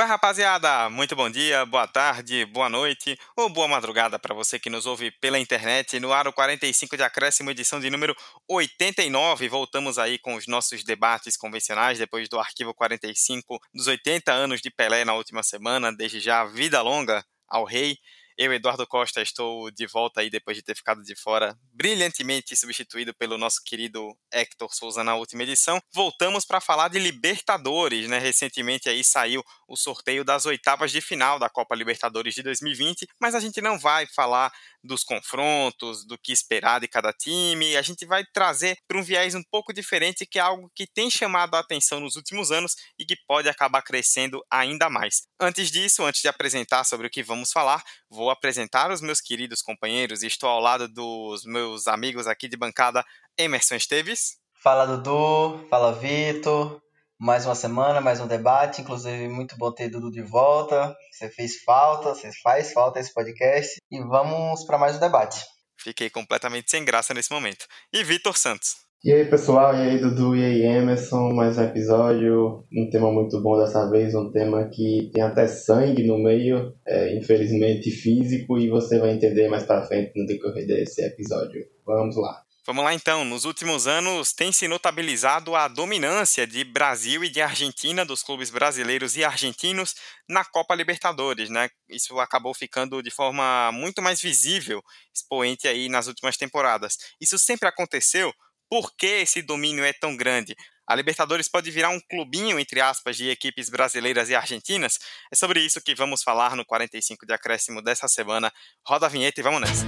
Qual 0.00 0.06
é, 0.06 0.10
rapaziada? 0.10 0.88
Muito 0.88 1.14
bom 1.14 1.28
dia, 1.28 1.66
boa 1.66 1.86
tarde, 1.86 2.46
boa 2.46 2.70
noite 2.70 3.18
ou 3.36 3.50
boa 3.50 3.68
madrugada 3.68 4.18
para 4.18 4.34
você 4.34 4.58
que 4.58 4.70
nos 4.70 4.86
ouve 4.86 5.10
pela 5.10 5.38
internet. 5.38 6.00
No 6.00 6.10
Aro 6.10 6.32
45 6.32 6.96
de 6.96 7.02
Acréscimo, 7.02 7.50
edição 7.50 7.78
de 7.78 7.90
número 7.90 8.16
89. 8.48 9.46
Voltamos 9.50 9.98
aí 9.98 10.18
com 10.18 10.36
os 10.36 10.46
nossos 10.46 10.82
debates 10.84 11.36
convencionais 11.36 11.98
depois 11.98 12.30
do 12.30 12.40
arquivo 12.40 12.72
45 12.72 13.60
dos 13.74 13.88
80 13.88 14.32
anos 14.32 14.62
de 14.62 14.70
Pelé 14.70 15.04
na 15.04 15.12
última 15.12 15.42
semana. 15.42 15.94
Desde 15.94 16.18
já, 16.18 16.46
vida 16.46 16.80
longa 16.80 17.22
ao 17.46 17.66
rei. 17.66 17.98
Eu, 18.42 18.54
Eduardo 18.54 18.86
Costa, 18.86 19.20
estou 19.20 19.70
de 19.70 19.86
volta 19.86 20.22
aí 20.22 20.30
depois 20.30 20.56
de 20.56 20.62
ter 20.62 20.74
ficado 20.74 21.02
de 21.02 21.14
fora, 21.14 21.54
brilhantemente 21.74 22.56
substituído 22.56 23.12
pelo 23.12 23.36
nosso 23.36 23.60
querido 23.62 24.16
Hector 24.32 24.74
Souza 24.74 25.04
na 25.04 25.14
última 25.14 25.42
edição. 25.42 25.78
Voltamos 25.92 26.46
para 26.46 26.58
falar 26.58 26.88
de 26.88 26.98
Libertadores, 26.98 28.08
né? 28.08 28.18
Recentemente 28.18 28.88
aí 28.88 29.04
saiu 29.04 29.44
o 29.68 29.76
sorteio 29.76 30.24
das 30.24 30.46
oitavas 30.46 30.90
de 30.90 31.02
final 31.02 31.38
da 31.38 31.50
Copa 31.50 31.74
Libertadores 31.74 32.34
de 32.34 32.42
2020, 32.42 33.06
mas 33.20 33.34
a 33.34 33.40
gente 33.40 33.60
não 33.60 33.78
vai 33.78 34.06
falar 34.06 34.50
dos 34.82 35.04
confrontos, 35.04 36.06
do 36.06 36.16
que 36.16 36.32
esperar 36.32 36.80
de 36.80 36.88
cada 36.88 37.12
time. 37.12 37.76
A 37.76 37.82
gente 37.82 38.06
vai 38.06 38.24
trazer 38.32 38.78
para 38.88 38.98
um 38.98 39.02
viés 39.02 39.34
um 39.34 39.42
pouco 39.50 39.70
diferente, 39.70 40.24
que 40.24 40.38
é 40.38 40.42
algo 40.42 40.70
que 40.74 40.86
tem 40.86 41.10
chamado 41.10 41.56
a 41.56 41.60
atenção 41.60 42.00
nos 42.00 42.16
últimos 42.16 42.50
anos 42.50 42.74
e 42.98 43.04
que 43.04 43.16
pode 43.26 43.50
acabar 43.50 43.82
crescendo 43.82 44.42
ainda 44.50 44.88
mais. 44.88 45.26
Antes 45.38 45.70
disso, 45.70 46.04
antes 46.04 46.22
de 46.22 46.28
apresentar 46.28 46.84
sobre 46.84 47.06
o 47.06 47.10
que 47.10 47.22
vamos 47.22 47.52
falar, 47.52 47.82
vou 48.08 48.29
apresentar 48.30 48.90
os 48.90 49.00
meus 49.00 49.20
queridos 49.20 49.62
companheiros 49.62 50.22
e 50.22 50.26
estou 50.26 50.48
ao 50.48 50.60
lado 50.60 50.88
dos 50.88 51.44
meus 51.44 51.86
amigos 51.86 52.26
aqui 52.26 52.48
de 52.48 52.56
bancada, 52.56 53.04
Emerson 53.36 53.76
Esteves. 53.76 54.38
Fala 54.62 54.86
Dudu, 54.86 55.66
fala 55.68 55.92
Vitor. 55.92 56.80
Mais 57.18 57.44
uma 57.44 57.54
semana, 57.54 58.00
mais 58.00 58.20
um 58.20 58.26
debate. 58.26 58.80
Inclusive, 58.80 59.28
muito 59.28 59.56
bom 59.56 59.72
ter 59.72 59.88
Dudu 59.90 60.10
de 60.10 60.22
volta. 60.22 60.96
Você 61.12 61.28
fez 61.30 61.62
falta, 61.62 62.14
você 62.14 62.30
faz 62.42 62.72
falta 62.72 62.98
esse 62.98 63.12
podcast. 63.12 63.76
E 63.90 64.00
vamos 64.00 64.64
para 64.64 64.78
mais 64.78 64.96
um 64.96 65.00
debate. 65.00 65.44
Fiquei 65.78 66.10
completamente 66.10 66.70
sem 66.70 66.84
graça 66.84 67.14
nesse 67.14 67.30
momento. 67.30 67.66
E 67.92 68.04
Vitor 68.04 68.36
Santos. 68.36 68.76
E 69.02 69.10
aí, 69.10 69.24
pessoal, 69.24 69.74
e 69.74 69.78
aí, 69.78 69.98
Dudu, 69.98 70.36
e 70.36 70.44
aí, 70.44 70.60
Emerson, 70.60 71.32
mais 71.32 71.56
um 71.56 71.62
episódio, 71.62 72.66
um 72.70 72.90
tema 72.90 73.10
muito 73.10 73.40
bom 73.40 73.58
dessa 73.58 73.88
vez, 73.88 74.14
um 74.14 74.30
tema 74.30 74.68
que 74.68 75.10
tem 75.14 75.22
até 75.22 75.46
sangue 75.46 76.06
no 76.06 76.18
meio, 76.18 76.74
é, 76.86 77.16
infelizmente 77.16 77.90
físico, 77.90 78.58
e 78.58 78.68
você 78.68 78.98
vai 78.98 79.12
entender 79.12 79.48
mais 79.48 79.62
pra 79.62 79.86
frente 79.86 80.12
no 80.14 80.26
decorrer 80.26 80.66
desse 80.66 81.02
episódio. 81.02 81.64
Vamos 81.86 82.14
lá. 82.18 82.42
Vamos 82.66 82.84
lá 82.84 82.92
então. 82.92 83.24
Nos 83.24 83.46
últimos 83.46 83.86
anos 83.86 84.34
tem 84.34 84.52
se 84.52 84.68
notabilizado 84.68 85.56
a 85.56 85.66
dominância 85.66 86.46
de 86.46 86.62
Brasil 86.62 87.24
e 87.24 87.30
de 87.30 87.40
Argentina, 87.40 88.04
dos 88.04 88.22
clubes 88.22 88.50
brasileiros 88.50 89.16
e 89.16 89.24
argentinos, 89.24 89.94
na 90.28 90.44
Copa 90.44 90.74
Libertadores, 90.74 91.48
né? 91.48 91.70
Isso 91.88 92.20
acabou 92.20 92.52
ficando 92.52 93.02
de 93.02 93.10
forma 93.10 93.72
muito 93.72 94.02
mais 94.02 94.20
visível, 94.20 94.82
expoente 95.14 95.66
aí 95.66 95.88
nas 95.88 96.06
últimas 96.06 96.36
temporadas. 96.36 96.98
Isso 97.18 97.38
sempre 97.38 97.66
aconteceu 97.66 98.30
por 98.70 98.94
que 98.96 99.06
esse 99.06 99.42
domínio 99.42 99.84
é 99.84 99.92
tão 99.92 100.16
grande? 100.16 100.56
A 100.86 100.94
Libertadores 100.94 101.48
pode 101.48 101.70
virar 101.70 101.90
um 101.90 102.00
clubinho, 102.00 102.58
entre 102.58 102.80
aspas, 102.80 103.16
de 103.16 103.28
equipes 103.28 103.68
brasileiras 103.68 104.30
e 104.30 104.34
argentinas? 104.34 104.98
É 105.30 105.36
sobre 105.36 105.60
isso 105.60 105.80
que 105.80 105.94
vamos 105.94 106.22
falar 106.22 106.56
no 106.56 106.64
45 106.64 107.26
de 107.26 107.32
acréscimo 107.32 107.82
dessa 107.82 108.08
semana. 108.08 108.52
Roda 108.86 109.06
a 109.06 109.08
vinheta 109.08 109.40
e 109.40 109.42
vamos 109.42 109.60
nessa. 109.60 109.86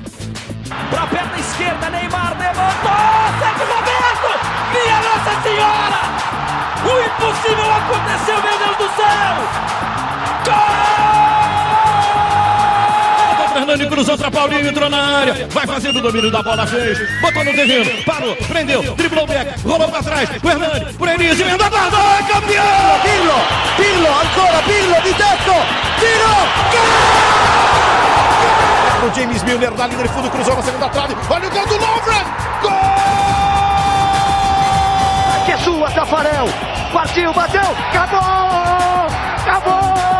Pra 0.90 1.06
perna 1.06 1.38
esquerda, 1.38 1.90
Neymar 1.90 2.38
levantou! 2.38 2.92
Sérgio 3.38 3.66
Roberto! 3.72 4.30
Minha 4.72 5.00
Nossa 5.02 5.42
Senhora! 5.42 6.02
O 6.82 6.92
impossível 7.06 7.72
aconteceu, 7.72 8.42
meu 8.42 8.58
Deus 8.58 8.76
do 8.76 8.96
céu! 8.96 9.34
Gol! 10.44 11.21
Fernando 13.52 13.88
cruzou 13.88 14.16
para 14.16 14.30
Paulinho, 14.30 14.68
entrou 14.68 14.88
na 14.88 15.18
área. 15.18 15.46
Vai 15.50 15.66
fazendo 15.66 15.98
o 15.98 16.02
domínio 16.02 16.30
da 16.30 16.42
bola, 16.42 16.66
fez. 16.66 16.98
Botou 17.20 17.44
no 17.44 17.52
terreno, 17.52 18.02
parou, 18.04 18.34
prendeu, 18.36 18.82
driblou 18.94 19.24
o 19.24 19.26
back, 19.26 19.60
rolou 19.62 19.88
para 19.88 20.02
trás. 20.02 20.30
O 20.42 20.48
Hernani, 20.48 20.92
por 20.94 21.08
Enise, 21.08 21.42
emenda 21.42 21.68
guarda, 21.68 21.96
é 21.96 22.22
campeão! 22.32 23.00
Pirlo, 23.02 23.34
Pirlo, 23.76 24.08
ancora 24.08 24.62
Pirlo 24.62 25.02
de 25.02 25.14
teto, 25.14 25.54
tiro, 25.98 26.34
gol! 26.72 27.42
O 29.02 29.14
James 29.14 29.42
Milner 29.42 29.72
da 29.72 29.86
linha 29.86 30.02
de 30.02 30.08
fundo 30.08 30.30
cruzou 30.30 30.56
na 30.56 30.62
segunda 30.62 30.88
trave. 30.88 31.16
Olha 31.28 31.48
o 31.48 31.50
gol 31.50 31.66
do 31.66 31.76
Lovren! 31.76 32.24
Gol! 32.62 32.70
Que 35.44 35.52
é 35.52 35.56
sua, 35.58 35.90
Tafarel! 35.90 36.48
Partiu, 36.92 37.32
bateu! 37.32 37.76
Acabou! 37.90 38.20
Acabou! 39.40 40.11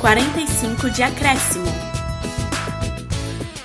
45 0.00 0.90
de 0.90 1.02
acréscimo. 1.02 1.66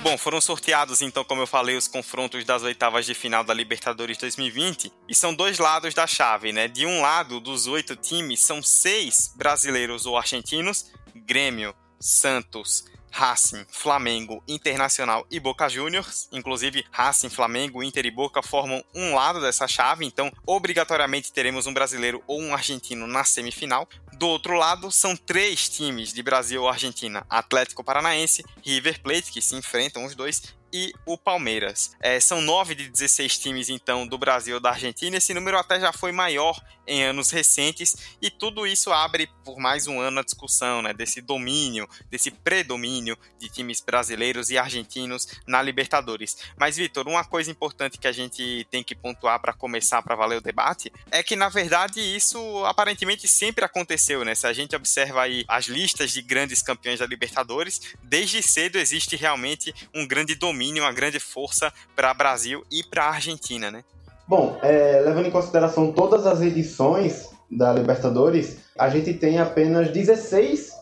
Bom, 0.02 0.18
foram 0.18 0.38
sorteados 0.38 1.00
então, 1.00 1.24
como 1.24 1.40
eu 1.40 1.46
falei, 1.46 1.76
os 1.76 1.88
confrontos 1.88 2.44
das 2.44 2.62
oitavas 2.62 3.06
de 3.06 3.14
final 3.14 3.42
da 3.42 3.54
Libertadores 3.54 4.18
2020 4.18 4.92
e 5.08 5.14
são 5.14 5.34
dois 5.34 5.58
lados 5.58 5.94
da 5.94 6.06
chave, 6.06 6.52
né? 6.52 6.68
De 6.68 6.84
um 6.84 7.00
lado, 7.00 7.40
dos 7.40 7.66
oito 7.66 7.96
times, 7.96 8.44
são 8.44 8.62
seis 8.62 9.32
brasileiros 9.34 10.04
ou 10.04 10.16
argentinos: 10.16 10.92
Grêmio, 11.14 11.74
Santos, 11.98 12.84
Racing, 13.16 13.64
Flamengo, 13.70 14.42
Internacional 14.46 15.26
e 15.30 15.40
Boca 15.40 15.70
Juniors. 15.70 16.28
Inclusive, 16.30 16.84
Racing, 16.92 17.30
Flamengo, 17.30 17.82
Inter 17.82 18.04
e 18.04 18.10
Boca 18.10 18.42
formam 18.42 18.84
um 18.94 19.14
lado 19.14 19.40
dessa 19.40 19.66
chave, 19.66 20.04
então 20.04 20.30
obrigatoriamente 20.46 21.32
teremos 21.32 21.66
um 21.66 21.72
brasileiro 21.72 22.22
ou 22.26 22.38
um 22.38 22.52
argentino 22.52 23.06
na 23.06 23.24
semifinal. 23.24 23.88
Do 24.18 24.28
outro 24.28 24.54
lado, 24.54 24.92
são 24.92 25.16
três 25.16 25.66
times 25.66 26.12
de 26.12 26.22
Brasil 26.22 26.62
ou 26.62 26.68
Argentina: 26.68 27.24
Atlético 27.30 27.82
Paranaense, 27.82 28.44
River 28.62 29.00
Plate, 29.02 29.32
que 29.32 29.40
se 29.40 29.56
enfrentam 29.56 30.04
os 30.04 30.14
dois, 30.14 30.54
e 30.76 30.92
o 31.06 31.16
Palmeiras. 31.16 31.96
É, 32.00 32.20
são 32.20 32.42
nove 32.42 32.74
de 32.74 32.90
16 32.90 33.38
times, 33.38 33.70
então, 33.70 34.06
do 34.06 34.18
Brasil 34.18 34.56
ou 34.56 34.60
da 34.60 34.70
Argentina. 34.70 35.16
Esse 35.16 35.32
número 35.32 35.56
até 35.56 35.80
já 35.80 35.90
foi 35.90 36.12
maior 36.12 36.60
em 36.86 37.02
anos 37.02 37.30
recentes, 37.30 37.96
e 38.22 38.30
tudo 38.30 38.66
isso 38.66 38.92
abre 38.92 39.28
por 39.44 39.58
mais 39.58 39.86
um 39.86 40.00
ano 40.00 40.20
a 40.20 40.24
discussão 40.24 40.80
né, 40.82 40.92
desse 40.92 41.20
domínio, 41.20 41.88
desse 42.08 42.30
predomínio 42.30 43.18
de 43.38 43.48
times 43.48 43.80
brasileiros 43.80 44.50
e 44.50 44.58
argentinos 44.58 45.26
na 45.46 45.60
Libertadores. 45.60 46.36
Mas, 46.56 46.76
Vitor, 46.76 47.08
uma 47.08 47.24
coisa 47.24 47.50
importante 47.50 47.98
que 47.98 48.06
a 48.06 48.12
gente 48.12 48.66
tem 48.70 48.84
que 48.84 48.94
pontuar 48.94 49.40
para 49.40 49.52
começar 49.52 50.02
para 50.02 50.14
valer 50.14 50.38
o 50.38 50.40
debate 50.40 50.92
é 51.10 51.22
que, 51.22 51.34
na 51.34 51.48
verdade, 51.48 52.00
isso 52.00 52.64
aparentemente 52.64 53.26
sempre 53.26 53.64
aconteceu. 53.64 54.24
Né? 54.24 54.34
Se 54.34 54.46
a 54.46 54.52
gente 54.52 54.76
observa 54.76 55.22
aí 55.22 55.44
as 55.48 55.66
listas 55.66 56.12
de 56.12 56.22
grandes 56.22 56.62
campeões 56.62 57.00
da 57.00 57.06
Libertadores, 57.06 57.80
desde 58.02 58.42
cedo 58.42 58.76
existe 58.76 59.16
realmente 59.16 59.74
um 59.94 60.06
grande 60.06 60.34
domínio, 60.34 60.65
uma 60.74 60.92
grande 60.92 61.20
força 61.20 61.72
para 61.94 62.12
Brasil 62.14 62.64
e 62.70 62.82
para 62.82 63.04
Argentina, 63.04 63.70
né? 63.70 63.84
Bom, 64.28 64.58
é, 64.62 65.00
levando 65.04 65.26
em 65.26 65.30
consideração 65.30 65.92
todas 65.92 66.26
as 66.26 66.40
edições 66.40 67.30
da 67.50 67.72
Libertadores, 67.72 68.58
a 68.76 68.88
gente 68.88 69.14
tem 69.14 69.38
apenas 69.38 69.90
16 69.90 70.72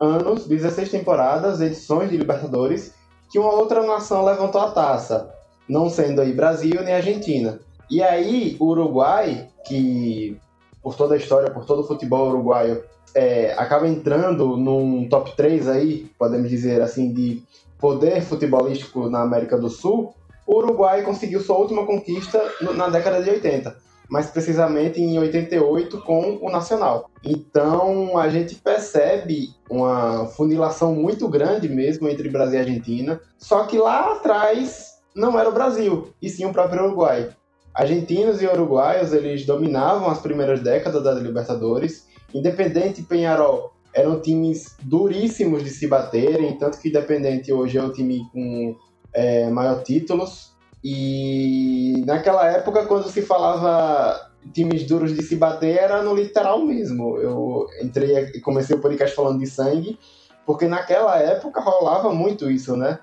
anos, 0.00 0.46
16 0.46 0.90
temporadas, 0.90 1.60
edições 1.60 2.10
de 2.10 2.16
Libertadores, 2.16 2.92
que 3.30 3.38
uma 3.38 3.52
outra 3.52 3.86
nação 3.86 4.24
levantou 4.24 4.60
a 4.60 4.70
taça, 4.70 5.32
não 5.68 5.88
sendo 5.88 6.20
aí 6.20 6.32
Brasil 6.32 6.82
nem 6.82 6.94
Argentina. 6.94 7.60
E 7.90 8.02
aí, 8.02 8.56
o 8.58 8.66
Uruguai, 8.66 9.48
que 9.66 10.36
por 10.82 10.94
toda 10.94 11.14
a 11.14 11.18
história, 11.18 11.50
por 11.50 11.64
todo 11.64 11.82
o 11.82 11.86
futebol 11.86 12.28
uruguaio, 12.28 12.82
é, 13.14 13.52
acaba 13.54 13.86
entrando 13.88 14.56
num 14.56 15.08
top 15.08 15.36
3 15.36 15.68
aí, 15.68 16.10
podemos 16.18 16.48
dizer 16.48 16.80
assim, 16.80 17.12
de 17.12 17.42
poder 17.78 18.22
futebolístico 18.22 19.08
na 19.08 19.22
América 19.22 19.56
do 19.56 19.68
Sul, 19.68 20.14
o 20.46 20.56
Uruguai 20.56 21.02
conseguiu 21.02 21.40
sua 21.40 21.58
última 21.58 21.84
conquista 21.84 22.42
na 22.74 22.88
década 22.88 23.22
de 23.22 23.30
80, 23.30 23.76
mais 24.08 24.26
precisamente 24.30 25.00
em 25.00 25.18
88 25.18 26.00
com 26.00 26.38
o 26.40 26.50
Nacional. 26.50 27.10
Então 27.22 28.16
a 28.18 28.28
gente 28.28 28.54
percebe 28.54 29.50
uma 29.70 30.26
funilação 30.26 30.94
muito 30.94 31.28
grande 31.28 31.68
mesmo 31.68 32.08
entre 32.08 32.30
Brasil 32.30 32.58
e 32.58 32.62
Argentina, 32.62 33.20
só 33.36 33.64
que 33.64 33.76
lá 33.76 34.12
atrás 34.12 34.98
não 35.14 35.38
era 35.38 35.48
o 35.48 35.52
Brasil, 35.52 36.08
e 36.22 36.30
sim 36.30 36.46
o 36.46 36.52
próprio 36.52 36.84
Uruguai. 36.84 37.28
Argentinos 37.74 38.42
e 38.42 38.46
uruguaios 38.46 39.12
eles 39.12 39.46
dominavam 39.46 40.08
as 40.08 40.18
primeiras 40.18 40.60
décadas 40.60 41.02
da 41.02 41.12
Libertadores. 41.12 42.08
Independente 42.34 43.02
Penharol 43.02 43.72
eram 43.92 44.20
times 44.20 44.76
duríssimos 44.82 45.64
de 45.64 45.70
se 45.70 45.86
baterem, 45.86 46.56
tanto 46.58 46.78
que 46.78 46.88
Independente 46.88 47.52
hoje 47.52 47.78
é 47.78 47.82
o 47.82 47.92
time 47.92 48.22
com 48.32 48.76
é, 49.12 49.48
maior 49.50 49.82
títulos. 49.82 50.52
E 50.82 52.02
naquela 52.06 52.46
época, 52.50 52.86
quando 52.86 53.08
se 53.08 53.22
falava 53.22 54.30
times 54.52 54.86
duros 54.86 55.14
de 55.14 55.22
se 55.22 55.36
bater, 55.36 55.76
era 55.76 56.02
no 56.02 56.14
literal 56.14 56.64
mesmo. 56.64 57.18
Eu 57.18 57.66
entrei 57.82 58.30
e 58.34 58.40
comecei 58.40 58.76
o 58.76 58.80
podcast 58.80 59.14
falando 59.14 59.40
de 59.40 59.46
sangue, 59.46 59.98
porque 60.46 60.66
naquela 60.66 61.18
época 61.18 61.60
rolava 61.60 62.12
muito 62.12 62.50
isso, 62.50 62.76
né? 62.76 62.98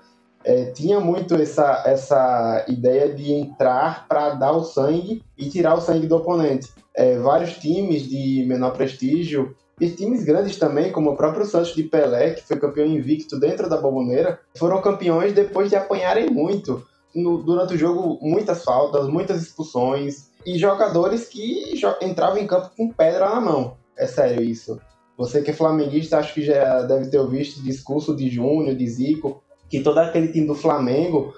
é, 0.46 0.66
tinha 0.66 1.00
muito 1.00 1.34
essa, 1.34 1.82
essa 1.84 2.64
ideia 2.68 3.12
de 3.12 3.32
entrar 3.32 4.06
para 4.06 4.30
dar 4.30 4.52
o 4.52 4.62
sangue 4.62 5.24
e 5.36 5.48
tirar 5.48 5.74
o 5.74 5.80
sangue 5.80 6.06
do 6.06 6.16
oponente. 6.16 6.72
É, 6.94 7.18
vários 7.18 7.54
times 7.54 8.02
de 8.08 8.44
menor 8.46 8.70
prestígio 8.70 9.56
e 9.78 9.90
times 9.90 10.24
grandes 10.24 10.56
também, 10.56 10.90
como 10.90 11.10
o 11.10 11.16
próprio 11.16 11.44
Santos 11.44 11.74
de 11.74 11.82
Pelé, 11.82 12.30
que 12.30 12.42
foi 12.42 12.58
campeão 12.58 12.86
invicto 12.86 13.38
dentro 13.38 13.68
da 13.68 13.76
Bomboneira, 13.76 14.40
foram 14.56 14.80
campeões 14.80 15.34
depois 15.34 15.68
de 15.68 15.76
apanharem 15.76 16.30
muito. 16.30 16.86
No, 17.14 17.42
durante 17.42 17.74
o 17.74 17.78
jogo, 17.78 18.18
muitas 18.22 18.62
faltas, 18.64 19.08
muitas 19.08 19.42
expulsões 19.42 20.30
e 20.44 20.58
jogadores 20.58 21.28
que 21.28 21.74
entravam 22.02 22.38
em 22.38 22.46
campo 22.46 22.70
com 22.76 22.90
pedra 22.90 23.28
na 23.28 23.40
mão. 23.40 23.76
É 23.96 24.06
sério 24.06 24.42
isso. 24.42 24.80
Você 25.16 25.42
que 25.42 25.50
é 25.50 25.54
flamenguista, 25.54 26.18
acho 26.18 26.34
que 26.34 26.42
já 26.42 26.82
deve 26.82 27.08
ter 27.08 27.18
ouvido 27.18 27.62
discurso 27.62 28.14
de 28.14 28.28
Júnior, 28.28 28.74
de 28.74 28.86
Zico, 28.86 29.42
que 29.68 29.80
todo 29.80 29.98
aquele 29.98 30.28
time 30.28 30.46
do 30.46 30.54
Flamengo 30.54 31.34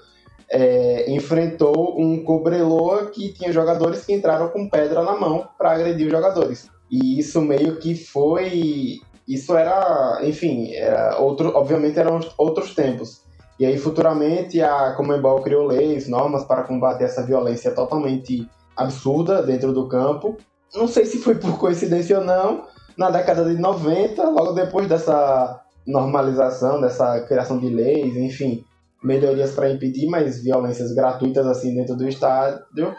é, 0.50 1.10
enfrentou 1.10 2.00
um 2.00 2.22
Cobreloa 2.24 3.06
que 3.06 3.32
tinha 3.32 3.52
jogadores 3.52 4.04
que 4.04 4.12
entraram 4.12 4.48
com 4.48 4.68
pedra 4.68 5.02
na 5.02 5.14
mão 5.14 5.48
para 5.56 5.72
agredir 5.72 6.06
os 6.06 6.12
jogadores. 6.12 6.68
E 6.90 7.18
isso 7.18 7.40
meio 7.40 7.76
que 7.76 7.94
foi. 7.94 9.00
Isso 9.26 9.56
era, 9.56 10.20
enfim, 10.22 10.72
era 10.72 11.18
outro, 11.18 11.54
obviamente 11.54 11.98
eram 11.98 12.20
outros 12.36 12.74
tempos. 12.74 13.22
E 13.58 13.66
aí, 13.66 13.76
futuramente, 13.76 14.62
a 14.62 14.92
Comembol 14.94 15.42
criou 15.42 15.66
leis, 15.66 16.08
normas 16.08 16.44
para 16.44 16.62
combater 16.62 17.04
essa 17.04 17.22
violência 17.22 17.72
totalmente 17.72 18.48
absurda 18.76 19.42
dentro 19.42 19.72
do 19.72 19.88
campo. 19.88 20.36
Não 20.74 20.86
sei 20.86 21.04
se 21.04 21.18
foi 21.18 21.34
por 21.34 21.58
coincidência 21.58 22.18
ou 22.18 22.24
não, 22.24 22.64
na 22.96 23.10
década 23.10 23.44
de 23.44 23.60
90, 23.60 24.22
logo 24.30 24.52
depois 24.52 24.88
dessa 24.88 25.60
normalização, 25.86 26.80
dessa 26.80 27.20
criação 27.22 27.58
de 27.58 27.68
leis, 27.68 28.16
enfim, 28.16 28.64
melhorias 29.02 29.52
para 29.52 29.70
impedir 29.70 30.06
mais 30.08 30.42
violências 30.42 30.92
gratuitas 30.92 31.46
assim 31.46 31.74
dentro 31.74 31.96
do 31.96 32.06
estádio, 32.06 32.94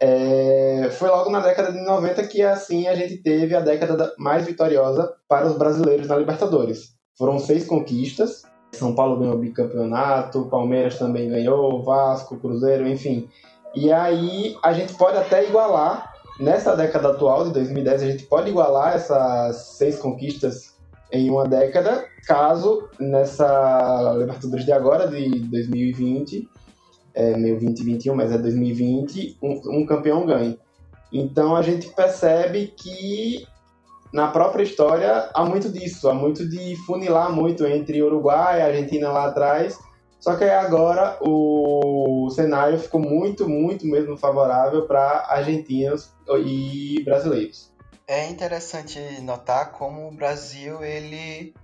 é, 0.00 0.88
foi 0.92 1.08
logo 1.08 1.30
na 1.30 1.40
década 1.40 1.72
de 1.72 1.80
90 1.80 2.26
que 2.26 2.42
assim 2.42 2.88
a 2.88 2.94
gente 2.94 3.18
teve 3.18 3.54
a 3.54 3.60
década 3.60 4.12
mais 4.18 4.44
vitoriosa 4.44 5.12
para 5.28 5.46
os 5.46 5.56
brasileiros 5.56 6.08
na 6.08 6.16
Libertadores. 6.16 6.94
Foram 7.16 7.38
seis 7.38 7.64
conquistas. 7.64 8.42
São 8.72 8.94
Paulo 8.94 9.18
ganhou 9.18 9.36
o 9.36 9.38
bicampeonato, 9.38 10.48
Palmeiras 10.50 10.98
também 10.98 11.28
ganhou, 11.28 11.82
Vasco, 11.82 12.36
Cruzeiro, 12.38 12.88
enfim. 12.88 13.28
E 13.74 13.92
aí 13.92 14.56
a 14.62 14.72
gente 14.72 14.94
pode 14.94 15.16
até 15.16 15.48
igualar, 15.48 16.12
nessa 16.40 16.74
década 16.74 17.10
atual 17.10 17.44
de 17.44 17.52
2010, 17.52 18.02
a 18.02 18.06
gente 18.10 18.24
pode 18.24 18.50
igualar 18.50 18.94
essas 18.94 19.56
seis 19.76 19.98
conquistas 19.98 20.74
em 21.12 21.30
uma 21.30 21.46
década, 21.46 22.04
caso 22.26 22.88
nessa 22.98 24.14
Libertadores 24.18 24.64
de 24.64 24.72
agora, 24.72 25.06
de 25.06 25.40
2020, 25.40 26.48
é 27.14 27.36
meio 27.36 27.58
2021, 27.60 28.14
mas 28.14 28.32
é 28.32 28.38
2020, 28.38 29.38
um, 29.42 29.80
um 29.80 29.86
campeão 29.86 30.26
ganhe. 30.26 30.58
Então 31.12 31.54
a 31.54 31.62
gente 31.62 31.88
percebe 31.88 32.74
que 32.76 33.46
na 34.12 34.28
própria 34.28 34.62
história 34.62 35.30
há 35.32 35.44
muito 35.44 35.68
disso, 35.70 36.08
há 36.08 36.14
muito 36.14 36.48
de 36.48 36.76
funilar 36.86 37.32
muito 37.32 37.66
entre 37.66 38.02
Uruguai 38.02 38.58
e 38.58 38.62
Argentina 38.62 39.10
lá 39.10 39.26
atrás. 39.26 39.78
Só 40.18 40.36
que 40.36 40.44
agora 40.44 41.18
o 41.20 42.30
cenário 42.30 42.78
ficou 42.78 43.00
muito, 43.00 43.48
muito 43.48 43.86
mesmo 43.86 44.16
favorável 44.16 44.86
para 44.86 45.26
argentinos 45.28 46.10
e 46.44 47.02
brasileiros. 47.04 47.70
É 48.06 48.28
interessante 48.28 48.98
notar 49.20 49.72
como 49.72 50.08
o 50.08 50.10
Brasil 50.10 50.82
ele 50.82 51.54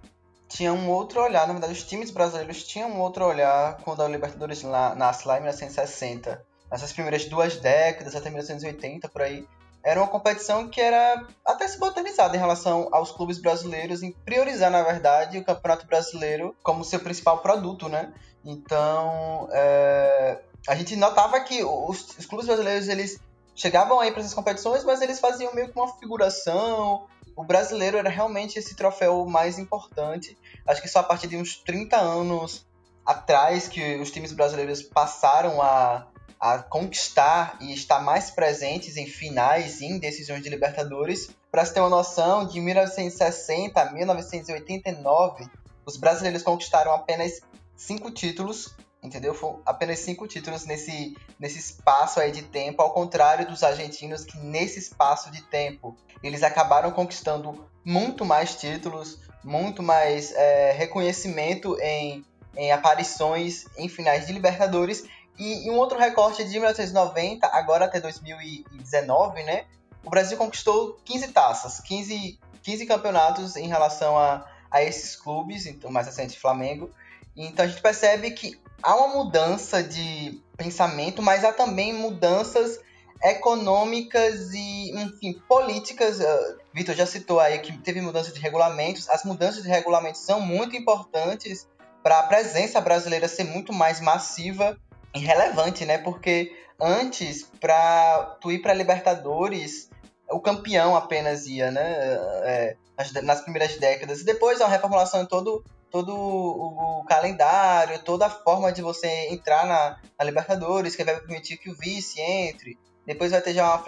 tinha 0.50 0.72
um 0.72 0.90
outro 0.90 1.22
olhar, 1.22 1.46
na 1.46 1.52
verdade 1.52 1.72
os 1.72 1.84
times 1.84 2.10
brasileiros 2.10 2.64
tinham 2.64 2.90
um 2.90 3.00
outro 3.00 3.24
olhar 3.24 3.78
quando 3.84 4.02
a 4.02 4.08
Libertadores 4.08 4.62
nasce 4.62 5.26
lá 5.26 5.36
em 5.36 5.40
1960. 5.40 6.44
Nessas 6.70 6.92
primeiras 6.92 7.24
duas 7.24 7.56
décadas, 7.56 8.14
até 8.14 8.28
1980, 8.30 9.08
por 9.08 9.22
aí, 9.22 9.46
era 9.82 10.00
uma 10.00 10.08
competição 10.08 10.68
que 10.68 10.80
era 10.80 11.24
até 11.44 11.66
subalternizada 11.66 12.36
em 12.36 12.38
relação 12.38 12.88
aos 12.92 13.10
clubes 13.10 13.38
brasileiros, 13.38 14.02
em 14.02 14.12
priorizar, 14.12 14.70
na 14.70 14.82
verdade, 14.82 15.38
o 15.38 15.44
Campeonato 15.44 15.86
Brasileiro 15.86 16.54
como 16.62 16.84
seu 16.84 17.00
principal 17.00 17.38
produto, 17.38 17.88
né? 17.88 18.12
Então, 18.44 19.48
é, 19.52 20.40
a 20.68 20.74
gente 20.74 20.96
notava 20.96 21.40
que 21.40 21.64
os, 21.64 22.18
os 22.18 22.26
clubes 22.26 22.46
brasileiros, 22.46 22.88
eles 22.88 23.18
chegavam 23.54 24.00
aí 24.00 24.10
para 24.10 24.20
essas 24.20 24.34
competições, 24.34 24.84
mas 24.84 25.00
eles 25.00 25.20
faziam 25.20 25.54
meio 25.54 25.70
que 25.70 25.78
uma 25.78 25.88
figuração, 25.96 27.06
o 27.36 27.44
brasileiro 27.44 27.96
era 27.96 28.08
realmente 28.08 28.58
esse 28.58 28.74
troféu 28.74 29.24
mais 29.26 29.58
importante. 29.58 30.36
Acho 30.66 30.82
que 30.82 30.88
só 30.88 31.00
a 31.00 31.02
partir 31.02 31.26
de 31.26 31.36
uns 31.36 31.56
30 31.56 31.96
anos 31.96 32.66
atrás 33.04 33.68
que 33.68 33.96
os 33.96 34.10
times 34.10 34.32
brasileiros 34.32 34.82
passaram 34.82 35.60
a, 35.60 36.06
a 36.38 36.58
conquistar 36.58 37.56
e 37.60 37.72
estar 37.72 38.00
mais 38.00 38.30
presentes 38.30 38.96
em 38.96 39.06
finais 39.06 39.80
e 39.80 39.86
em 39.86 39.98
decisões 39.98 40.42
de 40.42 40.48
Libertadores. 40.48 41.30
Para 41.50 41.64
se 41.64 41.74
ter 41.74 41.80
uma 41.80 41.88
noção, 41.88 42.46
de 42.46 42.60
1960 42.60 43.80
a 43.80 43.92
1989, 43.92 45.48
os 45.84 45.96
brasileiros 45.96 46.42
conquistaram 46.42 46.92
apenas 46.92 47.40
cinco 47.76 48.10
títulos 48.10 48.74
entendeu? 49.02 49.34
Foram 49.34 49.60
apenas 49.64 50.00
cinco 50.00 50.26
títulos 50.26 50.64
nesse, 50.66 51.16
nesse 51.38 51.58
espaço 51.58 52.20
aí 52.20 52.30
de 52.30 52.42
tempo, 52.42 52.82
ao 52.82 52.92
contrário 52.92 53.48
dos 53.48 53.62
argentinos 53.62 54.24
que 54.24 54.38
nesse 54.38 54.78
espaço 54.78 55.30
de 55.30 55.42
tempo 55.42 55.96
eles 56.22 56.42
acabaram 56.42 56.90
conquistando 56.90 57.66
muito 57.84 58.24
mais 58.24 58.56
títulos, 58.56 59.18
muito 59.42 59.82
mais 59.82 60.32
é, 60.32 60.72
reconhecimento 60.72 61.78
em, 61.80 62.24
em 62.56 62.72
aparições 62.72 63.64
em 63.76 63.88
finais 63.88 64.26
de 64.26 64.32
Libertadores. 64.32 65.04
E, 65.38 65.66
e 65.66 65.70
um 65.70 65.78
outro 65.78 65.98
recorte 65.98 66.44
de 66.44 66.50
1990, 66.50 67.46
agora 67.46 67.86
até 67.86 68.00
2019, 68.00 69.42
né? 69.42 69.64
O 70.04 70.10
Brasil 70.10 70.36
conquistou 70.36 70.98
15 71.04 71.28
taças, 71.28 71.80
15, 71.80 72.38
15 72.62 72.86
campeonatos 72.86 73.56
em 73.56 73.66
relação 73.66 74.18
a, 74.18 74.46
a 74.70 74.82
esses 74.82 75.16
clubes, 75.16 75.66
então 75.66 75.90
mais 75.90 76.06
recente 76.06 76.38
Flamengo. 76.38 76.90
Então 77.36 77.64
a 77.64 77.68
gente 77.68 77.80
percebe 77.80 78.30
que 78.32 78.60
há 78.82 78.94
uma 78.96 79.08
mudança 79.08 79.82
de 79.82 80.40
pensamento, 80.56 81.22
mas 81.22 81.44
há 81.44 81.52
também 81.52 81.92
mudanças 81.92 82.80
econômicas 83.22 84.52
e, 84.52 84.90
enfim, 84.98 85.40
políticas. 85.48 86.20
Uh, 86.20 86.58
Vitor 86.72 86.94
já 86.94 87.06
citou 87.06 87.40
aí 87.40 87.58
que 87.58 87.76
teve 87.78 88.00
mudança 88.00 88.32
de 88.32 88.40
regulamentos. 88.40 89.08
As 89.08 89.24
mudanças 89.24 89.62
de 89.62 89.68
regulamentos 89.68 90.22
são 90.22 90.40
muito 90.40 90.76
importantes 90.76 91.68
para 92.02 92.20
a 92.20 92.22
presença 92.24 92.80
brasileira 92.80 93.28
ser 93.28 93.44
muito 93.44 93.72
mais 93.72 94.00
massiva 94.00 94.78
e 95.14 95.18
relevante, 95.18 95.84
né? 95.84 95.98
Porque 95.98 96.56
antes, 96.80 97.44
para 97.60 98.38
tu 98.40 98.50
ir 98.50 98.60
para 98.60 98.72
Libertadores, 98.72 99.90
o 100.30 100.40
campeão 100.40 100.96
apenas 100.96 101.46
ia, 101.46 101.70
né? 101.70 101.82
É, 101.82 102.76
nas 103.22 103.40
primeiras 103.42 103.76
décadas. 103.76 104.20
E 104.20 104.24
depois 104.24 104.60
a 104.60 104.68
reformulação 104.68 105.22
em 105.22 105.26
todo 105.26 105.64
todo 105.90 106.14
o, 106.16 107.04
calendário, 107.04 107.98
toda 108.00 108.26
a 108.26 108.30
forma 108.30 108.72
de 108.72 108.82
você 108.82 109.28
entrar 109.30 109.66
na, 109.66 109.98
na, 110.18 110.24
Libertadores, 110.24 110.94
que 110.94 111.04
vai 111.04 111.20
permitir 111.20 111.56
que 111.56 111.70
o 111.70 111.74
vice 111.74 112.20
entre. 112.20 112.78
Depois 113.06 113.32
vai 113.32 113.40
ter 113.40 113.54
já 113.54 113.64
uma, 113.64 113.84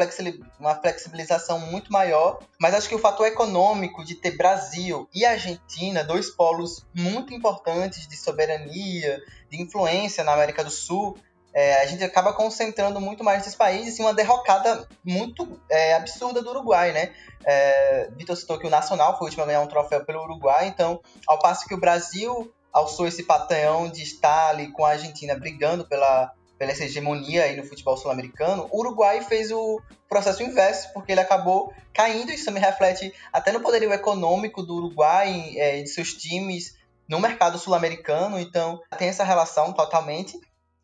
uma 0.58 0.74
flexibilização 0.74 1.60
muito 1.60 1.92
maior. 1.92 2.40
Mas 2.60 2.74
acho 2.74 2.88
que 2.88 2.94
o 2.94 2.98
fator 2.98 3.26
econômico 3.26 4.04
de 4.04 4.16
ter 4.16 4.36
Brasil 4.36 5.08
e 5.14 5.24
Argentina, 5.24 6.02
dois 6.02 6.30
polos 6.30 6.84
muito 6.94 7.32
importantes 7.32 8.08
de 8.08 8.16
soberania, 8.16 9.22
de 9.48 9.62
influência 9.62 10.24
na 10.24 10.32
América 10.32 10.64
do 10.64 10.70
Sul, 10.70 11.16
é, 11.54 11.82
a 11.82 11.86
gente 11.86 12.02
acaba 12.02 12.32
concentrando 12.32 13.00
muito 13.00 13.22
mais 13.22 13.38
nesses 13.38 13.54
países 13.54 13.98
e 13.98 14.02
uma 14.02 14.14
derrocada 14.14 14.88
muito 15.04 15.60
é, 15.70 15.94
absurda 15.94 16.42
do 16.42 16.50
Uruguai, 16.50 16.92
né? 16.92 17.12
É, 17.44 18.08
Vitor 18.16 18.36
citou 18.36 18.58
que 18.58 18.66
o 18.66 18.70
Nacional 18.70 19.18
foi 19.18 19.26
o 19.26 19.28
último 19.28 19.42
a 19.42 19.46
ganhar 19.46 19.60
um 19.60 19.66
troféu 19.66 20.04
pelo 20.04 20.22
Uruguai, 20.22 20.66
então, 20.66 21.00
ao 21.26 21.38
passo 21.38 21.66
que 21.66 21.74
o 21.74 21.80
Brasil 21.80 22.52
alçou 22.72 23.06
esse 23.06 23.24
patanhão 23.24 23.90
de 23.90 24.02
estar 24.02 24.48
ali 24.48 24.72
com 24.72 24.84
a 24.84 24.90
Argentina 24.90 25.36
brigando 25.36 25.86
pela, 25.86 26.32
pela 26.58 26.72
essa 26.72 26.84
hegemonia 26.84 27.44
aí 27.44 27.56
no 27.56 27.64
futebol 27.64 27.96
sul-americano, 27.96 28.66
o 28.70 28.80
Uruguai 28.80 29.20
fez 29.22 29.50
o 29.50 29.80
processo 30.08 30.42
inverso, 30.42 30.90
porque 30.94 31.12
ele 31.12 31.20
acabou 31.20 31.72
caindo, 31.92 32.32
isso 32.32 32.46
também 32.46 32.62
reflete 32.62 33.12
até 33.30 33.52
no 33.52 33.60
poderio 33.60 33.92
econômico 33.92 34.62
do 34.62 34.76
Uruguai 34.76 35.52
é, 35.56 35.82
de 35.82 35.88
seus 35.88 36.14
times 36.14 36.80
no 37.08 37.20
mercado 37.20 37.58
sul-americano, 37.58 38.40
então 38.40 38.80
tem 38.96 39.08
essa 39.08 39.24
relação 39.24 39.72
totalmente. 39.72 40.40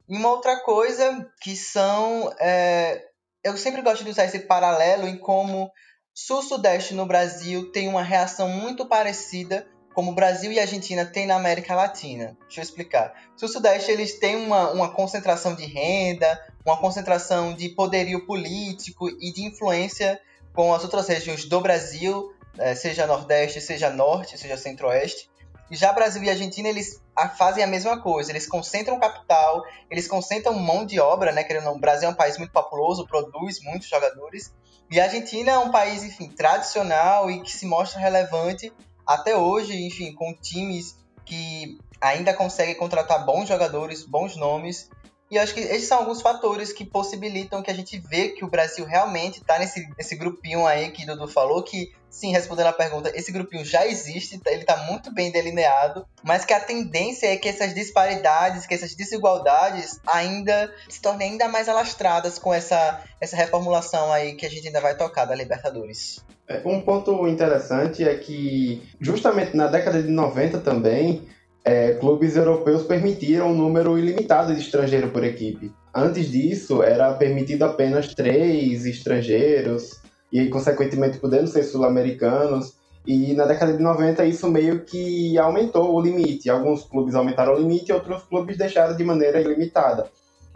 E 0.09 0.17
uma 0.17 0.31
outra 0.31 0.61
coisa 0.61 1.31
que 1.41 1.55
são. 1.55 2.33
É, 2.41 3.05
eu 3.45 3.57
sempre 3.57 3.83
gosto 3.83 4.05
de 4.05 4.11
usar 4.11 4.25
esse 4.25 4.41
paralelo 4.41 5.07
em 5.07 5.19
como 5.19 5.71
Sul-Sudeste 6.15 6.95
no 6.95 7.07
Brasil 7.07 7.71
tem 7.71 7.89
uma 7.89 8.03
reação 8.03 8.49
muito 8.49 8.87
parecida 8.87 9.69
como 9.95 10.13
o 10.13 10.15
Brasil 10.15 10.53
e 10.53 10.59
a 10.59 10.63
Argentina 10.63 11.05
têm 11.05 11.27
na 11.27 11.37
América 11.37 11.75
Latina. 11.75 12.37
Deixa 12.43 12.61
eu 12.61 12.63
explicar. 12.63 13.13
Sul-Sudeste 13.37 13.91
eles 13.91 14.19
têm 14.19 14.37
uma, 14.37 14.71
uma 14.71 14.93
concentração 14.93 15.55
de 15.55 15.67
renda, 15.67 16.41
uma 16.65 16.77
concentração 16.77 17.55
de 17.55 17.69
poderio 17.71 18.25
político 18.27 19.09
e 19.09 19.33
de 19.33 19.45
influência 19.45 20.21
com 20.55 20.75
as 20.75 20.83
outras 20.83 21.07
regiões 21.07 21.45
do 21.45 21.61
Brasil, 21.61 22.33
é, 22.59 22.75
seja 22.75 23.07
Nordeste, 23.07 23.61
seja 23.61 23.91
Norte, 23.91 24.39
seja 24.39 24.57
Centro-Oeste. 24.57 25.31
E 25.71 25.77
já 25.77 25.93
Brasil 25.93 26.23
e 26.23 26.31
Argentina, 26.31 26.69
eles 26.69 27.01
fazem 27.27 27.65
a 27.65 27.67
mesma 27.67 28.01
coisa. 28.01 28.31
Eles 28.31 28.47
concentram 28.47 29.01
capital, 29.01 29.65
eles 29.91 30.07
concentram 30.07 30.55
mão 30.55 30.85
de 30.85 31.01
obra, 31.01 31.33
né? 31.33 31.43
Querendo 31.43 31.71
o 31.71 31.79
Brasil 31.79 32.09
é 32.09 32.13
um 32.13 32.15
país 32.15 32.39
muito 32.39 32.53
populoso, 32.53 33.07
produz 33.07 33.61
muitos 33.63 33.89
jogadores. 33.89 34.55
E 34.91 35.01
a 35.01 35.05
Argentina 35.05 35.53
é 35.53 35.59
um 35.59 35.71
país, 35.71 36.05
enfim, 36.05 36.29
tradicional 36.29 37.31
e 37.31 37.41
que 37.43 37.51
se 37.51 37.67
mostra 37.67 37.99
relevante 37.99 38.73
até 39.07 39.37
hoje, 39.37 39.75
enfim, 39.87 40.15
com 40.15 40.35
times 40.35 40.97
que 41.25 41.79
ainda 42.01 42.33
conseguem 42.33 42.75
contratar 42.75 43.25
bons 43.25 43.49
jogadores, 43.49 44.05
bons 44.05 44.37
nomes 44.37 44.89
e 45.31 45.39
acho 45.39 45.53
que 45.53 45.61
esses 45.61 45.87
são 45.87 45.99
alguns 45.99 46.23
fatores 46.23 46.73
que 46.73 46.85
possibilitam 46.85 47.63
que 47.63 47.71
a 47.71 47.75
gente 47.75 47.99
vê 47.99 48.31
que 48.31 48.45
o 48.45 48.49
Brasil 48.49 48.87
realmente 48.87 49.41
está 49.41 49.59
nesse, 49.59 49.87
nesse 49.97 50.17
grupinho 50.17 50.67
aí 50.67 50.91
que 50.91 51.05
Dudu 51.05 51.29
falou, 51.29 51.63
que, 51.63 51.93
sim, 52.09 52.33
respondendo 52.33 52.69
a 52.69 52.73
pergunta, 52.73 53.13
esse 53.15 53.31
grupinho 53.31 53.65
já 53.65 53.87
existe, 53.87 54.41
ele 54.47 54.63
está 54.63 54.77
muito 54.85 55.13
bem 55.13 55.31
delineado, 55.31 56.07
mas 56.23 56.45
que 56.45 56.55
a 56.55 56.61
tendência 56.61 57.27
é 57.27 57.37
que 57.37 57.49
essas 57.49 57.75
disparidades, 57.75 58.67
que 58.67 58.75
essas 58.75 58.95
desigualdades 58.95 60.01
ainda 60.07 60.73
se 60.89 61.01
tornem 61.01 61.33
ainda 61.33 61.47
mais 61.47 61.69
alastradas 61.69 62.39
com 62.39 62.55
essa, 62.55 63.03
essa 63.21 63.37
reformulação 63.37 64.11
aí 64.11 64.35
que 64.35 64.47
a 64.47 64.51
gente 64.51 64.67
ainda 64.67 64.81
vai 64.81 64.97
tocar 64.97 65.27
da 65.27 65.35
Libertadores. 65.35 66.25
É, 66.49 66.63
um 66.65 66.81
ponto 66.81 67.29
interessante 67.29 68.03
é 68.03 68.17
que, 68.17 68.83
justamente 68.99 69.55
na 69.55 69.67
década 69.67 70.03
de 70.03 70.09
90 70.09 70.61
também, 70.61 71.29
é, 71.69 71.93
clubes 71.93 72.35
europeus 72.35 72.83
permitiram 72.85 73.51
um 73.51 73.55
número 73.55 73.99
ilimitado 73.99 74.55
de 74.55 74.61
estrangeiros 74.61 75.11
por 75.11 75.23
equipe. 75.23 75.71
Antes 75.95 76.31
disso, 76.31 76.83
era 76.83 77.13
permitido 77.13 77.65
apenas 77.65 78.15
três 78.15 78.87
estrangeiros, 78.87 80.01
e 80.33 80.49
consequentemente 80.49 81.19
podendo 81.19 81.47
ser 81.47 81.65
sul-americanos. 81.65 82.73
E 83.07 83.35
na 83.35 83.45
década 83.45 83.75
de 83.75 83.83
90 83.83 84.25
isso 84.25 84.51
meio 84.51 84.83
que 84.85 85.37
aumentou 85.37 85.95
o 85.95 86.01
limite. 86.01 86.49
Alguns 86.49 86.85
clubes 86.85 87.15
aumentaram 87.15 87.55
o 87.55 87.59
limite 87.59 87.93
outros 87.93 88.23
clubes 88.23 88.57
deixaram 88.57 88.97
de 88.97 89.05
maneira 89.05 89.39
ilimitada. 89.39 90.07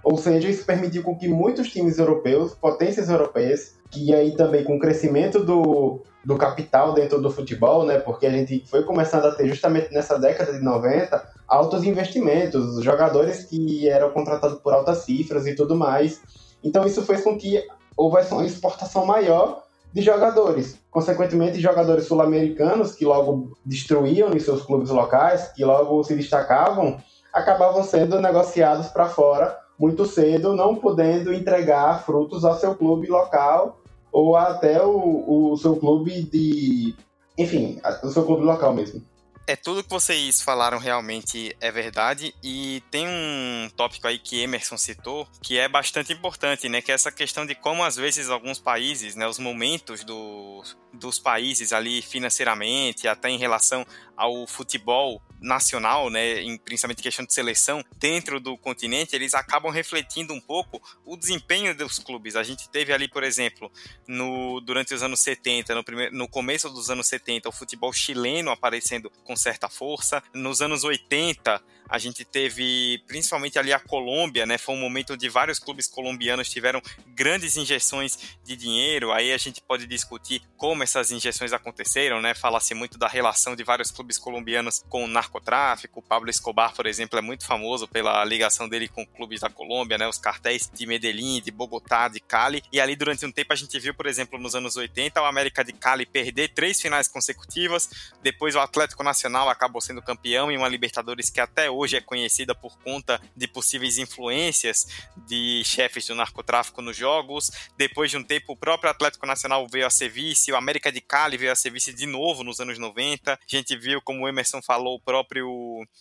Ou 0.03 0.17
seja, 0.17 0.49
isso 0.49 0.65
permitiu 0.65 1.03
com 1.03 1.15
que 1.17 1.29
muitos 1.29 1.69
times 1.69 1.99
europeus, 1.99 2.55
potências 2.55 3.11
europeias, 3.11 3.77
que 3.91 4.15
aí 4.15 4.35
também 4.35 4.65
com 4.65 4.77
o 4.77 4.81
crescimento 4.81 5.45
do, 5.45 6.01
do 6.25 6.37
capital 6.37 6.93
dentro 6.93 7.21
do 7.21 7.31
futebol, 7.31 7.85
né? 7.85 7.99
Porque 7.99 8.27
a 8.27 8.31
gente 8.31 8.65
foi 8.67 8.83
começando 8.85 9.27
a 9.27 9.33
ter 9.33 9.47
justamente 9.49 9.93
nessa 9.93 10.19
década 10.19 10.53
de 10.53 10.61
90 10.61 11.23
altos 11.49 11.85
investimentos, 11.85 12.83
jogadores 12.83 13.45
que 13.45 13.89
eram 13.89 14.11
contratados 14.11 14.59
por 14.61 14.73
altas 14.73 14.99
cifras 14.99 15.47
e 15.47 15.55
tudo 15.55 15.75
mais. 15.75 16.21
Então 16.63 16.87
isso 16.87 17.03
fez 17.03 17.23
com 17.23 17.37
que 17.37 17.63
houvesse 17.97 18.33
uma 18.33 18.47
exportação 18.47 19.05
maior 19.05 19.63
de 19.93 20.01
jogadores. 20.01 20.79
Consequentemente, 20.91 21.61
jogadores 21.61 22.07
sul-americanos 22.07 22.95
que 22.95 23.05
logo 23.05 23.53
destruíam 23.65 24.31
os 24.31 24.43
seus 24.43 24.63
clubes 24.63 24.91
locais, 24.91 25.49
que 25.49 25.65
logo 25.65 26.03
se 26.05 26.15
destacavam, 26.15 26.99
acabavam 27.33 27.83
sendo 27.83 28.21
negociados 28.21 28.89
para 28.89 29.09
fora 29.09 29.59
muito 29.79 30.07
cedo, 30.07 30.55
não 30.55 30.77
podendo 30.77 31.33
entregar 31.33 32.05
frutos 32.05 32.45
ao 32.45 32.55
seu 32.55 32.75
clube 32.75 33.09
local 33.09 33.82
ou 34.13 34.37
até 34.37 34.81
o, 34.83 35.53
o 35.53 35.57
seu 35.57 35.75
clube 35.77 36.23
de. 36.23 36.95
Enfim, 37.37 37.81
o 38.05 38.11
seu 38.11 38.25
clube 38.25 38.45
local 38.45 38.75
mesmo. 38.75 39.03
É 39.45 39.57
tudo 39.57 39.83
que 39.83 39.91
vocês 39.91 40.41
falaram 40.41 40.79
realmente 40.79 41.57
é 41.61 41.73
verdade 41.73 42.33
e 42.45 42.81
tem 42.93 43.09
um 43.09 43.69
tópico 43.77 44.07
aí 44.07 44.17
que 44.17 44.41
Emerson 44.41 44.79
citou 44.79 45.27
que 45.43 45.59
é 45.59 45.69
bastante 45.69 46.13
importante, 46.13 46.69
né? 46.69 46.81
Que 46.81 46.93
é 46.93 46.95
essa 46.95 47.11
questão 47.11 47.45
de 47.45 47.57
como 47.57 47.83
às 47.83 47.97
vezes 47.97 48.31
alguns 48.31 48.61
países, 48.61 49.17
né, 49.17 49.27
os 49.27 49.41
momentos 49.41 50.05
do, 50.05 50.63
dos 50.93 51.19
países 51.19 51.73
ali 51.73 52.03
financeiramente, 52.03 53.09
até 53.09 53.31
em 53.31 53.39
relação 53.39 53.85
ao 54.17 54.47
futebol 54.47 55.21
nacional, 55.43 56.09
né, 56.09 56.41
em 56.41 56.57
principalmente 56.57 57.03
questão 57.03 57.25
de 57.25 57.35
seleção, 57.35 57.85
dentro 57.99 58.41
do 58.41 58.57
continente, 58.57 59.15
eles 59.15 59.35
acabam 59.35 59.71
refletindo 59.71 60.33
um 60.33 60.41
pouco 60.41 60.81
o 61.05 61.17
desempenho 61.17 61.75
dos 61.77 61.99
clubes. 61.99 62.37
A 62.37 62.43
gente 62.43 62.69
teve 62.69 62.93
ali, 62.93 63.09
por 63.09 63.23
exemplo, 63.23 63.71
no, 64.07 64.61
durante 64.61 64.95
os 64.95 65.03
anos 65.03 65.21
70, 65.21 65.75
no, 65.75 65.85
primeiro, 65.85 66.17
no 66.17 66.29
começo 66.29 66.71
dos 66.71 66.89
anos 66.89 67.07
70, 67.09 67.49
o 67.49 67.53
futebol 67.53 67.93
chileno 67.93 68.51
aparecendo 68.51 69.11
com 69.25 69.37
certa 69.37 69.69
força. 69.69 70.23
Nos 70.33 70.63
anos 70.63 70.85
80, 70.85 71.63
a 71.93 71.99
gente 71.99 72.25
teve 72.25 73.03
principalmente 73.07 73.59
ali 73.59 73.71
a 73.71 73.79
Colômbia, 73.79 74.47
né? 74.47 74.57
Foi 74.57 74.75
um 74.75 74.79
momento 74.79 75.13
onde 75.13 75.29
vários 75.29 75.59
clubes 75.59 75.87
colombianos 75.87 76.49
tiveram 76.49 76.81
grandes 77.09 77.59
injeções 77.59 78.19
de 78.43 78.57
dinheiro. 78.57 79.13
Aí 79.13 79.31
a 79.31 79.37
gente 79.37 79.61
pode 79.61 79.87
discutir 79.87 80.41
como 80.57 80.83
essas 80.83 81.13
injeções 81.13 81.53
aconteceram, 81.53 82.23
né? 82.23 82.33
Fala-se 82.33 82.73
muito 82.73 82.97
da 82.97 83.07
relação 83.07 83.55
de 83.55 83.63
vários 83.63 83.91
clubes 83.91 84.17
colombianos 84.17 84.83
com 84.89 85.05
o 85.05 85.07
narcotráfico. 85.07 86.01
O 86.01 86.03
Pablo 86.03 86.31
Escobar, 86.31 86.75
por 86.75 86.87
exemplo, 86.87 87.19
é 87.19 87.23
muito 87.23 87.45
famoso 87.45 87.87
pela 87.87 88.25
ligação 88.25 88.67
dele 88.67 88.89
com 88.89 89.05
clubes 89.05 89.41
da 89.43 89.51
Colômbia, 89.51 89.99
né? 89.99 90.09
Os 90.09 90.17
cartéis 90.17 90.71
de 90.73 90.87
Medellín, 90.87 91.43
de 91.43 91.51
Bogotá, 91.51 92.09
de 92.09 92.21
Cali. 92.21 92.63
E 92.73 92.81
ali 92.81 92.97
durante 92.97 93.27
um 93.27 93.31
tempo 93.31 93.53
a 93.53 93.57
gente 93.57 93.79
viu, 93.79 93.93
por 93.93 94.07
exemplo, 94.07 94.39
nos 94.39 94.55
anos 94.55 94.77
80, 94.77 95.21
o 95.21 95.27
América 95.27 95.63
de 95.63 95.75
Cali 95.75 96.07
perder 96.07 96.55
três 96.55 96.81
finais 96.81 97.07
consecutivas. 97.07 97.91
Depois 98.23 98.55
o 98.55 98.61
Atlético 98.61 99.03
Nacional 99.05 99.51
acabou 99.51 99.83
sendo 99.83 100.01
campeão 100.01 100.51
em 100.51 100.57
uma 100.57 100.69
Libertadores 100.69 101.29
que 101.29 101.39
até 101.39 101.71
hoje 101.71 101.82
hoje 101.83 101.97
é 101.97 102.01
conhecida 102.01 102.55
por 102.55 102.79
conta 102.79 103.21
de 103.37 103.49
possíveis 103.49 103.99
influências 103.99 104.87
de 105.27 105.63
chefes 105.65 106.07
do 106.07 106.15
narcotráfico 106.15 106.81
nos 106.81 106.97
jogos. 106.97 107.51
Depois 107.77 108.11
de 108.11 108.17
um 108.17 108.23
tempo, 108.23 108.53
o 108.53 108.57
próprio 108.57 108.91
Atlético 108.91 109.27
Nacional 109.27 109.67
veio 109.69 109.87
a 109.87 109.91
ser 109.91 110.09
vice, 110.09 110.53
o 110.53 110.57
América 110.57 110.93
de 110.93 111.01
Cali 111.01 111.37
veio 111.37 111.51
a 111.51 111.57
ser 111.57 111.71
vice 111.71 111.93
de 111.93 112.07
novo 112.07 112.45
nos 112.45 112.61
anos 112.61 112.79
90. 112.79 113.33
A 113.33 113.39
gente 113.47 113.77
viu, 113.77 114.01
como 114.01 114.25
o 114.25 114.29
Emerson 114.29 114.63
falou, 114.63 114.95
o 114.97 115.01
próprio, 115.01 115.49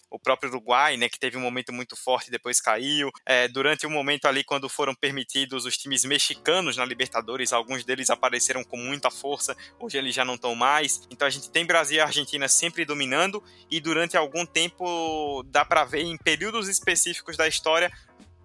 o 0.09 0.19
próprio 0.19 0.50
Uruguai, 0.51 0.97
né, 0.97 1.09
que 1.09 1.19
teve 1.19 1.38
um 1.38 1.41
momento 1.41 1.73
muito 1.73 1.95
forte 1.95 2.29
depois 2.29 2.61
caiu. 2.61 3.09
É, 3.25 3.47
durante 3.47 3.88
um 3.88 3.89
momento 3.89 4.25
ali, 4.25 4.43
quando 4.43 4.69
foram 4.69 4.93
permitidos 4.93 5.65
os 5.65 5.77
times 5.77 6.05
mexicanos 6.05 6.77
na 6.77 6.85
Libertadores, 6.85 7.53
alguns 7.53 7.83
deles 7.83 8.09
apareceram 8.09 8.63
com 8.63 8.77
muita 8.77 9.09
força, 9.09 9.55
hoje 9.79 9.97
eles 9.97 10.13
já 10.13 10.23
não 10.23 10.35
estão 10.35 10.53
mais. 10.53 11.01
Então 11.09 11.27
a 11.27 11.31
gente 11.31 11.50
tem 11.50 11.65
Brasil 11.65 11.97
e 11.97 12.00
Argentina 12.00 12.47
sempre 12.47 12.85
dominando 12.85 13.43
e 13.69 13.79
durante 13.79 14.15
algum 14.15 14.45
tempo 14.45 15.43
dá 15.47 15.65
para 15.71 15.85
ver 15.85 16.01
em 16.01 16.17
períodos 16.17 16.67
específicos 16.67 17.37
da 17.37 17.47
história 17.47 17.89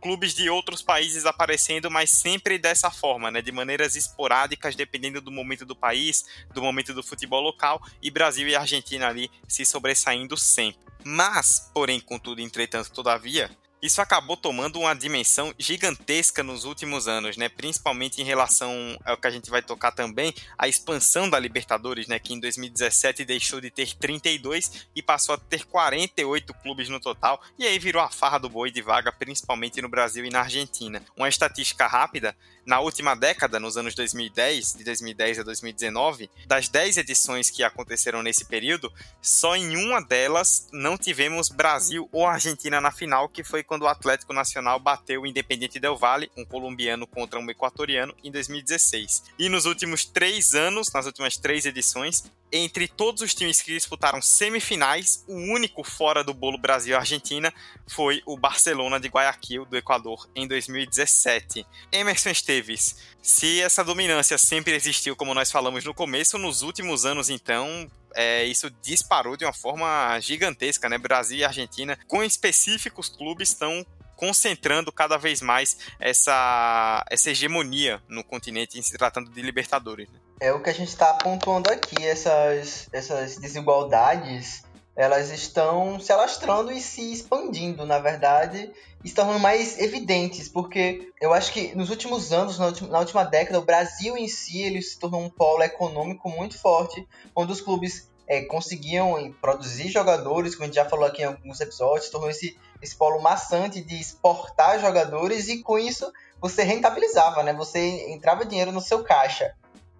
clubes 0.00 0.32
de 0.32 0.48
outros 0.48 0.80
países 0.80 1.26
aparecendo, 1.26 1.90
mas 1.90 2.10
sempre 2.10 2.56
dessa 2.56 2.88
forma, 2.88 3.32
né, 3.32 3.42
de 3.42 3.50
maneiras 3.50 3.96
esporádicas, 3.96 4.76
dependendo 4.76 5.20
do 5.20 5.32
momento 5.32 5.66
do 5.66 5.74
país, 5.74 6.24
do 6.54 6.62
momento 6.62 6.94
do 6.94 7.02
futebol 7.02 7.40
local, 7.40 7.82
e 8.00 8.12
Brasil 8.12 8.46
e 8.46 8.54
Argentina 8.54 9.08
ali 9.08 9.28
se 9.48 9.64
sobressaindo 9.64 10.36
sempre. 10.36 10.80
Mas, 11.02 11.68
porém, 11.74 11.98
contudo, 11.98 12.40
entretanto, 12.40 12.92
todavia, 12.92 13.50
isso 13.86 14.02
acabou 14.02 14.36
tomando 14.36 14.80
uma 14.80 14.94
dimensão 14.94 15.54
gigantesca 15.58 16.42
nos 16.42 16.64
últimos 16.64 17.08
anos, 17.08 17.36
né? 17.36 17.48
Principalmente 17.48 18.20
em 18.20 18.24
relação 18.24 18.98
ao 19.04 19.16
que 19.16 19.26
a 19.26 19.30
gente 19.30 19.48
vai 19.48 19.62
tocar 19.62 19.92
também, 19.92 20.34
a 20.58 20.68
expansão 20.68 21.30
da 21.30 21.38
Libertadores, 21.38 22.06
né? 22.06 22.18
Que 22.18 22.34
em 22.34 22.40
2017 22.40 23.24
deixou 23.24 23.60
de 23.60 23.70
ter 23.70 23.94
32 23.94 24.88
e 24.94 25.02
passou 25.02 25.34
a 25.34 25.38
ter 25.38 25.64
48 25.64 26.52
clubes 26.54 26.88
no 26.88 27.00
total, 27.00 27.40
e 27.58 27.66
aí 27.66 27.78
virou 27.78 28.02
a 28.02 28.10
farra 28.10 28.38
do 28.38 28.48
boi 28.48 28.70
de 28.70 28.82
vaga, 28.82 29.12
principalmente 29.12 29.80
no 29.80 29.88
Brasil 29.88 30.24
e 30.24 30.30
na 30.30 30.40
Argentina. 30.40 31.02
Uma 31.16 31.28
estatística 31.28 31.86
rápida 31.86 32.36
na 32.66 32.80
última 32.80 33.14
década, 33.14 33.60
nos 33.60 33.76
anos 33.76 33.94
2010, 33.94 34.74
de 34.74 34.82
2010 34.82 35.38
a 35.38 35.42
2019, 35.44 36.28
das 36.46 36.68
10 36.68 36.96
edições 36.96 37.48
que 37.48 37.62
aconteceram 37.62 38.24
nesse 38.24 38.44
período, 38.44 38.92
só 39.22 39.54
em 39.54 39.76
uma 39.76 40.00
delas 40.00 40.68
não 40.72 40.98
tivemos 40.98 41.48
Brasil 41.48 42.08
ou 42.10 42.26
Argentina 42.26 42.80
na 42.80 42.90
final, 42.90 43.28
que 43.28 43.44
foi 43.44 43.62
quando 43.62 43.75
o 43.84 43.88
Atlético 43.88 44.32
Nacional 44.32 44.78
bateu 44.78 45.22
o 45.22 45.26
Independiente 45.26 45.78
Del 45.78 45.96
Valle, 45.96 46.30
um 46.36 46.44
colombiano 46.44 47.06
contra 47.06 47.38
um 47.38 47.50
equatoriano, 47.50 48.14
em 48.22 48.30
2016. 48.30 49.24
E 49.38 49.48
nos 49.48 49.66
últimos 49.66 50.04
três 50.04 50.54
anos, 50.54 50.92
nas 50.92 51.06
últimas 51.06 51.36
três 51.36 51.66
edições, 51.66 52.24
entre 52.52 52.86
todos 52.88 53.22
os 53.22 53.34
times 53.34 53.60
que 53.60 53.72
disputaram 53.72 54.22
semifinais, 54.22 55.24
o 55.26 55.34
único 55.34 55.82
fora 55.82 56.22
do 56.22 56.32
bolo 56.32 56.58
Brasil-Argentina 56.58 57.52
foi 57.86 58.22
o 58.24 58.36
Barcelona 58.36 59.00
de 59.00 59.08
Guayaquil, 59.08 59.64
do 59.64 59.76
Equador, 59.76 60.28
em 60.34 60.46
2017. 60.46 61.66
Emerson 61.92 62.30
Esteves, 62.30 62.96
se 63.20 63.60
essa 63.60 63.82
dominância 63.82 64.38
sempre 64.38 64.74
existiu, 64.74 65.16
como 65.16 65.34
nós 65.34 65.50
falamos 65.50 65.84
no 65.84 65.94
começo, 65.94 66.38
nos 66.38 66.62
últimos 66.62 67.04
anos, 67.04 67.28
então, 67.28 67.90
é, 68.14 68.44
isso 68.44 68.70
disparou 68.82 69.36
de 69.36 69.44
uma 69.44 69.52
forma 69.52 70.18
gigantesca, 70.20 70.88
né? 70.88 70.96
Brasil 70.98 71.38
e 71.38 71.44
Argentina, 71.44 71.98
com 72.06 72.22
específicos 72.22 73.08
clubes, 73.08 73.50
estão 73.50 73.84
concentrando 74.16 74.90
cada 74.90 75.16
vez 75.16 75.40
mais 75.42 75.76
essa, 76.00 77.04
essa 77.10 77.30
hegemonia 77.30 78.02
no 78.08 78.24
continente 78.24 78.78
em 78.78 78.82
se 78.82 78.96
tratando 78.96 79.30
de 79.30 79.42
Libertadores. 79.42 80.10
Né? 80.10 80.18
É 80.40 80.52
o 80.52 80.62
que 80.62 80.70
a 80.70 80.74
gente 80.74 80.88
está 80.88 81.14
pontuando 81.14 81.70
aqui, 81.70 82.04
essas, 82.04 82.88
essas 82.92 83.36
desigualdades, 83.36 84.64
elas 84.96 85.30
estão 85.30 86.00
se 86.00 86.10
alastrando 86.10 86.72
e 86.72 86.80
se 86.80 87.12
expandindo, 87.12 87.84
na 87.84 87.98
verdade, 87.98 88.72
e 89.04 89.10
tornando 89.10 89.38
mais 89.38 89.78
evidentes, 89.78 90.48
porque 90.48 91.12
eu 91.20 91.32
acho 91.32 91.52
que 91.52 91.74
nos 91.76 91.90
últimos 91.90 92.32
anos, 92.32 92.58
na 92.58 92.66
última, 92.66 92.88
na 92.88 92.98
última 92.98 93.24
década, 93.24 93.58
o 93.58 93.64
Brasil 93.64 94.16
em 94.16 94.26
si 94.26 94.62
ele 94.62 94.80
se 94.80 94.98
tornou 94.98 95.20
um 95.20 95.28
polo 95.28 95.62
econômico 95.62 96.30
muito 96.30 96.58
forte, 96.58 97.06
onde 97.34 97.52
os 97.52 97.60
clubes 97.60 98.10
é, 98.26 98.42
conseguiam 98.42 99.32
produzir 99.40 99.88
jogadores, 99.88 100.54
como 100.54 100.64
a 100.64 100.66
gente 100.66 100.76
já 100.76 100.84
falou 100.84 101.06
aqui 101.06 101.22
em 101.22 101.26
alguns 101.26 101.60
episódios, 101.60 102.10
tornou 102.10 102.30
esse, 102.30 102.58
esse 102.82 102.96
polo 102.96 103.22
maçante 103.22 103.80
de 103.82 104.00
exportar 104.00 104.80
jogadores 104.80 105.48
e 105.48 105.62
com 105.62 105.78
isso 105.78 106.12
você 106.40 106.62
rentabilizava, 106.62 107.42
né? 107.42 107.52
Você 107.52 108.10
entrava 108.10 108.44
dinheiro 108.44 108.72
no 108.72 108.80
seu 108.80 109.02
caixa. 109.04 109.54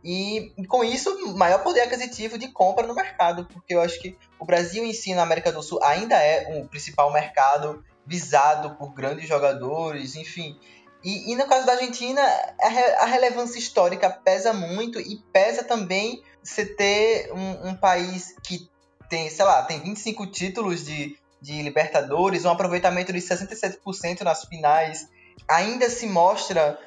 E 0.04 0.52
com 0.68 0.84
isso, 0.84 1.34
maior 1.36 1.62
poder 1.64 1.80
aquisitivo 1.80 2.38
de 2.38 2.48
compra 2.48 2.86
no 2.86 2.94
mercado, 2.94 3.44
porque 3.46 3.74
eu 3.74 3.80
acho 3.80 4.00
que 4.00 4.16
o 4.38 4.44
Brasil 4.44 4.84
em 4.84 4.92
si, 4.92 5.14
na 5.14 5.22
América 5.22 5.50
do 5.50 5.62
Sul, 5.62 5.82
ainda 5.82 6.16
é 6.16 6.60
o 6.60 6.68
principal 6.68 7.12
mercado 7.12 7.84
visado 8.06 8.76
por 8.76 8.94
grandes 8.94 9.28
jogadores, 9.28 10.14
enfim. 10.14 10.56
E, 11.02 11.32
e 11.32 11.36
no 11.36 11.46
caso 11.46 11.66
da 11.66 11.72
Argentina, 11.72 12.22
a, 12.60 12.68
re, 12.68 12.82
a, 12.82 13.06
relevância 13.06 13.58
histórica 13.58 14.10
pesa 14.10 14.52
muito 14.52 15.00
e 15.00 15.16
pesa 15.32 15.64
também 15.64 16.22
você 16.46 16.64
ter 16.64 17.32
um, 17.32 17.70
um, 17.70 17.74
país 17.74 18.34
que 18.42 18.68
tem, 19.08 19.28
sei 19.30 19.44
lá, 19.44 19.62
tem 19.62 19.80
25 19.80 20.26
títulos 20.26 20.84
de, 20.84 21.16
de 21.40 21.62
Libertadores, 21.62 22.44
um 22.44 22.50
aproveitamento 22.50 23.12
de 23.12 23.20
67% 23.20 24.22
nas 24.22 24.44
finais, 24.44 25.08
ainda 25.48 25.88
se 25.90 26.06
mostra 26.06 26.78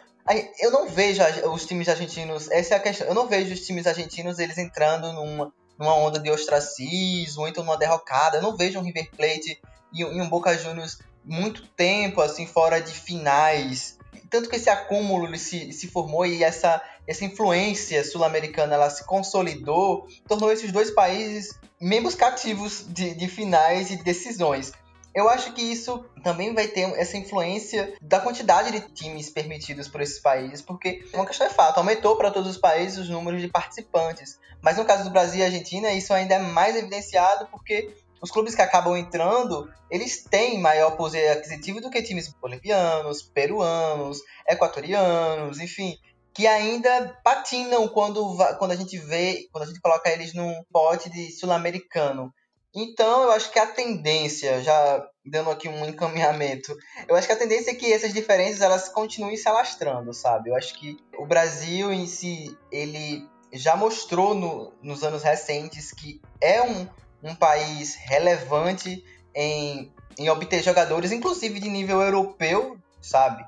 eu 0.60 0.70
não 0.70 0.88
vejo 0.88 1.24
os 1.51 1.66
times 1.66 1.89
argentinos, 1.89 2.51
essa 2.51 2.75
é 2.75 2.78
a 2.78 2.80
questão, 2.80 3.08
eu 3.08 3.16
não 3.16 3.28
vejo 3.28 3.54
os 3.54 3.62
times 3.62 3.88
argentinos 3.88 4.38
eles 4.38 4.58
entrando 4.60 5.12
numa, 5.12 5.51
numa 5.78 5.96
onda 5.96 6.20
de 6.20 6.30
ostracismo, 6.30 7.48
então 7.48 7.63
numa 7.63 7.78
derrocada, 7.78 8.38
eu 8.38 8.42
não 8.42 8.56
vejo 8.56 8.80
um 8.80 8.84
River 8.84 9.10
Plate 9.10 9.60
e, 9.92 10.01
e 10.01 10.22
um 10.22 10.30
Boca 10.30 10.56
Juniors 10.56 11.00
muito 11.25 11.66
tempo 11.70 12.22
assim 12.22 12.46
fora 12.46 12.80
de 12.80 12.94
finais. 12.94 13.98
Tanto 14.29 14.50
que 14.50 14.55
esse 14.55 14.69
acúmulo 14.69 15.36
se, 15.38 15.71
se 15.74 15.88
formou 15.88 16.25
e 16.25 16.43
essa, 16.43 16.81
essa 17.07 17.25
influência 17.25 18.03
sul-americana 18.03 18.75
ela 18.75 18.89
se 18.89 19.03
consolidou, 19.05 20.07
tornou 20.27 20.51
esses 20.51 20.71
dois 20.71 20.91
países 20.91 21.57
membros 21.79 22.15
cativos 22.15 22.86
de, 22.88 23.13
de 23.13 23.27
finais 23.27 23.89
e 23.89 23.95
decisões. 23.98 24.71
Eu 25.13 25.27
acho 25.27 25.53
que 25.53 25.62
isso 25.62 26.05
também 26.24 26.53
vai 26.53 26.67
ter 26.67 26.81
essa 26.98 27.17
influência 27.17 27.93
da 28.00 28.19
quantidade 28.19 28.71
de 28.71 28.81
times 28.93 29.29
permitidos 29.29 29.88
por 29.88 30.01
esses 30.01 30.19
países, 30.19 30.62
porque 30.62 31.03
uma 31.13 31.25
questão 31.25 31.48
é 31.48 31.50
fato, 31.50 31.79
aumentou 31.79 32.15
para 32.15 32.29
todos 32.29 32.51
os 32.51 32.57
países 32.57 33.00
os 33.00 33.09
números 33.09 33.41
de 33.41 33.48
participantes. 33.48 34.39
Mas 34.62 34.77
no 34.77 34.86
caso 34.86 35.03
do 35.05 35.09
Brasil 35.09 35.39
e 35.39 35.43
Argentina, 35.43 35.91
isso 35.91 36.13
ainda 36.13 36.36
é 36.36 36.39
mais 36.39 36.75
evidenciado 36.75 37.48
porque 37.48 37.91
os 38.22 38.32
clubes 38.32 38.56
que 38.56 38.62
acabam 38.62 38.96
entrando, 38.98 39.70
eles 39.90 40.24
têm 40.24 40.60
maior 40.60 40.92
poder 40.98 41.30
aquisitivo 41.30 41.82
do 41.82 41.90
que 41.90 42.02
times 42.02 42.34
bolivianos, 42.42 43.22
peruanos, 43.22 44.20
equatorianos, 44.48 45.60
enfim, 45.60 45.98
que 46.34 46.48
ainda 46.48 47.20
patinam 47.24 47.88
quando, 47.88 48.38
quando 48.58 48.72
a 48.72 48.76
gente 48.76 48.98
vê, 48.98 49.48
quando 49.52 49.64
a 49.64 49.68
gente 49.68 49.82
coloca 49.82 50.10
eles 50.10 50.34
num 50.34 50.64
pote 50.72 51.10
de 51.10 51.32
sul-americano. 51.32 52.34
Então, 52.74 53.24
eu 53.24 53.32
acho 53.32 53.52
que 53.52 53.58
a 53.58 53.66
tendência, 53.66 54.62
já 54.62 55.06
dando 55.26 55.50
aqui 55.50 55.68
um 55.68 55.86
encaminhamento, 55.86 56.76
eu 57.08 57.16
acho 57.16 57.26
que 57.26 57.34
a 57.34 57.38
tendência 57.38 57.72
é 57.72 57.76
que 57.76 57.92
essas 57.92 58.14
diferenças 58.14 58.62
elas 58.62 58.90
continuem 58.90 59.38
se 59.38 59.48
alastrando, 59.48 60.14
sabe? 60.14 60.50
Eu 60.50 60.56
acho 60.56 60.76
que 60.76 60.98
o 61.18 61.26
Brasil 61.26 61.92
em 61.92 62.06
si, 62.06 62.56
ele 62.72 63.28
já 63.52 63.76
mostrou 63.76 64.36
no, 64.36 64.74
nos 64.84 65.04
anos 65.04 65.24
recentes 65.24 65.92
que 65.92 66.22
é 66.40 66.62
um, 66.62 66.88
um 67.24 67.36
país 67.36 67.96
relevante 67.96 69.04
em, 69.34 69.92
em 70.18 70.30
obter 70.30 70.64
jogadores, 70.64 71.12
inclusive 71.12 71.60
de 71.60 71.70
nível 71.70 72.02
europeu, 72.02 72.78
sabe? 73.02 73.46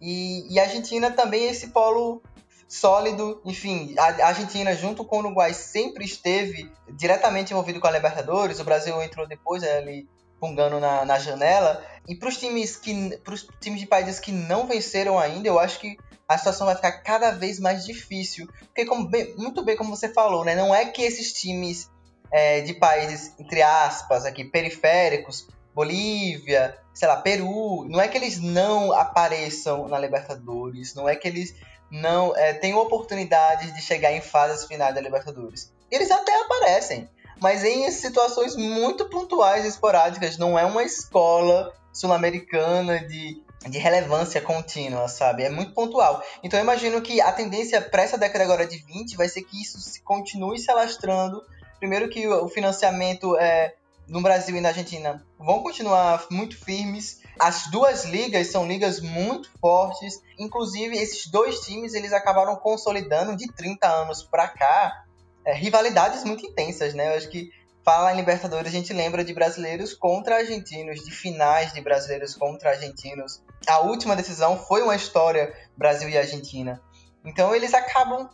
E, 0.00 0.52
e 0.52 0.58
a 0.58 0.64
Argentina 0.64 1.10
também 1.10 1.44
é 1.44 1.50
esse 1.50 1.68
polo 1.68 2.22
sólido. 2.66 3.40
Enfim, 3.44 3.94
a 3.98 4.28
Argentina, 4.28 4.74
junto 4.74 5.04
com 5.04 5.16
o 5.16 5.18
Uruguai, 5.18 5.52
sempre 5.52 6.04
esteve 6.04 6.72
diretamente 6.88 7.52
envolvido 7.52 7.80
com 7.80 7.86
a 7.86 7.90
Libertadores. 7.90 8.60
O 8.60 8.64
Brasil 8.64 9.00
entrou 9.02 9.26
depois 9.26 9.62
né, 9.62 9.78
ali 9.78 10.08
pungando 10.38 10.80
na, 10.80 11.04
na 11.04 11.18
janela. 11.18 11.84
E 12.08 12.14
para 12.14 12.28
os 12.28 12.38
times 12.38 12.76
que, 12.76 13.18
pros 13.18 13.46
times 13.60 13.80
de 13.80 13.86
países 13.86 14.18
que 14.18 14.32
não 14.32 14.66
venceram 14.66 15.18
ainda, 15.18 15.48
eu 15.48 15.58
acho 15.58 15.78
que 15.78 15.98
a 16.26 16.38
situação 16.38 16.66
vai 16.66 16.76
ficar 16.76 16.92
cada 17.02 17.32
vez 17.32 17.60
mais 17.60 17.84
difícil. 17.84 18.48
Porque, 18.66 18.86
como 18.86 19.06
bem, 19.06 19.34
muito 19.36 19.62
bem 19.62 19.76
como 19.76 19.94
você 19.94 20.08
falou, 20.08 20.44
né, 20.44 20.54
não 20.54 20.74
é 20.74 20.86
que 20.86 21.02
esses 21.02 21.32
times 21.32 21.90
é, 22.32 22.60
de 22.60 22.74
países, 22.74 23.34
entre 23.38 23.62
aspas, 23.62 24.24
aqui, 24.24 24.44
periféricos, 24.44 25.48
Bolívia, 25.74 26.76
sei 26.92 27.08
lá, 27.08 27.16
Peru, 27.16 27.86
não 27.88 28.00
é 28.00 28.08
que 28.08 28.18
eles 28.18 28.40
não 28.40 28.92
apareçam 28.92 29.88
na 29.88 29.98
Libertadores, 29.98 30.94
não 30.94 31.08
é 31.08 31.16
que 31.16 31.26
eles 31.26 31.54
não 31.90 32.36
é, 32.36 32.52
têm 32.52 32.74
oportunidade 32.74 33.72
de 33.72 33.82
chegar 33.82 34.12
em 34.12 34.20
fases 34.20 34.66
finais 34.66 34.94
da 34.94 35.00
Libertadores. 35.00 35.72
Eles 35.90 36.10
até 36.10 36.38
aparecem, 36.42 37.08
mas 37.40 37.64
em 37.64 37.90
situações 37.90 38.54
muito 38.56 39.08
pontuais 39.08 39.64
e 39.64 39.68
esporádicas, 39.68 40.38
não 40.38 40.58
é 40.58 40.64
uma 40.64 40.84
escola 40.84 41.72
sul-americana 41.92 43.00
de, 43.00 43.42
de 43.68 43.78
relevância 43.78 44.40
contínua, 44.40 45.08
sabe? 45.08 45.42
É 45.44 45.50
muito 45.50 45.72
pontual. 45.72 46.22
Então 46.42 46.58
eu 46.58 46.62
imagino 46.62 47.00
que 47.00 47.20
a 47.20 47.32
tendência 47.32 47.80
para 47.80 48.02
essa 48.02 48.18
década 48.18 48.44
agora 48.44 48.66
de 48.66 48.78
20 48.78 49.16
vai 49.16 49.28
ser 49.28 49.42
que 49.42 49.60
isso 49.60 49.78
continue 50.04 50.58
se 50.58 50.70
alastrando 50.70 51.42
Primeiro 51.80 52.08
que 52.08 52.28
o 52.28 52.48
financiamento 52.48 53.36
é, 53.36 53.74
no 54.06 54.20
Brasil 54.20 54.54
e 54.54 54.60
na 54.60 54.68
Argentina 54.68 55.24
vão 55.38 55.62
continuar 55.62 56.26
muito 56.30 56.56
firmes. 56.56 57.22
As 57.38 57.68
duas 57.70 58.04
ligas 58.04 58.48
são 58.48 58.68
ligas 58.68 59.00
muito 59.00 59.50
fortes. 59.58 60.22
Inclusive, 60.38 60.96
esses 60.96 61.26
dois 61.26 61.60
times 61.60 61.94
eles 61.94 62.12
acabaram 62.12 62.54
consolidando 62.54 63.34
de 63.34 63.50
30 63.52 63.88
anos 63.88 64.22
para 64.22 64.46
cá 64.46 65.04
é, 65.44 65.54
rivalidades 65.54 66.22
muito 66.22 66.46
intensas, 66.46 66.94
né? 66.94 67.08
Eu 67.08 67.16
acho 67.16 67.28
que 67.28 67.50
fala 67.82 68.12
em 68.12 68.16
Libertadores, 68.16 68.68
a 68.68 68.76
gente 68.76 68.92
lembra 68.92 69.24
de 69.24 69.32
brasileiros 69.32 69.94
contra 69.94 70.36
argentinos, 70.36 71.02
de 71.02 71.10
finais 71.10 71.72
de 71.72 71.80
brasileiros 71.80 72.34
contra 72.34 72.70
argentinos. 72.70 73.42
A 73.66 73.80
última 73.80 74.14
decisão 74.14 74.58
foi 74.58 74.82
uma 74.82 74.94
história 74.94 75.52
Brasil 75.76 76.08
e 76.08 76.18
Argentina. 76.18 76.80
Então 77.24 77.54
eles 77.54 77.74
acabam 77.74 78.28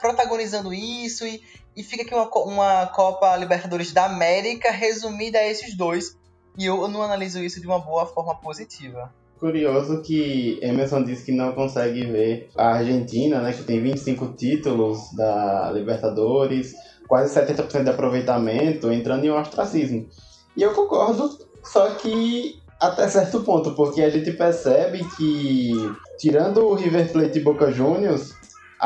protagonizando 0.00 0.72
isso 0.72 1.26
e, 1.26 1.42
e 1.76 1.82
fica 1.82 2.02
aqui 2.02 2.14
uma, 2.14 2.28
uma 2.44 2.86
Copa 2.86 3.36
Libertadores 3.36 3.92
da 3.92 4.06
América 4.06 4.70
resumida 4.70 5.38
a 5.38 5.46
esses 5.46 5.76
dois. 5.76 6.16
E 6.58 6.64
eu 6.64 6.88
não 6.88 7.02
analiso 7.02 7.38
isso 7.40 7.60
de 7.60 7.66
uma 7.66 7.78
boa 7.78 8.06
forma 8.06 8.34
positiva. 8.34 9.12
Curioso 9.38 10.00
que 10.00 10.58
Emerson 10.62 11.04
disse 11.04 11.26
que 11.26 11.32
não 11.32 11.52
consegue 11.52 12.06
ver 12.06 12.48
a 12.56 12.68
Argentina, 12.76 13.42
né, 13.42 13.52
que 13.52 13.62
tem 13.64 13.82
25 13.82 14.28
títulos 14.28 15.12
da 15.14 15.70
Libertadores, 15.72 16.74
quase 17.06 17.38
70% 17.38 17.84
de 17.84 17.90
aproveitamento, 17.90 18.90
entrando 18.90 19.26
em 19.26 19.30
um 19.30 19.38
ostracismo. 19.38 20.08
E 20.56 20.62
eu 20.62 20.72
concordo, 20.72 21.38
só 21.62 21.90
que 21.96 22.62
até 22.80 23.06
certo 23.08 23.40
ponto, 23.40 23.72
porque 23.72 24.00
a 24.00 24.08
gente 24.08 24.32
percebe 24.32 25.04
que, 25.16 25.72
tirando 26.18 26.64
o 26.64 26.74
River 26.74 27.12
Plate 27.12 27.38
e 27.38 27.42
Boca 27.42 27.70
Juniors, 27.70 28.34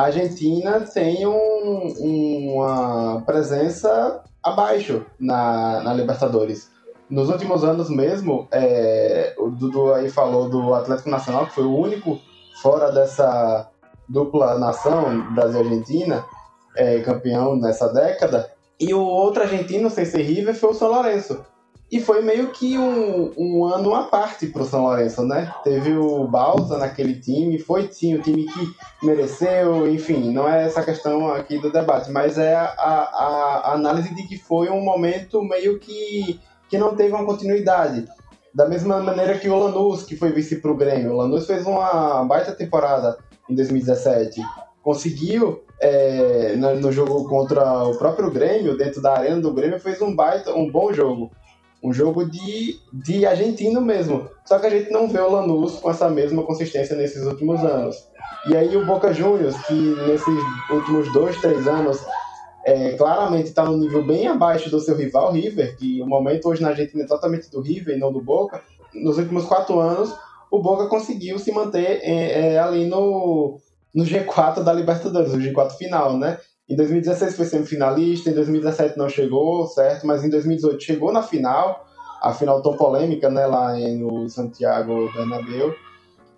a 0.01 0.05
Argentina 0.05 0.81
tem 0.81 1.27
um, 1.27 2.55
uma 2.55 3.23
presença 3.27 4.23
abaixo 4.43 5.05
na, 5.19 5.83
na 5.83 5.93
Libertadores. 5.93 6.71
Nos 7.11 7.29
últimos 7.29 7.65
anos 7.65 7.91
mesmo, 7.91 8.49
é, 8.51 9.35
o 9.37 9.51
Dudu 9.51 9.93
aí 9.93 10.09
falou 10.09 10.49
do 10.49 10.73
Atlético 10.73 11.11
Nacional, 11.11 11.47
que 11.47 11.55
foi 11.55 11.65
o 11.65 11.77
único 11.77 12.19
fora 12.63 12.91
dessa 12.91 13.69
dupla 14.09 14.59
nação, 14.59 15.35
Brasil-Argentina, 15.35 16.25
é, 16.75 17.01
campeão 17.01 17.57
nessa 17.57 17.93
década. 17.93 18.51
E 18.79 18.95
o 18.95 19.03
outro 19.03 19.43
argentino, 19.43 19.91
sem 19.91 20.07
ser 20.07 20.23
River, 20.23 20.55
foi 20.55 20.71
o 20.71 20.75
São 20.75 20.89
Lourenço. 20.89 21.45
E 21.91 21.99
foi 21.99 22.23
meio 22.23 22.51
que 22.53 22.79
um, 22.79 23.33
um 23.37 23.65
ano 23.65 23.93
à 23.93 24.05
parte 24.05 24.47
para 24.47 24.63
o 24.63 24.65
São 24.65 24.85
Lourenço, 24.85 25.25
né? 25.25 25.53
Teve 25.65 25.97
o 25.97 26.25
Balsa 26.25 26.79
naquele 26.79 27.19
time, 27.19 27.59
foi 27.59 27.89
sim 27.91 28.15
o 28.15 28.23
time 28.23 28.45
que 28.45 28.75
mereceu, 29.03 29.91
enfim, 29.91 30.33
não 30.33 30.49
é 30.49 30.65
essa 30.65 30.85
questão 30.85 31.29
aqui 31.33 31.59
do 31.59 31.73
debate, 31.73 32.09
mas 32.13 32.39
é 32.39 32.55
a, 32.55 32.65
a, 32.65 33.61
a 33.65 33.73
análise 33.73 34.15
de 34.15 34.23
que 34.23 34.39
foi 34.39 34.71
um 34.71 34.81
momento 34.81 35.43
meio 35.43 35.81
que, 35.81 36.39
que 36.69 36.79
não 36.79 36.95
teve 36.95 37.13
uma 37.13 37.27
continuidade. 37.27 38.07
Da 38.55 38.69
mesma 38.69 39.01
maneira 39.01 39.37
que 39.37 39.49
o 39.49 39.59
Lanús, 39.59 40.05
que 40.05 40.17
foi 40.17 40.31
vice 40.31 40.57
para 40.57 40.71
o 40.71 40.77
Grêmio. 40.77 41.13
O 41.13 41.17
Lanús 41.17 41.45
fez 41.45 41.67
uma 41.67 42.25
baita 42.25 42.53
temporada 42.53 43.19
em 43.49 43.55
2017. 43.55 44.41
Conseguiu, 44.81 45.65
é, 45.81 46.55
no, 46.57 46.93
jogo 46.93 47.29
contra 47.29 47.85
o 47.85 47.97
próprio 47.97 48.31
Grêmio, 48.31 48.77
dentro 48.77 49.03
da 49.03 49.13
arena 49.13 49.41
do 49.41 49.53
Grêmio, 49.53 49.81
fez 49.81 50.01
um 50.01 50.15
baita, 50.15 50.53
um 50.55 50.71
bom 50.71 50.93
jogo 50.93 51.31
um 51.83 51.93
jogo 51.93 52.29
de, 52.29 52.79
de 52.93 53.27
argentino 53.27 53.81
mesmo. 53.81 54.29
Só 54.45 54.59
que 54.59 54.67
a 54.67 54.71
gente 54.71 54.91
não 54.91 55.09
vê 55.09 55.21
o 55.21 55.31
Lanús 55.31 55.77
com 55.77 55.91
essa 55.91 56.09
mesma 56.11 56.43
consistência 56.43 56.97
nesses 56.97 57.25
últimos 57.25 57.61
anos. 57.61 57.97
E 58.49 58.57
aí 58.57 58.77
o 58.77 58.85
Boca 58.85 59.13
Juniors, 59.13 59.57
que 59.67 59.75
nesses 60.07 60.35
últimos 60.71 61.13
dois, 61.13 61.41
três 61.41 61.67
anos, 61.67 61.99
é, 62.65 62.93
claramente 62.93 63.49
está 63.49 63.65
no 63.65 63.77
nível 63.77 64.05
bem 64.07 64.29
abaixo 64.29 64.71
do 64.71 64.81
seu 64.81 64.97
rival 64.97 65.33
River, 65.33 65.77
que 65.77 66.01
o 66.03 66.07
momento 66.07 66.49
hoje 66.49 66.63
na 66.63 66.69
Argentina 66.69 67.05
é 67.05 67.07
totalmente 67.07 67.51
do 67.51 67.61
River 67.61 67.97
e 67.97 68.01
não 68.01 68.13
do 68.13 68.21
Boca. 68.21 68.63
Nos 68.95 69.19
últimos 69.19 69.45
quatro 69.47 69.79
anos, 69.81 70.15
o 70.51 70.59
Boca 70.59 70.87
conseguiu 70.87 71.39
se 71.39 71.53
manter 71.53 72.01
é, 72.03 72.55
é, 72.55 72.59
ali 72.59 72.87
no, 72.87 73.59
no 73.95 74.05
G4 74.05 74.63
da 74.63 74.73
Libertadores, 74.73 75.33
o 75.33 75.39
G4 75.39 75.73
final, 75.73 76.17
né? 76.19 76.39
Em 76.71 76.77
2016 76.77 77.35
foi 77.35 77.47
semifinalista, 77.47 78.31
em 78.31 78.33
2017 78.33 78.97
não 78.97 79.09
chegou, 79.09 79.67
certo? 79.67 80.07
Mas 80.07 80.25
em 80.25 80.31
2018 80.31 80.81
chegou 80.81 81.13
na 81.13 81.21
final, 81.21 81.85
a 82.23 82.33
final 82.33 82.63
tão 82.63 82.77
polêmica, 82.77 83.29
né, 83.29 83.45
lá 83.45 83.75
no 83.75 84.29
Santiago 84.29 85.11
Bernabéu. 85.13 85.75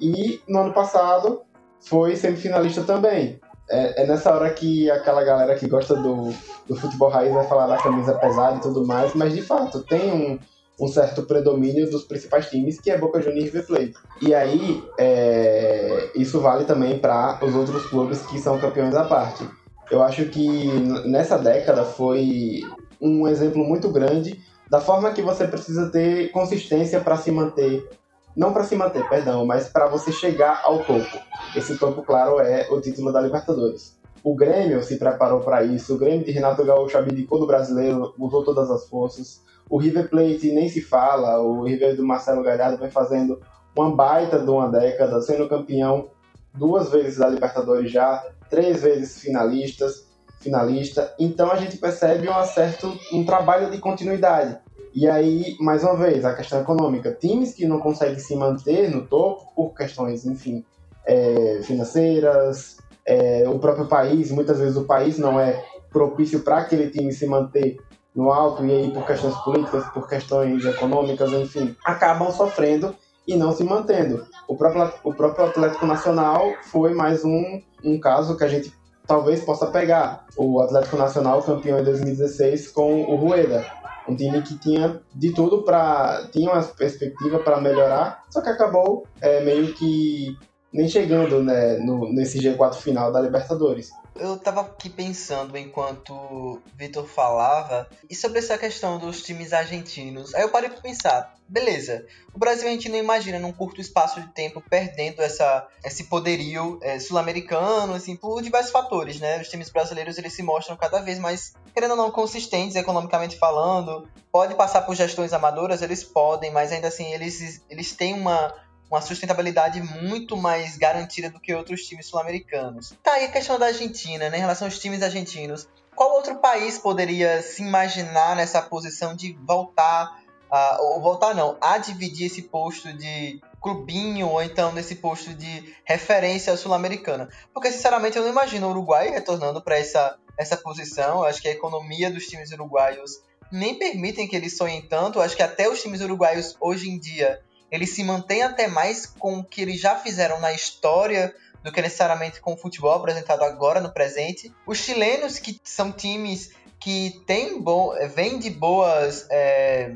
E 0.01 0.40
no 0.49 0.61
ano 0.61 0.73
passado 0.73 1.42
foi 1.81 2.16
semifinalista 2.16 2.83
também. 2.83 3.38
É, 3.68 4.03
é, 4.03 4.07
nessa 4.07 4.35
hora 4.35 4.49
que 4.51 4.90
aquela 4.90 5.23
galera 5.23 5.55
que 5.55 5.68
gosta 5.68 5.95
do, 5.95 6.33
do 6.66 6.77
futebol 6.77 7.11
raiz 7.11 7.33
vai 7.33 7.47
falar 7.47 7.66
da 7.66 7.77
camisa 7.77 8.14
pesada 8.14 8.57
e 8.57 8.61
tudo 8.61 8.87
mais, 8.87 9.14
mas 9.14 9.35
de 9.35 9.42
fato 9.42 9.83
tem 9.83 10.11
um, 10.12 10.38
um 10.81 10.88
certo 10.88 11.25
predomínio 11.25 11.90
dos 11.90 12.05
principais 12.05 12.49
times, 12.49 12.81
que 12.81 12.90
é 12.90 12.97
Boca 12.97 13.21
Juniors 13.21 13.49
e 13.49 13.51
River 13.51 13.66
Plate. 13.66 13.95
E 14.23 14.35
aí, 14.35 14.83
é, 14.99 16.11
isso 16.14 16.40
vale 16.40 16.64
também 16.64 16.99
para 16.99 17.38
os 17.45 17.55
outros 17.55 17.85
clubes 17.87 18.23
que 18.23 18.38
são 18.38 18.59
campeões 18.59 18.95
à 18.95 19.05
parte. 19.05 19.47
Eu 19.92 20.02
acho 20.02 20.24
que 20.24 20.66
nessa 21.07 21.37
década 21.37 21.85
foi 21.85 22.62
um 23.00 23.28
exemplo 23.28 23.62
muito 23.62 23.90
grande 23.90 24.40
da 24.68 24.81
forma 24.81 25.12
que 25.12 25.20
você 25.20 25.46
precisa 25.46 25.90
ter 25.90 26.31
consistência 26.31 26.98
para 26.98 27.16
se 27.16 27.31
manter 27.31 27.87
não 28.35 28.52
para 28.52 28.64
se 28.64 28.74
manter, 28.74 29.07
perdão, 29.09 29.44
mas 29.44 29.68
para 29.68 29.87
você 29.87 30.11
chegar 30.11 30.62
ao 30.64 30.78
topo. 30.78 31.18
Esse 31.55 31.76
topo, 31.76 32.02
claro, 32.02 32.40
é 32.40 32.66
o 32.70 32.81
título 32.81 33.12
da 33.12 33.20
Libertadores. 33.20 33.98
O 34.24 34.35
Grêmio 34.35 34.83
se 34.83 34.96
preparou 34.96 35.40
para 35.40 35.64
isso, 35.64 35.94
o 35.94 35.98
Grêmio 35.98 36.24
de 36.24 36.31
Renato 36.31 36.64
Gaúcho 36.64 36.96
abdicou 36.96 37.38
do 37.38 37.46
brasileiro, 37.46 38.14
usou 38.18 38.44
todas 38.44 38.70
as 38.70 38.88
forças. 38.88 39.42
O 39.68 39.76
River 39.76 40.09
Plate 40.09 40.52
nem 40.52 40.68
se 40.68 40.81
fala, 40.81 41.40
o 41.40 41.64
River 41.64 41.96
do 41.96 42.07
Marcelo 42.07 42.42
Galhardo 42.42 42.78
vem 42.78 42.90
fazendo 42.90 43.40
uma 43.76 43.94
baita 43.94 44.38
de 44.38 44.48
uma 44.48 44.68
década, 44.68 45.20
sendo 45.20 45.48
campeão 45.48 46.09
duas 46.55 46.90
vezes 46.90 47.18
da 47.18 47.28
Libertadores 47.28 47.90
já, 47.90 48.24
três 48.53 48.83
vezes 48.83 49.19
finalistas, 49.19 50.07
finalista. 50.38 51.15
Então 51.19 51.51
a 51.51 51.57
gente 51.57 51.79
percebe 51.79 52.29
um 52.29 52.45
certo 52.45 52.93
um 53.11 53.25
trabalho 53.25 53.71
de 53.71 53.79
continuidade. 53.79 54.59
E 54.95 55.09
aí, 55.09 55.57
mais 55.59 55.83
uma 55.83 55.97
vez, 55.97 56.23
a 56.23 56.35
questão 56.35 56.61
econômica. 56.61 57.17
Times 57.19 57.55
que 57.55 57.67
não 57.67 57.81
conseguem 57.81 58.19
se 58.19 58.37
manter 58.37 58.91
no 58.91 59.07
topo 59.07 59.51
por 59.57 59.75
questões, 59.75 60.27
enfim, 60.27 60.62
é, 61.07 61.61
financeiras, 61.62 62.77
é, 63.07 63.49
o 63.49 63.59
próprio 63.59 63.88
país, 63.88 64.31
muitas 64.31 64.59
vezes 64.59 64.77
o 64.77 64.85
país 64.85 65.17
não 65.17 65.41
é 65.41 65.65
propício 65.91 66.41
para 66.41 66.59
aquele 66.59 66.91
time 66.91 67.11
se 67.11 67.27
manter 67.27 67.79
no 68.15 68.31
alto, 68.31 68.65
e 68.67 68.71
aí 68.71 68.91
por 68.91 69.07
questões 69.07 69.35
políticas, 69.37 69.87
por 69.95 70.07
questões 70.07 70.62
econômicas, 70.67 71.33
enfim, 71.33 71.75
acabam 71.83 72.31
sofrendo 72.31 72.95
e 73.27 73.37
não 73.37 73.53
se 73.53 73.65
mantendo. 73.65 74.27
O 74.49 74.57
próprio, 74.57 74.93
o 75.05 75.15
próprio 75.15 75.47
Atlético 75.47 75.87
Nacional 75.87 76.53
foi 76.65 76.95
mais 76.95 77.25
um, 77.25 77.61
um 77.85 77.99
caso 77.99 78.37
que 78.37 78.45
a 78.45 78.49
gente 78.49 78.73
talvez 79.07 79.45
possa 79.45 79.67
pegar. 79.67 80.27
O 80.37 80.61
Atlético 80.61 80.97
Nacional 80.97 81.43
campeão 81.43 81.79
em 81.79 81.85
2016 81.85 82.69
com 82.69 83.03
o 83.03 83.17
Rueda 83.17 83.65
um 84.09 84.17
time 84.17 84.43
que 84.43 84.59
tinha 84.59 85.01
de 85.15 85.33
tudo 85.33 85.63
para 85.63 86.29
tinha 86.33 86.51
uma 86.51 86.63
perspectiva 86.63 87.39
para 87.39 87.61
melhorar, 87.61 88.23
só 88.31 88.41
que 88.41 88.49
acabou 88.49 89.07
é, 89.21 89.43
meio 89.45 89.73
que 89.75 90.37
nem 90.73 90.89
chegando 90.89 91.43
né, 91.43 91.79
no, 91.79 92.13
nesse 92.13 92.39
G4 92.39 92.75
final 92.75 93.13
da 93.13 93.21
Libertadores. 93.21 93.91
Eu 94.14 94.37
tava 94.37 94.61
aqui 94.61 94.90
pensando 94.90 95.57
enquanto 95.57 96.61
Vitor 96.75 97.07
falava 97.07 97.88
e 98.11 98.14
sobre 98.14 98.38
essa 98.38 98.59
questão 98.59 98.98
dos 98.98 99.22
times 99.22 99.53
argentinos. 99.53 100.35
Aí 100.35 100.42
eu 100.42 100.51
parei 100.51 100.68
para 100.68 100.81
pensar, 100.81 101.35
beleza, 101.48 102.07
o 102.35 102.38
Brasil 102.38 102.68
a 102.68 102.70
gente 102.70 102.88
não 102.88 102.98
imagina 102.98 103.38
num 103.38 103.53
curto 103.53 103.81
espaço 103.81 104.20
de 104.20 104.29
tempo 104.29 104.62
perdendo 104.68 105.22
essa, 105.22 105.66
esse 105.85 106.05
poderio 106.05 106.79
é, 106.83 106.98
sul-americano, 106.98 107.94
assim, 107.94 108.14
por 108.14 108.42
diversos 108.42 108.70
fatores, 108.70 109.18
né? 109.18 109.40
Os 109.40 109.48
times 109.48 109.70
brasileiros 109.70 110.18
eles 110.18 110.33
se 110.35 110.42
mostram 110.42 110.77
cada 110.77 111.01
vez 111.01 111.18
mais, 111.18 111.55
querendo 111.75 111.92
ou 111.92 111.96
não, 111.96 112.11
consistentes 112.11 112.77
economicamente 112.77 113.37
falando. 113.37 114.09
Pode 114.31 114.55
passar 114.55 114.83
por 114.83 114.94
gestões 114.94 115.33
amadoras, 115.33 115.83
eles 115.83 116.05
podem, 116.05 116.51
mas 116.51 116.70
ainda 116.70 116.88
assim 116.88 117.12
eles, 117.12 117.62
eles 117.68 117.92
têm 117.92 118.14
uma 118.14 118.55
uma 118.92 119.00
sustentabilidade 119.00 119.81
muito 119.81 120.37
mais 120.37 120.76
garantida 120.76 121.31
do 121.31 121.40
que 121.40 121.55
outros 121.55 121.81
times 121.87 122.07
sul-americanos. 122.07 122.94
Tá 123.02 123.14
aí 123.14 123.24
a 123.24 123.33
questão 123.33 123.59
da 123.59 123.66
Argentina, 123.66 124.28
né, 124.28 124.37
em 124.37 124.40
relação 124.40 124.68
aos 124.68 124.78
times 124.78 125.02
argentinos. 125.02 125.66
Qual 125.96 126.12
outro 126.14 126.37
país 126.37 126.78
poderia 126.78 127.40
se 127.40 127.62
imaginar 127.62 128.37
nessa 128.37 128.61
posição 128.61 129.16
de 129.16 129.33
voltar, 129.46 130.20
uh, 130.52 130.83
ou 130.83 131.00
voltar 131.00 131.35
não, 131.35 131.57
a 131.59 131.78
dividir 131.78 132.26
esse 132.26 132.42
posto 132.42 132.92
de 132.92 133.40
clubinho 133.62 134.28
ou 134.28 134.42
então 134.42 134.72
nesse 134.72 134.96
posto 134.96 135.33
de 135.33 135.74
referência 135.85 136.55
sul-americana? 136.55 137.31
Porque 137.55 137.72
sinceramente 137.72 138.18
eu 138.18 138.22
não 138.22 138.31
imagino 138.31 138.66
o 138.66 138.70
Uruguai 138.72 139.09
retornando 139.09 139.62
para 139.62 139.78
essa, 139.78 140.18
essa 140.38 140.57
posição. 140.57 141.20
Eu 141.20 141.24
acho 141.24 141.40
que 141.40 141.48
a 141.48 141.52
economia 141.52 142.11
dos 142.11 142.26
times 142.26 142.52
uruguaios 142.52 143.22
nem 143.50 143.78
permitem 143.78 144.28
que 144.28 144.37
eles 144.37 144.55
sonhem 144.55 144.83
tanto. 144.83 145.18
Eu 145.18 145.22
acho 145.22 145.37
que 145.37 145.42
até 145.42 145.66
os 145.66 145.81
times 145.81 146.02
uruguaios 146.02 146.57
hoje 146.61 146.90
em 146.90 146.98
dia 146.98 147.40
eles 147.73 147.95
se 147.95 148.05
mantêm 148.05 148.43
até 148.43 148.69
mais 148.69 149.07
com 149.07 149.39
o 149.39 149.45
que 149.45 149.63
eles 149.63 149.81
já 149.81 149.97
fizeram 149.97 150.39
na 150.39 150.53
história 150.53 151.35
do 151.63 151.73
que 151.73 151.81
necessariamente 151.81 152.39
com 152.41 152.53
o 152.53 152.57
futebol 152.57 152.93
apresentado 152.93 153.43
agora 153.43 153.81
no 153.81 153.91
presente. 153.91 154.55
Os 154.67 154.79
chilenos, 154.79 155.39
que 155.39 155.59
são 155.65 155.91
times 155.91 156.51
que 156.79 157.23
têm 157.27 157.63
bo 157.63 157.95
vêm 158.15 158.39
de 158.39 158.51
boas 158.51 159.27
é, 159.31 159.95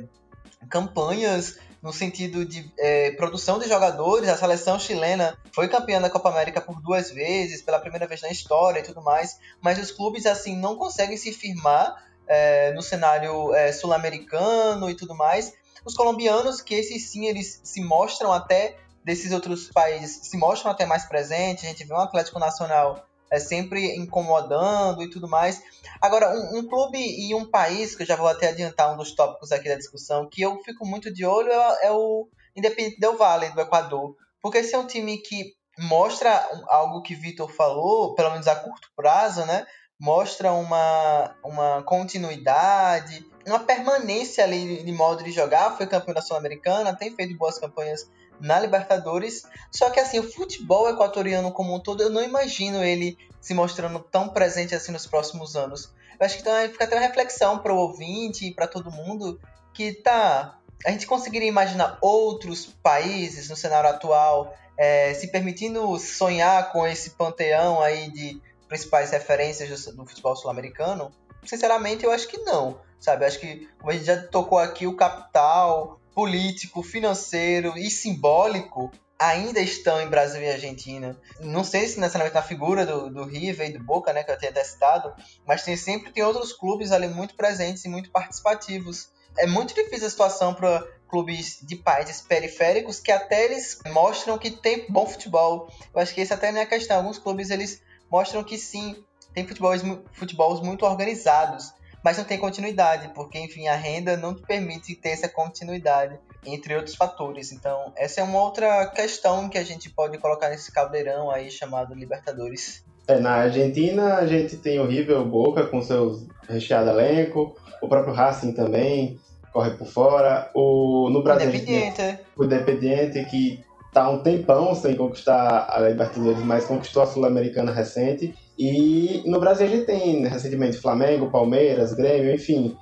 campanhas 0.71 1.59
no 1.83 1.93
sentido 1.93 2.45
de 2.45 2.73
é, 2.79 3.11
produção 3.13 3.59
de 3.59 3.69
jogadores. 3.69 4.29
A 4.31 4.39
seleção 4.39 4.79
chilena 4.79 5.37
foi 5.53 5.69
campeã 5.69 6.01
da 6.01 6.09
Copa 6.09 6.31
América 6.31 6.63
por 6.63 6.81
duas 6.81 7.11
vezes, 7.11 7.61
pela 7.61 7.79
primeira 7.79 8.07
vez 8.07 8.23
na 8.23 8.31
história 8.31 8.81
e 8.81 8.83
tudo 8.83 9.03
mais, 9.03 9.39
mas 9.61 9.79
os 9.79 9.91
clubes 9.91 10.25
assim 10.25 10.57
não 10.57 10.77
conseguem 10.77 11.17
se 11.17 11.31
firmar 11.31 12.03
é, 12.27 12.73
no 12.73 12.81
cenário 12.81 13.55
é, 13.55 13.71
sul-americano 13.71 14.89
e 14.89 14.95
tudo 14.95 15.15
mais. 15.15 15.53
Os 15.87 15.95
colombianos, 15.95 16.61
que 16.61 16.75
esses 16.75 17.11
sim, 17.11 17.27
eles 17.27 17.61
se 17.63 17.81
mostram 17.81 18.33
até 18.33 18.77
desses 19.05 19.31
outros 19.31 19.71
países, 19.71 20.29
se 20.29 20.37
mostram 20.37 20.73
até 20.73 20.85
mais 20.85 21.07
presentes. 21.07 21.65
A 21.65 21.69
gente 21.69 21.85
vê 21.85 21.95
um 21.95 22.01
Atlético 22.01 22.41
Nacional 22.41 23.07
é 23.31 23.39
sempre 23.39 23.97
incomodando 23.97 25.03
e 25.03 25.11
tudo 25.11 25.29
mais. 25.29 25.63
Agora, 26.01 26.31
um, 26.31 26.59
um, 26.59 26.69
clube 26.69 26.99
e 26.99 27.35
um 27.35 27.49
país, 27.49 27.95
que 27.95 28.03
eu 28.03 28.07
já 28.07 28.17
vou 28.17 28.29
até 28.29 28.49
adiantar 28.49 28.93
um 28.93 28.97
dos 28.97 29.15
tópicos 29.15 29.53
aqui 29.53 29.69
da 29.69 29.75
discussão, 29.77 30.29
que 30.29 30.43
eu 30.43 30.61
fico 30.63 30.87
muito 30.87 31.13
de 31.13 31.25
olho 31.25 31.51
é, 31.51 31.87
é 31.87 31.93
o 31.93 32.29
Independente 32.55 33.01
Del 33.01 33.17
Valle, 33.17 33.51
do 33.51 33.61
Equador. 33.61 34.17
Porque 34.41 34.59
esse 34.59 34.75
é 34.75 34.79
um 34.79 34.87
time 34.87 35.19
que 35.19 35.55
mostra 35.79 36.49
algo 36.69 37.03
que 37.03 37.15
Vitor 37.15 37.51
falou, 37.51 38.15
pelo 38.15 38.31
menos 38.31 38.47
a 38.47 38.57
curto 38.57 38.89
prazo, 38.95 39.45
né? 39.45 39.67
Mostra 40.01 40.53
uma, 40.53 41.35
uma 41.45 41.83
continuidade, 41.83 43.25
uma 43.51 43.61
permanência 43.61 44.43
ali 44.43 44.83
de 44.83 44.93
modo 44.93 45.23
de 45.23 45.31
jogar, 45.31 45.77
foi 45.77 45.87
campeão 45.87 46.15
da 46.15 46.21
Sul-Americana, 46.21 46.97
tem 46.97 47.15
feito 47.15 47.37
boas 47.37 47.59
campanhas 47.59 48.09
na 48.41 48.59
Libertadores. 48.59 49.45
Só 49.71 49.89
que 49.91 50.01
assim, 50.01 50.19
o 50.19 50.31
futebol 50.31 50.89
equatoriano 50.89 51.53
como 51.53 51.75
um 51.75 51.81
todo, 51.81 52.03
eu 52.03 52.11
não 52.11 52.23
imagino 52.23 52.83
ele 52.83 53.17
se 53.41 53.55
mostrando 53.55 54.01
tão 54.01 54.29
presente 54.29 54.75
assim 54.75 54.93
nos 54.93 55.07
próximos 55.07 55.55
anos. 55.55 55.93
Eu 56.19 56.27
acho 56.27 56.37
que 56.37 56.41
então, 56.43 56.55
fica 56.69 56.85
até 56.85 56.97
uma 56.97 57.07
reflexão 57.07 57.59
para 57.59 57.73
o 57.73 57.77
ouvinte 57.77 58.47
e 58.47 58.55
para 58.55 58.67
todo 58.67 58.91
mundo 58.91 59.41
que 59.73 59.93
tá. 59.93 60.59
A 60.85 60.91
gente 60.91 61.07
conseguiria 61.07 61.49
imaginar 61.49 61.99
outros 62.01 62.67
países 62.83 63.49
no 63.49 63.57
cenário 63.57 63.89
atual 63.89 64.55
é, 64.77 65.15
se 65.15 65.29
permitindo 65.29 65.99
sonhar 65.99 66.73
com 66.73 66.87
esse 66.87 67.11
panteão 67.11 67.81
aí 67.81 68.11
de 68.11 68.41
principais 68.69 69.11
referências 69.11 69.87
do, 69.87 69.97
do 69.99 70.07
futebol 70.07 70.35
sul-americano? 70.35 71.13
Sinceramente, 71.45 72.05
eu 72.05 72.11
acho 72.11 72.27
que 72.27 72.39
não 72.39 72.85
sabe? 72.99 73.25
Acho 73.25 73.39
que, 73.39 73.69
como 73.79 73.91
a 73.91 73.95
gente 73.95 74.07
já 74.07 74.23
tocou 74.23 74.59
aqui, 74.59 74.87
o 74.87 74.97
capital 74.97 76.01
político, 76.15 76.83
financeiro 76.83 77.77
e 77.77 77.91
simbólico 77.91 78.91
ainda 79.19 79.61
estão 79.61 80.01
em 80.01 80.09
Brasil 80.09 80.43
e 80.43 80.51
Argentina. 80.51 81.19
Não 81.41 81.65
sei 81.65 81.89
se 81.89 81.99
necessariamente 81.99 82.35
na 82.35 82.43
figura 82.43 82.85
do, 82.85 83.11
do 83.11 83.25
River 83.25 83.69
e 83.69 83.73
do 83.73 83.85
Boca, 83.85 84.13
né, 84.13 84.23
que 84.23 84.31
eu 84.31 84.39
tinha 84.39 84.51
até 84.51 84.63
citado, 84.63 85.15
mas 85.47 85.63
tem 85.63 85.77
sempre 85.77 86.13
tem 86.13 86.23
outros 86.23 86.53
clubes 86.53 86.93
ali 86.93 87.09
muito 87.09 87.35
presentes 87.35 87.85
e 87.85 87.89
muito 87.89 88.11
participativos. 88.11 89.11
É 89.39 89.47
muito 89.47 89.75
difícil 89.75 90.07
a 90.07 90.11
situação 90.11 90.55
para 90.55 90.87
clubes 91.09 91.61
de 91.63 91.77
países 91.77 92.21
periféricos 92.21 93.01
que 93.01 93.13
até 93.13 93.45
eles 93.45 93.79
mostram 93.89 94.39
que 94.39 94.51
tem 94.51 94.87
bom 94.89 95.07
futebol. 95.07 95.71
Eu 95.95 96.01
acho 96.01 96.15
que 96.15 96.21
essa 96.21 96.35
até 96.35 96.51
não 96.51 96.61
é 96.61 96.63
a 96.63 96.67
questão. 96.67 96.99
Alguns 96.99 97.19
clubes 97.19 97.51
eles 97.51 97.83
mostram 98.11 98.43
que 98.43 98.59
sim, 98.59 99.05
tem 99.33 99.47
futebols, 99.47 99.83
futebols 100.13 100.61
muito 100.61 100.85
organizados 100.85 101.73
mas 102.07 102.19
não 102.19 102.25
tem 102.25 102.39
continuidade, 102.39 103.11
porque, 103.17 103.37
enfim, 103.37 103.67
a 103.67 103.75
renda 103.75 104.17
não 104.17 104.33
te 104.33 104.41
permite 104.43 104.95
ter 104.95 105.09
essa 105.09 105.29
continuidade, 105.29 106.17
entre 106.47 106.77
outros 106.77 106.95
fatores. 106.95 107.51
Então, 107.51 107.93
essa 107.97 108.21
é 108.21 108.23
uma 108.23 108.41
outra 108.41 108.87
questão 108.95 109.49
que 109.49 109.59
a 109.59 109.65
gente 109.65 109.91
pode 109.91 110.17
colocar 110.19 110.49
nesse 110.49 110.71
caldeirão 110.71 111.33
aí 111.33 111.51
chamado 111.51 111.97
Libertadores. 111.97 112.85
É, 113.09 113.19
na 113.19 113.33
Argentina 113.33 114.19
a 114.19 114.25
gente 114.25 114.57
tem 114.57 114.79
o 114.79 114.87
River 114.87 115.25
Boca 115.25 115.67
com 115.67 115.83
seus 115.83 116.25
recheado 116.49 116.91
elenco, 116.91 117.57
o 117.83 117.89
próprio 117.89 118.15
Racing 118.15 118.53
também 118.53 119.19
corre 119.53 119.73
por 119.73 119.89
fora, 119.89 120.49
o 120.55 121.11
no 121.11 121.25
Brasil 121.25 121.49
Independiente. 121.49 122.21
o 122.37 122.45
Independiente 122.45 123.25
que 123.25 123.65
tá 123.93 124.09
um 124.09 124.23
tempão 124.23 124.77
sem 124.77 124.95
conquistar 124.95 125.67
a 125.69 125.81
Libertadores, 125.81 126.39
mas 126.45 126.67
conquistou 126.67 127.03
a 127.03 127.07
Sul-Americana 127.07 127.73
recente. 127.73 128.33
E 128.59 129.23
no 129.27 129.39
Brasil 129.39 129.67
a 129.67 129.69
gente 129.71 129.85
tem 129.85 130.27
recentemente 130.27 130.79
Flamengo, 130.79 131.31
Palmeiras, 131.31 131.93
Grêmio, 131.93 132.35
enfim. 132.35 132.77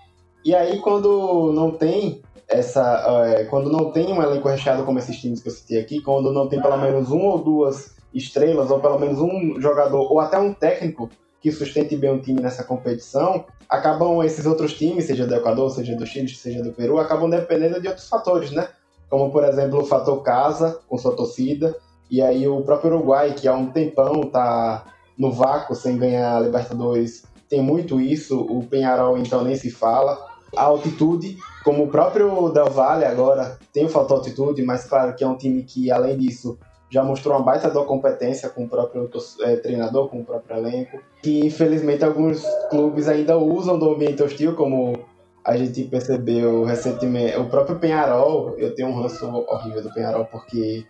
E 0.45 0.55
aí 0.55 0.79
quando 0.79 1.53
não 1.53 1.71
tem 1.73 2.23
essa. 2.49 3.25
É, 3.27 3.45
quando 3.45 3.71
não 3.71 3.91
tem 3.91 4.13
um 4.13 4.23
elenco 4.23 4.49
recheado 4.49 4.85
como 4.85 4.99
esses 4.99 5.17
times 5.17 5.41
que 5.41 5.49
eu 5.49 5.53
citei 5.53 5.81
aqui, 5.81 6.01
quando 6.01 6.33
não 6.33 6.49
tem 6.49 6.61
pelo 6.61 6.77
menos 6.77 7.11
um 7.11 7.21
ou 7.21 7.39
duas 7.39 7.97
estrelas, 8.13 8.71
ou 8.71 8.81
pelo 8.81 8.99
menos 8.99 9.19
um 9.19 9.61
jogador, 9.61 10.11
ou 10.11 10.21
até 10.21 10.39
um 10.39 10.53
técnico 10.53 11.11
que 11.41 11.51
sustente 11.51 11.97
bem 11.97 12.11
o 12.11 12.21
time 12.21 12.41
nessa 12.41 12.65
competição, 12.65 13.45
acabam 13.69 14.23
esses 14.23 14.47
outros 14.47 14.73
times, 14.75 15.05
seja 15.05 15.27
do 15.27 15.35
Equador, 15.35 15.71
seja 15.71 15.95
do 15.95 16.07
Chile, 16.07 16.29
seja 16.29 16.63
do 16.63 16.73
Peru, 16.73 16.99
acabam 16.99 17.29
dependendo 17.29 17.81
de 17.81 17.89
outros 17.89 18.09
fatores, 18.09 18.51
né? 18.51 18.69
Como, 19.11 19.31
por 19.31 19.45
exemplo, 19.45 19.81
o 19.81 19.85
fator 19.85 20.23
casa, 20.23 20.81
com 20.89 20.97
sua 20.97 21.15
torcida, 21.15 21.77
e 22.11 22.23
aí 22.23 22.49
o 22.49 22.63
próprio 22.63 22.95
Uruguai, 22.95 23.35
que 23.35 23.47
há 23.47 23.55
um 23.55 23.67
tempão 23.67 24.23
tá 24.23 24.85
no 25.19 25.33
vácuo 25.33 25.75
sem 25.75 25.97
ganhar 25.97 26.37
a 26.37 26.41
Libertadores, 26.41 27.25
tem 27.49 27.63
muito 27.63 28.01
isso, 28.01 28.41
o 28.41 28.65
Penharol 28.65 29.19
então 29.19 29.45
nem 29.45 29.57
se 29.57 29.71
fala. 29.71 30.19
A 30.57 30.65
altitude, 30.65 31.37
como 31.65 31.85
o 31.85 31.89
próprio 31.89 32.49
Del 32.51 32.71
Valle 32.71 33.05
agora 33.05 33.59
tem 33.73 33.87
o 33.87 33.99
altitude, 33.99 34.63
mas 34.63 34.85
claro 34.85 35.15
que 35.15 35.25
é 35.25 35.27
um 35.27 35.37
time 35.37 35.63
que, 35.63 35.91
além 35.91 36.17
disso, 36.17 36.59
já 36.91 37.03
mostrou 37.03 37.35
uma 37.35 37.45
baita 37.45 37.69
da 37.69 37.83
competência 37.85 38.49
com 38.49 38.65
o 38.65 38.69
próprio 38.69 39.11
é, 39.41 39.57
treinador, 39.57 40.09
com 40.09 40.21
o 40.21 40.25
próprio 40.25 40.57
elenco, 40.59 41.01
que 41.23 41.45
infelizmente 41.45 42.05
alguns 42.05 42.45
clubes 42.71 43.09
ainda 43.09 43.37
usam 43.37 43.79
do 43.79 43.91
ambiente 43.91 44.23
hostil, 44.23 44.55
como 44.55 44.97
a 45.45 45.57
gente 45.57 45.83
percebeu 45.85 46.65
recentemente. 46.65 47.37
O 47.37 47.47
próprio 47.47 47.79
Penharol, 47.79 48.55
eu 48.57 48.75
tenho 48.75 48.89
um 48.89 49.03
ranço 49.03 49.27
horrível 49.27 49.83
do 49.83 49.93
Penharol, 49.93 50.25
porque 50.25 50.87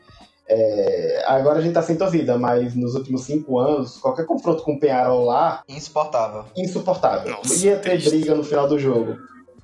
é, 0.46 1.24
agora 1.26 1.59
a 1.59 1.62
gente 1.62 1.72
tá 1.72 1.83
sem 1.83 1.96
torcida, 1.96 2.37
mas 2.37 2.74
nos 2.74 2.94
últimos 2.94 3.22
cinco 3.22 3.59
anos, 3.59 3.96
qualquer 3.98 4.26
confronto 4.26 4.62
com 4.62 4.74
o 4.74 4.80
Penharol 4.80 5.24
lá. 5.24 5.62
Insuportável. 5.68 6.44
Insuportável. 6.57 7.33
Nossa, 7.33 7.66
Ia 7.66 7.78
ter 7.78 8.02
briga 8.02 8.35
no 8.35 8.44
final 8.44 8.68
do 8.68 8.78
jogo. 8.78 9.16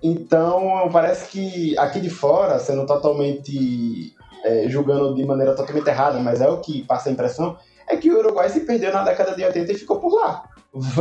Então, 0.02 0.88
parece 0.90 1.30
que 1.30 1.78
aqui 1.78 2.00
de 2.00 2.08
fora, 2.08 2.58
sendo 2.58 2.86
totalmente 2.86 4.14
é, 4.44 4.68
julgando 4.68 5.14
de 5.14 5.24
maneira 5.24 5.54
totalmente 5.54 5.86
errada, 5.88 6.18
mas 6.18 6.40
é 6.40 6.48
o 6.48 6.60
que 6.60 6.82
passa 6.84 7.10
a 7.10 7.12
impressão, 7.12 7.58
é 7.86 7.96
que 7.96 8.10
o 8.10 8.18
Uruguai 8.18 8.48
se 8.48 8.60
perdeu 8.60 8.92
na 8.92 9.04
década 9.04 9.34
de 9.34 9.44
80 9.44 9.72
e 9.72 9.74
ficou 9.74 9.98
por 9.98 10.14
lá. 10.14 10.48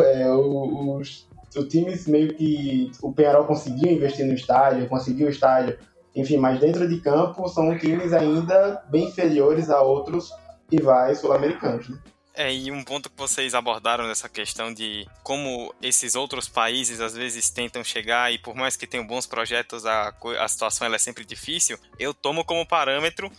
É, 0.03 0.29
os, 0.31 1.29
os 1.55 1.67
times 1.67 2.07
meio 2.07 2.33
que. 2.35 2.91
O 3.01 3.13
Penharol 3.13 3.45
conseguiu 3.45 3.91
investir 3.91 4.25
no 4.25 4.33
estádio, 4.33 4.89
conseguiu 4.89 5.27
o 5.27 5.29
estádio, 5.29 5.77
enfim, 6.19 6.37
mas 6.37 6.59
dentro 6.59 6.87
de 6.87 6.99
campo 6.99 7.47
são 7.47 7.77
times 7.77 8.13
ainda 8.13 8.83
bem 8.89 9.07
inferiores 9.07 9.69
a 9.69 9.81
outros 9.81 10.31
rivais 10.71 11.19
sul-americanos. 11.19 11.89
Né? 11.89 11.97
É, 12.33 12.53
e 12.53 12.71
um 12.71 12.83
ponto 12.83 13.09
que 13.09 13.17
vocês 13.17 13.53
abordaram 13.53 14.07
nessa 14.07 14.29
questão 14.29 14.73
de 14.73 15.05
como 15.23 15.73
esses 15.81 16.15
outros 16.15 16.47
países 16.47 17.01
às 17.01 17.13
vezes 17.13 17.49
tentam 17.49 17.83
chegar 17.83 18.31
e 18.31 18.37
por 18.37 18.55
mais 18.55 18.77
que 18.77 18.87
tenham 18.87 19.05
bons 19.05 19.25
projetos, 19.25 19.85
a, 19.85 20.13
a 20.39 20.47
situação 20.47 20.85
ela 20.85 20.95
é 20.95 20.99
sempre 20.99 21.25
difícil, 21.25 21.77
eu 21.97 22.13
tomo 22.13 22.45
como 22.45 22.65
parâmetro, 22.65 23.29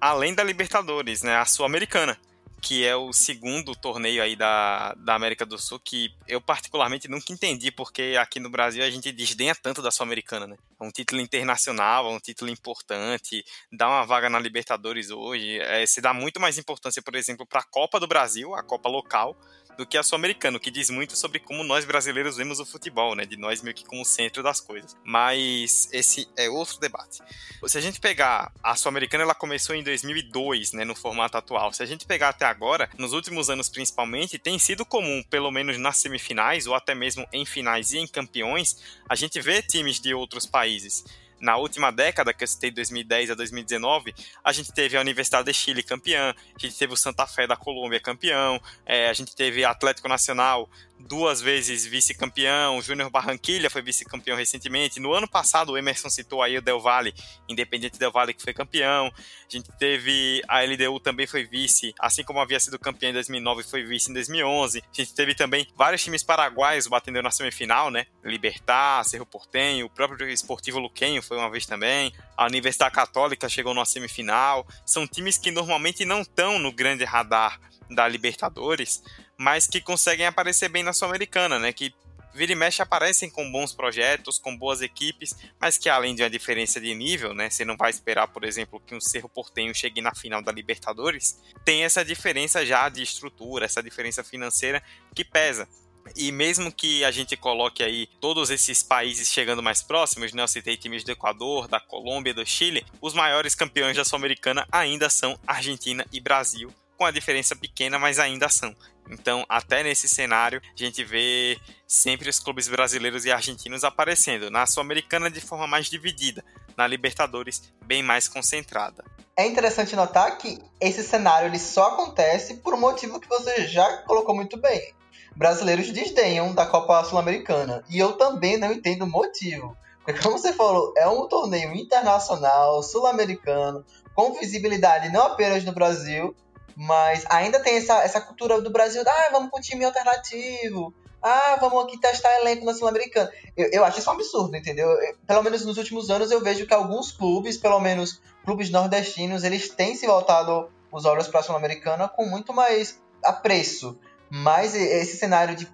além 0.00 0.34
da 0.34 0.44
Libertadores, 0.44 1.22
né, 1.22 1.36
a 1.36 1.44
Sul-Americana 1.44 2.16
que 2.64 2.82
é 2.82 2.96
o 2.96 3.12
segundo 3.12 3.76
torneio 3.76 4.22
aí 4.22 4.34
da, 4.34 4.94
da 4.94 5.14
América 5.14 5.44
do 5.44 5.58
Sul, 5.58 5.78
que 5.78 6.10
eu 6.26 6.40
particularmente 6.40 7.06
nunca 7.08 7.30
entendi, 7.30 7.70
porque 7.70 8.16
aqui 8.18 8.40
no 8.40 8.48
Brasil 8.48 8.82
a 8.82 8.88
gente 8.88 9.12
desdenha 9.12 9.54
tanto 9.54 9.82
da 9.82 9.90
Sul-Americana, 9.90 10.46
né? 10.46 10.56
É 10.80 10.82
um 10.82 10.90
título 10.90 11.20
internacional, 11.20 12.10
é 12.10 12.16
um 12.16 12.18
título 12.18 12.50
importante, 12.50 13.44
dá 13.70 13.86
uma 13.86 14.06
vaga 14.06 14.30
na 14.30 14.38
Libertadores 14.38 15.10
hoje, 15.10 15.60
é, 15.60 15.84
se 15.84 16.00
dá 16.00 16.14
muito 16.14 16.40
mais 16.40 16.56
importância, 16.56 17.02
por 17.02 17.14
exemplo, 17.14 17.46
para 17.46 17.60
a 17.60 17.64
Copa 17.64 18.00
do 18.00 18.06
Brasil, 18.06 18.54
a 18.54 18.62
Copa 18.62 18.88
local, 18.88 19.38
do 19.76 19.86
que 19.86 19.98
a 19.98 20.02
sul-americana, 20.02 20.58
que 20.58 20.70
diz 20.70 20.90
muito 20.90 21.16
sobre 21.16 21.38
como 21.38 21.64
nós 21.64 21.84
brasileiros 21.84 22.36
vemos 22.36 22.60
o 22.60 22.66
futebol, 22.66 23.14
né? 23.14 23.24
De 23.24 23.36
nós 23.36 23.62
meio 23.62 23.74
que 23.74 23.84
como 23.84 24.04
centro 24.04 24.42
das 24.42 24.60
coisas. 24.60 24.96
Mas 25.04 25.88
esse 25.92 26.28
é 26.36 26.48
outro 26.48 26.78
debate. 26.78 27.20
Se 27.66 27.78
a 27.78 27.80
gente 27.80 28.00
pegar 28.00 28.52
a 28.62 28.76
sul-americana, 28.76 29.24
ela 29.24 29.34
começou 29.34 29.74
em 29.74 29.82
2002, 29.82 30.72
né? 30.72 30.84
No 30.84 30.94
formato 30.94 31.36
atual. 31.36 31.72
Se 31.72 31.82
a 31.82 31.86
gente 31.86 32.06
pegar 32.06 32.30
até 32.30 32.44
agora, 32.44 32.88
nos 32.98 33.12
últimos 33.12 33.50
anos 33.50 33.68
principalmente, 33.68 34.38
tem 34.38 34.58
sido 34.58 34.84
comum, 34.84 35.22
pelo 35.28 35.50
menos 35.50 35.78
nas 35.78 35.96
semifinais 35.98 36.66
ou 36.66 36.74
até 36.74 36.94
mesmo 36.94 37.26
em 37.32 37.44
finais 37.44 37.92
e 37.92 37.98
em 37.98 38.06
campeões, 38.06 38.76
a 39.08 39.14
gente 39.14 39.40
vê 39.40 39.62
times 39.62 40.00
de 40.00 40.14
outros 40.14 40.46
países 40.46 41.04
na 41.44 41.56
última 41.56 41.92
década, 41.92 42.32
que 42.32 42.42
eu 42.42 42.48
citei 42.48 42.70
2010 42.70 43.30
a 43.30 43.34
2019, 43.34 44.14
a 44.42 44.52
gente 44.52 44.72
teve 44.72 44.96
a 44.96 45.00
Universidade 45.00 45.44
de 45.44 45.54
Chile 45.54 45.82
campeã, 45.82 46.34
a 46.56 46.58
gente 46.58 46.76
teve 46.76 46.94
o 46.94 46.96
Santa 46.96 47.26
Fé 47.26 47.46
da 47.46 47.54
Colômbia 47.54 48.00
campeão, 48.00 48.58
é, 48.86 49.10
a 49.10 49.12
gente 49.12 49.36
teve 49.36 49.64
Atlético 49.64 50.08
Nacional 50.08 50.68
duas 51.06 51.40
vezes 51.40 51.86
vice-campeão, 51.86 52.78
o 52.78 52.82
Júnior 52.82 53.10
Barranquilha 53.10 53.70
foi 53.70 53.82
vice-campeão 53.82 54.36
recentemente. 54.36 54.98
No 54.98 55.12
ano 55.12 55.28
passado, 55.28 55.72
o 55.72 55.78
Emerson 55.78 56.08
citou 56.08 56.42
aí 56.42 56.56
o 56.56 56.62
Del 56.62 56.80
Valle, 56.80 57.14
Independente 57.48 57.98
Del 57.98 58.10
Valle, 58.10 58.34
que 58.34 58.42
foi 58.42 58.52
campeão. 58.52 59.06
A 59.06 59.56
gente 59.56 59.70
teve 59.78 60.42
a 60.48 60.62
LDU 60.62 60.98
também 61.00 61.26
foi 61.26 61.44
vice, 61.44 61.94
assim 62.00 62.24
como 62.24 62.40
havia 62.40 62.58
sido 62.58 62.78
campeão 62.78 63.10
em 63.10 63.12
2009, 63.12 63.62
foi 63.62 63.84
vice 63.84 64.10
em 64.10 64.14
2011. 64.14 64.78
A 64.78 64.82
gente 64.92 65.14
teve 65.14 65.34
também 65.34 65.66
vários 65.76 66.02
times 66.02 66.22
paraguaios 66.22 66.86
batendo 66.86 67.22
na 67.22 67.30
semifinal, 67.30 67.90
né? 67.90 68.06
Libertar, 68.24 69.04
Cerro 69.04 69.26
Portenho, 69.26 69.86
o 69.86 69.90
próprio 69.90 70.28
Esportivo 70.28 70.78
Luquenho 70.78 71.22
foi 71.22 71.36
uma 71.36 71.50
vez 71.50 71.66
também. 71.66 72.12
A 72.36 72.46
Universidade 72.46 72.94
Católica 72.94 73.48
chegou 73.48 73.74
na 73.74 73.84
semifinal. 73.84 74.66
São 74.84 75.06
times 75.06 75.38
que 75.38 75.50
normalmente 75.50 76.04
não 76.04 76.22
estão 76.22 76.58
no 76.58 76.72
grande 76.72 77.04
radar 77.04 77.60
da 77.90 78.08
Libertadores, 78.08 79.02
mas 79.38 79.66
que 79.66 79.80
conseguem 79.80 80.26
aparecer 80.26 80.68
bem 80.68 80.82
na 80.82 80.92
Sul-Americana, 80.92 81.58
né? 81.58 81.72
Que 81.72 81.94
vira 82.34 82.52
e 82.52 82.56
mexe 82.56 82.82
aparecem 82.82 83.30
com 83.30 83.50
bons 83.50 83.72
projetos, 83.72 84.38
com 84.38 84.56
boas 84.56 84.82
equipes, 84.82 85.34
mas 85.60 85.78
que 85.78 85.88
além 85.88 86.14
de 86.14 86.22
uma 86.22 86.28
diferença 86.28 86.80
de 86.80 86.92
nível, 86.94 87.32
né, 87.32 87.48
você 87.48 87.64
não 87.64 87.76
vai 87.76 87.90
esperar, 87.90 88.26
por 88.28 88.44
exemplo, 88.44 88.82
que 88.84 88.94
um 88.94 89.00
Cerro 89.00 89.28
Portenho 89.28 89.74
chegue 89.74 90.00
na 90.00 90.14
final 90.14 90.42
da 90.42 90.50
Libertadores, 90.50 91.40
tem 91.64 91.84
essa 91.84 92.04
diferença 92.04 92.66
já 92.66 92.88
de 92.88 93.02
estrutura, 93.02 93.64
essa 93.64 93.82
diferença 93.82 94.24
financeira 94.24 94.82
que 95.14 95.24
pesa. 95.24 95.68
E 96.16 96.30
mesmo 96.30 96.70
que 96.70 97.02
a 97.02 97.10
gente 97.10 97.34
coloque 97.34 97.82
aí 97.82 98.06
todos 98.20 98.50
esses 98.50 98.82
países 98.82 99.32
chegando 99.32 99.62
mais 99.62 99.80
próximos, 99.80 100.34
né? 100.34 100.42
Eu 100.42 100.48
citei 100.48 100.76
times 100.76 101.02
do 101.02 101.12
Equador, 101.12 101.66
da 101.66 101.80
Colômbia, 101.80 102.34
do 102.34 102.44
Chile, 102.44 102.84
os 103.00 103.14
maiores 103.14 103.54
campeões 103.54 103.96
da 103.96 104.04
Sul-Americana 104.04 104.66
ainda 104.70 105.08
são 105.08 105.38
Argentina 105.46 106.04
e 106.12 106.20
Brasil, 106.20 106.70
com 107.04 107.08
a 107.08 107.10
diferença 107.10 107.54
pequena, 107.54 107.98
mas 107.98 108.18
ainda 108.18 108.48
são. 108.48 108.74
Então, 109.10 109.44
até 109.46 109.82
nesse 109.82 110.08
cenário, 110.08 110.62
a 110.64 110.82
gente 110.82 111.04
vê 111.04 111.58
sempre 111.86 112.30
os 112.30 112.40
clubes 112.40 112.66
brasileiros 112.66 113.26
e 113.26 113.30
argentinos 113.30 113.84
aparecendo. 113.84 114.50
Na 114.50 114.64
Sul-Americana, 114.64 115.30
de 115.30 115.38
forma 115.38 115.66
mais 115.66 115.90
dividida. 115.90 116.42
Na 116.74 116.86
Libertadores, 116.86 117.74
bem 117.84 118.02
mais 118.02 118.26
concentrada. 118.26 119.04
É 119.36 119.46
interessante 119.46 119.94
notar 119.94 120.38
que 120.38 120.58
esse 120.80 121.02
cenário 121.02 121.48
ele 121.48 121.58
só 121.58 121.88
acontece 121.88 122.54
por 122.56 122.72
um 122.72 122.80
motivo 122.80 123.20
que 123.20 123.28
você 123.28 123.68
já 123.68 123.98
colocou 124.04 124.34
muito 124.34 124.56
bem. 124.56 124.94
Brasileiros 125.36 125.90
desdenham 125.90 126.54
da 126.54 126.64
Copa 126.64 127.04
Sul-Americana. 127.04 127.84
E 127.90 127.98
eu 127.98 128.14
também 128.14 128.56
não 128.56 128.72
entendo 128.72 129.02
o 129.02 129.10
motivo. 129.10 129.76
Porque, 130.02 130.22
como 130.22 130.38
você 130.38 130.54
falou, 130.54 130.94
é 130.96 131.06
um 131.06 131.28
torneio 131.28 131.74
internacional, 131.74 132.82
sul-americano, 132.82 133.84
com 134.14 134.32
visibilidade 134.32 135.10
não 135.10 135.26
apenas 135.26 135.64
no 135.64 135.72
Brasil, 135.72 136.34
mas 136.76 137.24
ainda 137.30 137.60
tem 137.60 137.76
essa, 137.76 138.02
essa 138.02 138.20
cultura 138.20 138.60
do 138.60 138.70
Brasil, 138.70 139.02
ah, 139.06 139.28
vamos 139.32 139.50
com 139.50 139.60
time 139.60 139.84
alternativo, 139.84 140.92
ah, 141.22 141.56
vamos 141.60 141.84
aqui 141.84 141.98
testar 141.98 142.38
elenco 142.40 142.66
na 142.66 142.74
Sul-Americana. 142.74 143.30
Eu, 143.56 143.70
eu 143.72 143.84
acho 143.84 143.98
isso 143.98 144.10
um 144.10 144.12
absurdo, 144.12 144.54
entendeu? 144.56 144.88
Pelo 145.26 145.42
menos 145.42 145.64
nos 145.64 145.78
últimos 145.78 146.10
anos 146.10 146.30
eu 146.30 146.42
vejo 146.42 146.66
que 146.66 146.74
alguns 146.74 147.12
clubes, 147.12 147.56
pelo 147.56 147.80
menos 147.80 148.20
clubes 148.44 148.70
nordestinos, 148.70 149.42
eles 149.42 149.70
têm 149.70 149.94
se 149.96 150.06
voltado 150.06 150.68
os 150.92 151.04
olhos 151.06 151.26
para 151.26 151.40
a 151.40 151.42
Sul-Americana 151.42 152.08
com 152.08 152.26
muito 152.26 152.52
mais 152.52 153.00
apreço. 153.24 153.98
Mas 154.30 154.74
esse 154.74 155.16
cenário 155.16 155.56
de 155.56 155.66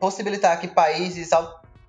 possibilitar 0.00 0.58
que 0.60 0.68
países 0.68 1.30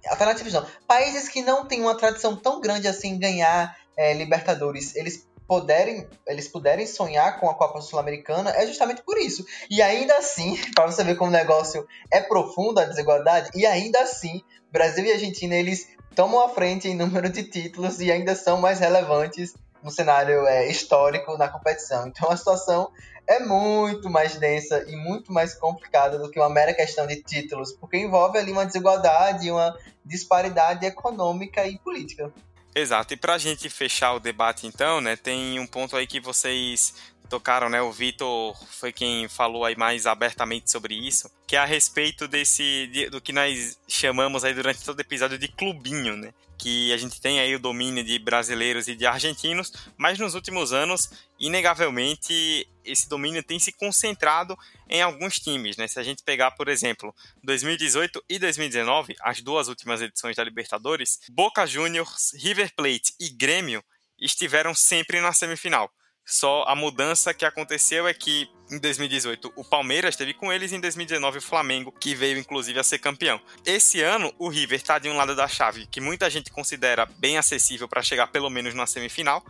alternativos 0.08 0.53
não, 0.53 0.65
países 0.88 1.27
que 1.27 1.41
não 1.41 1.65
têm 1.65 1.82
uma 1.82 1.95
tradição 1.95 2.36
tão 2.36 2.62
grande 2.62 2.88
assim 2.88 3.17
ganhar 3.17 3.75
é, 3.95 4.13
Libertadores, 4.13 4.95
eles 4.95 5.27
puderem, 5.48 6.08
eles 6.28 6.48
puderem 6.48 6.86
sonhar 6.86 7.40
com 7.40 7.50
a 7.50 7.56
Copa 7.56 7.82
Sul-Americana 7.82 8.52
é 8.52 8.68
justamente 8.68 9.02
por 9.02 9.18
isso. 9.18 9.46
E 9.70 9.82
ainda 9.82 10.18
assim, 10.18 10.58
para 10.76 10.88
você 10.88 11.04
ver 11.04 11.16
como 11.16 11.30
o 11.30 11.34
negócio 11.34 11.88
é 12.12 12.22
profundo 12.22 12.80
a 12.80 12.86
desigualdade, 12.86 13.50
e 13.56 13.66
ainda 13.66 14.02
assim, 14.02 14.42
Brasil 14.72 15.06
e 15.06 15.12
Argentina 15.12 15.56
eles 15.56 15.88
tomam 16.16 16.44
a 16.44 16.50
frente 16.50 16.88
em 16.88 16.96
número 16.96 17.30
de 17.30 17.44
títulos 17.44 18.00
e 18.02 18.12
ainda 18.12 18.36
são 18.36 18.60
mais 18.60 18.80
relevantes 18.80 19.54
no 19.84 19.92
cenário 19.92 20.46
é, 20.48 20.68
histórico 20.68 21.38
na 21.38 21.48
competição. 21.48 22.08
Então 22.08 22.30
a 22.30 22.36
situação 22.36 22.92
é 23.28 23.40
muito 23.40 24.10
mais 24.10 24.38
densa 24.38 24.84
e 24.88 24.96
muito 24.96 25.32
mais 25.32 25.54
complicada 25.54 26.18
do 26.18 26.32
que 26.32 26.40
uma 26.40 26.50
mera 26.50 26.74
questão 26.74 27.06
de 27.06 27.22
títulos, 27.22 27.74
porque 27.74 27.98
envolve 27.98 28.38
ali 28.38 28.52
uma 28.52 28.66
desigualdade, 28.66 29.52
uma 29.52 29.78
disparidade 30.04 30.86
econômica 30.86 31.68
e 31.68 31.78
política. 31.78 32.34
Exato. 32.78 33.12
E 33.13 33.18
para 33.18 33.34
a 33.34 33.38
gente 33.40 33.70
fechar 33.72 34.13
o 34.13 34.20
debate, 34.20 34.68
então, 34.68 35.02
né, 35.02 35.16
tem 35.16 35.60
um 35.60 35.66
ponto 35.66 35.96
aí 35.96 36.06
que 36.06 36.20
vocês 36.20 36.94
tocaram, 37.28 37.70
né? 37.70 37.82
O 37.82 37.92
Vitor 37.92 38.56
foi 38.70 38.94
quem 38.94 39.28
falou 39.28 39.66
aí 39.66 39.76
mais 39.76 40.06
abertamente 40.06 40.70
sobre 40.70 40.94
isso, 40.94 41.30
que 41.48 41.56
é 41.56 41.60
a 41.60 41.66
respeito 41.66 42.28
desse 42.28 42.88
de, 42.88 43.10
do 43.10 43.20
que 43.20 43.34
nós 43.34 43.80
chamamos 43.88 44.44
aí 44.44 44.54
durante 44.54 44.86
todo 44.86 44.98
o 44.98 45.02
episódio 45.02 45.38
de 45.40 45.48
clubinho, 45.48 46.16
né? 46.16 46.32
Que 46.58 46.91
a 46.91 46.98
gente 46.98 47.22
tem 47.22 47.39
aí 47.39 47.56
o 47.56 47.60
domínio 47.60 48.04
de 48.04 48.17
brasileiros 48.17 48.88
e 48.88 48.96
de 48.96 49.06
argentinos, 49.06 49.72
mas 49.96 50.17
nos 50.17 50.34
últimos 50.34 50.74
anos, 50.74 51.10
inegavelmente, 51.39 52.67
esse 52.84 53.08
domínio 53.08 53.43
tem 53.43 53.60
se 53.60 53.72
concentrado 53.72 54.58
em 54.89 55.02
alguns 55.02 55.39
times, 55.39 55.78
né? 55.78 55.88
Se 55.88 56.00
a 56.00 56.04
gente 56.04 56.24
pegar, 56.24 56.52
por 56.52 56.67
exemplo, 56.67 57.13
2018 57.43 58.24
e 58.28 58.39
2019, 58.39 59.15
as 59.22 59.41
duas 59.41 59.67
últimas 59.67 60.02
edições 60.02 60.36
da 60.36 60.43
Libertadores, 60.43 61.20
Boca 61.30 61.65
Juniors, 61.65 62.32
River 62.34 62.74
Plate 62.76 63.13
e 63.20 63.30
Grêmio 63.30 63.84
estiveram 64.20 64.74
sempre 64.74 65.22
na 65.22 65.34
semifinal. 65.34 65.91
Só 66.30 66.66
a 66.68 66.76
mudança 66.76 67.34
que 67.34 67.46
aconteceu 67.46 68.06
é 68.06 68.13
que 68.13 68.50
em 68.70 68.78
2018 68.80 69.54
o 69.56 69.63
Palmeiras 69.63 70.13
esteve 70.13 70.34
com 70.34 70.52
eles, 70.52 70.74
em 70.74 70.80
2019 70.82 71.38
o 71.38 71.42
Flamengo, 71.42 71.90
que 71.90 72.13
veio 72.13 72.38
inclusive 72.38 72.78
a 72.78 72.84
ser 72.84 73.00
campeão. 73.00 73.40
Esse 73.66 74.02
ano 74.02 74.34
o 74.38 74.50
River 74.50 74.78
está 74.78 75.00
de 75.00 75.08
um 75.08 75.16
lado 75.16 75.34
da 75.38 75.48
chave 75.48 75.88
que 75.88 76.02
muita 76.02 76.30
gente 76.30 76.52
considera 76.52 77.06
bem 77.06 77.38
acessível 77.38 77.88
para 77.88 78.04
chegar 78.04 78.28
pelo 78.28 78.50
menos 78.50 78.74
na 78.74 78.86
semifinal. 78.86 79.42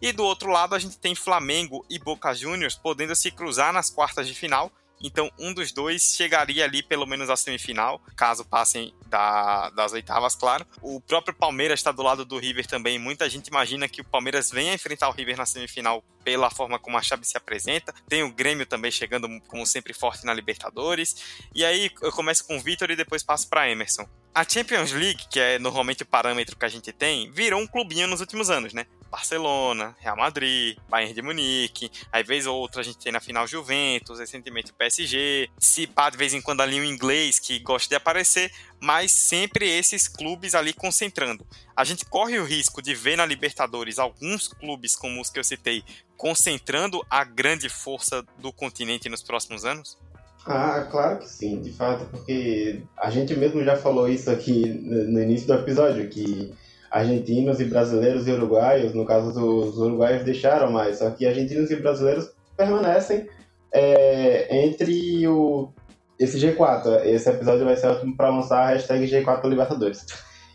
E 0.00 0.10
do 0.10 0.24
outro 0.24 0.50
lado 0.50 0.74
a 0.74 0.78
gente 0.78 0.98
tem 0.98 1.14
Flamengo 1.14 1.84
e 1.90 1.98
Boca 1.98 2.32
Juniors 2.32 2.76
podendo 2.76 3.14
se 3.14 3.30
cruzar 3.30 3.70
nas 3.70 3.90
quartas 3.90 4.26
de 4.26 4.34
final 4.34 4.72
então, 5.02 5.30
um 5.38 5.52
dos 5.52 5.72
dois 5.72 6.14
chegaria 6.16 6.64
ali 6.64 6.82
pelo 6.82 7.06
menos 7.06 7.28
à 7.28 7.36
semifinal, 7.36 8.00
caso 8.16 8.44
passem 8.44 8.94
da, 9.06 9.70
das 9.70 9.92
oitavas, 9.92 10.34
claro. 10.34 10.66
O 10.80 11.00
próprio 11.00 11.34
Palmeiras 11.34 11.80
está 11.80 11.92
do 11.92 12.02
lado 12.02 12.24
do 12.24 12.38
River 12.38 12.66
também. 12.66 12.98
Muita 12.98 13.28
gente 13.28 13.48
imagina 13.48 13.88
que 13.88 14.00
o 14.00 14.04
Palmeiras 14.04 14.50
venha 14.50 14.72
enfrentar 14.72 15.08
o 15.08 15.12
River 15.12 15.36
na 15.36 15.46
semifinal 15.46 16.02
pela 16.24 16.50
forma 16.50 16.78
como 16.78 16.96
a 16.96 17.02
chave 17.02 17.24
se 17.24 17.36
apresenta. 17.36 17.92
Tem 18.08 18.22
o 18.22 18.32
Grêmio 18.32 18.64
também 18.64 18.90
chegando, 18.90 19.28
como 19.48 19.66
sempre, 19.66 19.92
forte 19.92 20.24
na 20.24 20.32
Libertadores. 20.32 21.16
E 21.54 21.64
aí 21.64 21.90
eu 22.00 22.12
começo 22.12 22.46
com 22.46 22.56
o 22.56 22.60
Vitor 22.60 22.90
e 22.90 22.96
depois 22.96 23.22
passo 23.22 23.48
para 23.48 23.68
Emerson. 23.68 24.08
A 24.34 24.48
Champions 24.48 24.92
League, 24.92 25.26
que 25.28 25.38
é 25.38 25.58
normalmente 25.58 26.04
o 26.04 26.06
parâmetro 26.06 26.56
que 26.56 26.64
a 26.64 26.68
gente 26.68 26.92
tem, 26.92 27.30
virou 27.30 27.60
um 27.60 27.66
clubinho 27.66 28.06
nos 28.06 28.20
últimos 28.20 28.48
anos, 28.48 28.72
né? 28.72 28.86
Barcelona, 29.12 29.94
Real 30.00 30.16
Madrid, 30.16 30.78
Bayern 30.88 31.12
de 31.12 31.20
Munique, 31.20 31.90
aí 32.10 32.22
vez 32.24 32.46
ou 32.46 32.56
outra 32.56 32.80
a 32.80 32.84
gente 32.84 32.96
tem 32.96 33.12
na 33.12 33.20
final 33.20 33.46
Juventus, 33.46 34.18
recentemente 34.18 34.72
o 34.72 34.74
PSG, 34.74 35.50
se 35.58 35.86
pá 35.86 36.08
de 36.08 36.16
vez 36.16 36.32
em 36.32 36.40
quando 36.40 36.62
ali 36.62 36.80
o 36.80 36.84
inglês 36.84 37.38
que 37.38 37.58
gosta 37.58 37.90
de 37.90 37.94
aparecer, 37.94 38.50
mas 38.80 39.12
sempre 39.12 39.68
esses 39.68 40.08
clubes 40.08 40.54
ali 40.54 40.72
concentrando. 40.72 41.46
A 41.76 41.84
gente 41.84 42.06
corre 42.06 42.38
o 42.38 42.44
risco 42.44 42.80
de 42.80 42.94
ver 42.94 43.16
na 43.16 43.26
Libertadores 43.26 43.98
alguns 43.98 44.48
clubes 44.48 44.96
como 44.96 45.20
os 45.20 45.28
que 45.28 45.38
eu 45.38 45.44
citei 45.44 45.84
concentrando 46.16 47.04
a 47.10 47.22
grande 47.22 47.68
força 47.68 48.24
do 48.38 48.50
continente 48.50 49.10
nos 49.10 49.22
próximos 49.22 49.66
anos? 49.66 49.98
Ah, 50.46 50.88
claro 50.90 51.18
que 51.18 51.28
sim, 51.28 51.60
de 51.60 51.72
fato, 51.72 52.06
porque 52.06 52.82
a 52.96 53.10
gente 53.10 53.34
mesmo 53.36 53.62
já 53.62 53.76
falou 53.76 54.08
isso 54.08 54.30
aqui 54.30 54.66
no 54.66 55.20
início 55.20 55.46
do 55.46 55.54
episódio, 55.54 56.08
que 56.08 56.52
argentinos 56.92 57.58
e 57.58 57.64
brasileiros 57.64 58.28
e 58.28 58.32
uruguaios, 58.32 58.92
no 58.92 59.06
caso 59.06 59.32
dos 59.32 59.78
uruguaios 59.78 60.24
deixaram 60.24 60.70
mais, 60.70 60.98
só 60.98 61.10
que 61.10 61.26
argentinos 61.26 61.70
e 61.70 61.76
brasileiros 61.76 62.30
permanecem 62.54 63.26
é, 63.72 64.64
entre 64.64 65.26
o, 65.26 65.70
esse 66.18 66.38
G4. 66.38 67.04
Esse 67.04 67.30
episódio 67.30 67.64
vai 67.64 67.76
ser 67.76 67.88
ótimo 67.88 68.14
para 68.14 68.28
lançar 68.28 68.64
a 68.64 68.68
hashtag 68.74 69.06
G4 69.06 69.48
Libertadores, 69.48 70.04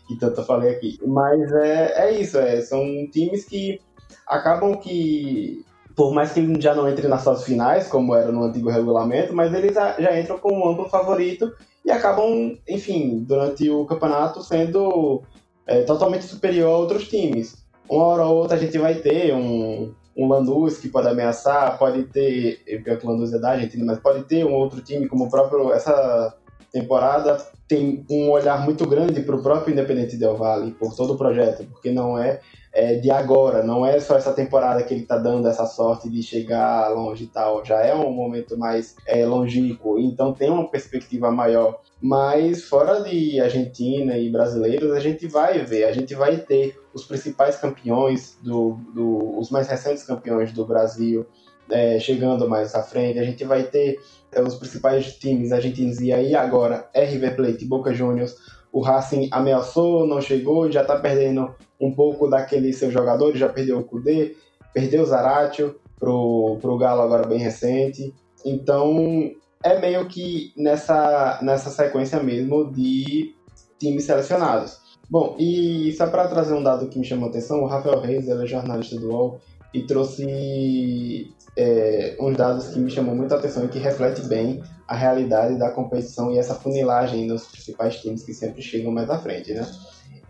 que 0.06 0.16
tanto 0.20 0.40
eu 0.40 0.44
falei 0.44 0.70
aqui. 0.70 0.96
Mas 1.04 1.52
é, 1.52 2.08
é 2.08 2.20
isso, 2.20 2.38
é, 2.38 2.60
são 2.60 2.80
times 3.10 3.44
que 3.44 3.80
acabam 4.24 4.76
que, 4.76 5.64
por 5.96 6.14
mais 6.14 6.32
que 6.32 6.60
já 6.60 6.72
não 6.72 6.88
entre 6.88 7.08
nas 7.08 7.22
suas 7.22 7.42
finais, 7.42 7.88
como 7.88 8.14
era 8.14 8.30
no 8.30 8.44
antigo 8.44 8.70
regulamento, 8.70 9.34
mas 9.34 9.52
eles 9.52 9.74
já, 9.74 10.20
entram 10.20 10.38
como 10.38 10.64
um 10.64 10.70
amplo 10.70 10.88
favorito 10.88 11.52
e 11.84 11.90
acabam, 11.90 12.56
enfim, 12.68 13.24
durante 13.26 13.68
o 13.68 13.84
campeonato 13.86 14.40
sendo 14.40 15.24
é, 15.68 15.82
totalmente 15.82 16.24
superior 16.24 16.74
a 16.74 16.78
outros 16.78 17.06
times. 17.06 17.64
Uma 17.88 18.04
hora 18.04 18.24
ou 18.24 18.38
outra 18.38 18.56
a 18.56 18.60
gente 18.60 18.76
vai 18.78 18.94
ter 18.96 19.32
um, 19.34 19.94
um 20.16 20.26
Lanús 20.26 20.78
que 20.78 20.88
pode 20.88 21.06
ameaçar, 21.06 21.78
pode 21.78 22.04
ter, 22.04 22.64
pior 22.82 22.98
que 22.98 23.06
o 23.06 23.10
Lanús 23.10 23.32
é 23.32 23.38
da 23.38 23.50
Argentina, 23.50 23.84
mas 23.84 24.00
pode 24.00 24.24
ter 24.24 24.44
um 24.44 24.54
outro 24.54 24.80
time 24.80 25.06
como 25.06 25.26
o 25.26 25.30
próprio, 25.30 25.72
essa 25.72 26.34
temporada 26.72 27.36
tem 27.66 28.04
um 28.10 28.30
olhar 28.30 28.64
muito 28.64 28.86
grande 28.88 29.20
para 29.22 29.36
o 29.36 29.42
próprio 29.42 29.72
Independente 29.72 30.16
Del 30.16 30.36
Valle, 30.36 30.72
por 30.72 30.94
todo 30.96 31.12
o 31.14 31.18
projeto, 31.18 31.64
porque 31.70 31.90
não 31.90 32.18
é, 32.18 32.40
é, 32.78 32.94
de 32.94 33.10
agora, 33.10 33.64
não 33.64 33.84
é 33.84 33.98
só 33.98 34.16
essa 34.16 34.32
temporada 34.32 34.84
que 34.84 34.94
ele 34.94 35.02
está 35.02 35.18
dando 35.18 35.48
essa 35.48 35.66
sorte 35.66 36.08
de 36.08 36.22
chegar 36.22 36.88
longe 36.90 37.24
e 37.24 37.26
tal, 37.26 37.64
já 37.64 37.80
é 37.82 37.92
um 37.92 38.12
momento 38.12 38.56
mais 38.56 38.94
é, 39.04 39.26
longínquo, 39.26 39.98
então 39.98 40.32
tem 40.32 40.48
uma 40.48 40.70
perspectiva 40.70 41.28
maior. 41.28 41.80
Mas 42.00 42.62
fora 42.62 43.02
de 43.02 43.40
Argentina 43.40 44.16
e 44.16 44.30
brasileiros, 44.30 44.92
a 44.92 45.00
gente 45.00 45.26
vai 45.26 45.58
ver, 45.64 45.86
a 45.86 45.92
gente 45.92 46.14
vai 46.14 46.36
ter 46.36 46.80
os 46.94 47.04
principais 47.04 47.56
campeões, 47.56 48.38
do, 48.40 48.78
do 48.94 49.36
os 49.36 49.50
mais 49.50 49.66
recentes 49.66 50.04
campeões 50.04 50.52
do 50.52 50.64
Brasil, 50.64 51.26
é, 51.68 51.98
chegando 51.98 52.48
mais 52.48 52.76
à 52.76 52.82
frente. 52.84 53.18
A 53.18 53.24
gente 53.24 53.42
vai 53.44 53.64
ter 53.64 53.98
é, 54.30 54.40
os 54.40 54.54
principais 54.54 55.16
times 55.16 55.50
argentinos 55.50 56.00
e 56.00 56.12
aí 56.12 56.32
agora 56.32 56.88
RV 56.94 57.32
Plate, 57.32 57.64
Boca 57.64 57.92
Juniors. 57.92 58.36
O 58.70 58.80
Racing 58.80 59.28
ameaçou, 59.32 60.06
não 60.06 60.20
chegou, 60.20 60.70
já 60.70 60.82
está 60.82 60.96
perdendo 60.96 61.52
um 61.80 61.92
pouco 61.92 62.28
daqueles 62.28 62.76
seus 62.76 62.92
jogadores, 62.92 63.38
já 63.38 63.48
perdeu 63.48 63.78
o 63.78 63.84
Kudê, 63.84 64.36
perdeu 64.72 65.02
o 65.02 65.06
Zaratio 65.06 65.76
pro, 65.98 66.58
pro 66.60 66.78
Galo 66.78 67.02
agora 67.02 67.26
bem 67.26 67.38
recente. 67.38 68.14
Então 68.44 69.32
é 69.62 69.78
meio 69.78 70.06
que 70.08 70.52
nessa, 70.56 71.38
nessa 71.42 71.70
sequência 71.70 72.22
mesmo 72.22 72.70
de 72.72 73.34
times 73.78 74.04
selecionados. 74.04 74.78
Bom, 75.10 75.36
e 75.38 75.92
só 75.96 76.06
para 76.06 76.28
trazer 76.28 76.54
um 76.54 76.62
dado 76.62 76.88
que 76.88 76.98
me 76.98 77.04
chamou 77.04 77.26
a 77.26 77.30
atenção, 77.30 77.62
o 77.62 77.66
Rafael 77.66 78.00
Reis, 78.00 78.28
ele 78.28 78.42
é 78.42 78.46
jornalista 78.46 78.96
do 79.00 79.08
UOL, 79.08 79.40
e 79.72 79.82
trouxe 79.82 81.32
é, 81.56 82.16
uns 82.20 82.36
dados 82.36 82.68
que 82.68 82.78
me 82.78 82.90
chamou 82.90 83.14
muita 83.14 83.36
atenção 83.36 83.64
e 83.64 83.68
que 83.68 83.78
reflete 83.78 84.22
bem 84.26 84.62
a 84.86 84.96
realidade 84.96 85.58
da 85.58 85.70
competição 85.70 86.32
e 86.32 86.38
essa 86.38 86.54
funilagem 86.54 87.26
nos 87.26 87.46
principais 87.46 88.00
times 88.00 88.22
que 88.22 88.32
sempre 88.32 88.62
chegam 88.62 88.90
mais 88.90 89.10
à 89.10 89.18
frente, 89.18 89.52
né? 89.52 89.66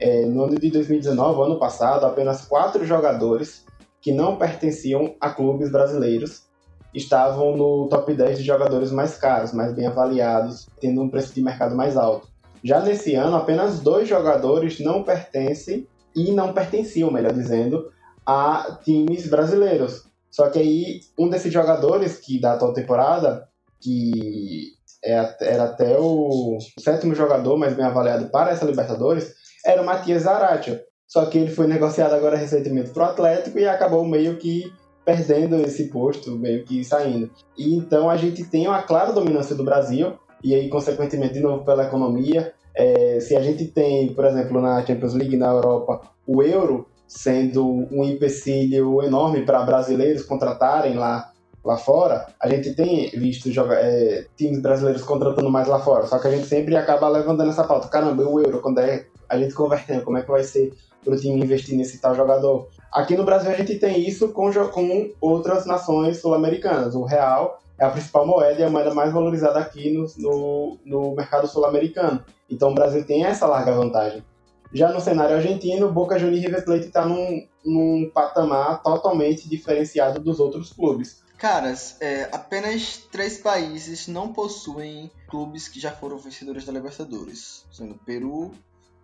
É, 0.00 0.24
no 0.26 0.44
ano 0.44 0.58
de 0.58 0.70
2019, 0.70 1.42
ano 1.42 1.58
passado, 1.58 2.06
apenas 2.06 2.44
quatro 2.44 2.84
jogadores 2.84 3.64
que 4.00 4.12
não 4.12 4.36
pertenciam 4.36 5.14
a 5.20 5.30
clubes 5.30 5.70
brasileiros 5.70 6.46
estavam 6.94 7.56
no 7.56 7.88
top 7.88 8.14
10 8.14 8.38
de 8.38 8.44
jogadores 8.44 8.90
mais 8.90 9.16
caros, 9.16 9.52
mais 9.52 9.74
bem 9.74 9.86
avaliados, 9.86 10.68
tendo 10.80 11.02
um 11.02 11.08
preço 11.08 11.34
de 11.34 11.42
mercado 11.42 11.74
mais 11.74 11.96
alto. 11.96 12.28
Já 12.62 12.80
nesse 12.80 13.14
ano, 13.14 13.36
apenas 13.36 13.80
dois 13.80 14.08
jogadores 14.08 14.80
não 14.80 15.02
pertencem 15.02 15.86
e 16.14 16.32
não 16.32 16.52
pertenciam, 16.52 17.10
melhor 17.10 17.32
dizendo, 17.32 17.90
a 18.26 18.78
times 18.82 19.28
brasileiros. 19.28 20.04
Só 20.30 20.48
que 20.48 20.58
aí, 20.58 21.00
um 21.18 21.28
desses 21.28 21.52
jogadores 21.52 22.18
que 22.18 22.40
da 22.40 22.54
atual 22.54 22.72
temporada, 22.72 23.48
que 23.80 24.72
é 25.04 25.14
era 25.40 25.64
até 25.64 25.96
o 25.98 26.58
sétimo 26.78 27.14
jogador 27.14 27.56
mais 27.56 27.74
bem 27.74 27.84
avaliado 27.84 28.28
para 28.30 28.50
essa 28.50 28.64
Libertadores, 28.64 29.34
era 29.68 29.82
o 29.82 29.86
Matias 29.86 30.22
Zaratio. 30.22 30.80
Só 31.06 31.26
que 31.26 31.38
ele 31.38 31.50
foi 31.50 31.66
negociado 31.66 32.14
agora 32.14 32.36
recentemente 32.36 32.90
para 32.90 33.02
o 33.02 33.10
Atlético 33.10 33.58
e 33.58 33.66
acabou 33.66 34.04
meio 34.04 34.36
que 34.36 34.72
perdendo 35.04 35.56
esse 35.56 35.84
posto, 35.88 36.32
meio 36.32 36.64
que 36.64 36.84
saindo. 36.84 37.30
E 37.56 37.74
então 37.74 38.10
a 38.10 38.16
gente 38.16 38.44
tem 38.44 38.66
uma 38.66 38.82
clara 38.82 39.12
dominância 39.12 39.54
do 39.54 39.64
Brasil, 39.64 40.18
e 40.44 40.54
aí, 40.54 40.68
consequentemente, 40.68 41.34
de 41.34 41.40
novo 41.40 41.64
pela 41.64 41.84
economia. 41.84 42.52
É, 42.74 43.18
se 43.20 43.34
a 43.34 43.40
gente 43.40 43.66
tem, 43.66 44.12
por 44.14 44.24
exemplo, 44.24 44.60
na 44.60 44.84
Champions 44.84 45.14
League 45.14 45.36
na 45.36 45.48
Europa, 45.48 46.02
o 46.26 46.42
euro 46.42 46.86
sendo 47.06 47.66
um 47.90 48.04
empecilho 48.04 49.02
enorme 49.02 49.44
para 49.44 49.62
brasileiros 49.62 50.22
contratarem 50.22 50.94
lá, 50.94 51.32
lá 51.64 51.76
fora, 51.76 52.26
a 52.40 52.48
gente 52.48 52.74
tem 52.74 53.08
visto 53.10 53.48
é, 53.72 54.26
times 54.36 54.60
brasileiros 54.60 55.02
contratando 55.02 55.50
mais 55.50 55.66
lá 55.66 55.80
fora, 55.80 56.06
só 56.06 56.18
que 56.18 56.28
a 56.28 56.30
gente 56.30 56.46
sempre 56.46 56.76
acaba 56.76 57.08
levantando 57.08 57.50
essa 57.50 57.64
pauta. 57.64 57.88
Caramba, 57.88 58.22
o 58.24 58.38
euro, 58.38 58.60
quando 58.60 58.78
é 58.78 59.06
a 59.28 59.38
gente 59.38 59.54
convertendo, 59.54 60.04
como 60.04 60.18
é 60.18 60.22
que 60.22 60.30
vai 60.30 60.42
ser 60.42 60.72
para 61.04 61.14
o 61.14 61.18
time 61.18 61.42
investir 61.42 61.76
nesse 61.76 62.00
tal 62.00 62.14
jogador? 62.14 62.68
Aqui 62.92 63.16
no 63.16 63.24
Brasil 63.24 63.50
a 63.50 63.54
gente 63.54 63.78
tem 63.78 64.08
isso 64.08 64.28
com, 64.28 64.50
com 64.52 65.10
outras 65.20 65.66
nações 65.66 66.18
sul-americanas. 66.18 66.94
O 66.94 67.04
real 67.04 67.60
é 67.78 67.84
a 67.84 67.90
principal 67.90 68.26
moeda 68.26 68.60
e 68.60 68.64
a 68.64 68.70
moeda 68.70 68.94
mais 68.94 69.12
valorizada 69.12 69.58
aqui 69.58 69.90
no, 69.90 70.06
no, 70.16 70.78
no 70.84 71.14
mercado 71.14 71.46
sul-americano. 71.46 72.24
Então 72.50 72.70
o 72.70 72.74
Brasil 72.74 73.04
tem 73.04 73.24
essa 73.24 73.46
larga 73.46 73.72
vantagem. 73.72 74.24
Já 74.72 74.92
no 74.92 75.00
cenário 75.00 75.36
argentino, 75.36 75.90
Boca 75.90 76.18
Juniors 76.18 76.42
e 76.42 76.46
River 76.46 76.64
Plate 76.64 76.86
está 76.86 77.06
num, 77.06 77.46
num 77.64 78.10
patamar 78.12 78.82
totalmente 78.82 79.48
diferenciado 79.48 80.20
dos 80.20 80.40
outros 80.40 80.72
clubes. 80.72 81.22
Caras, 81.38 81.96
é, 82.00 82.28
apenas 82.32 82.98
três 83.12 83.38
países 83.38 84.08
não 84.08 84.32
possuem 84.32 85.10
clubes 85.28 85.68
que 85.68 85.78
já 85.78 85.92
foram 85.92 86.18
vencedores 86.18 86.66
da 86.66 86.72
Libertadores, 86.72 87.64
sendo 87.70 87.94
Peru, 87.94 88.50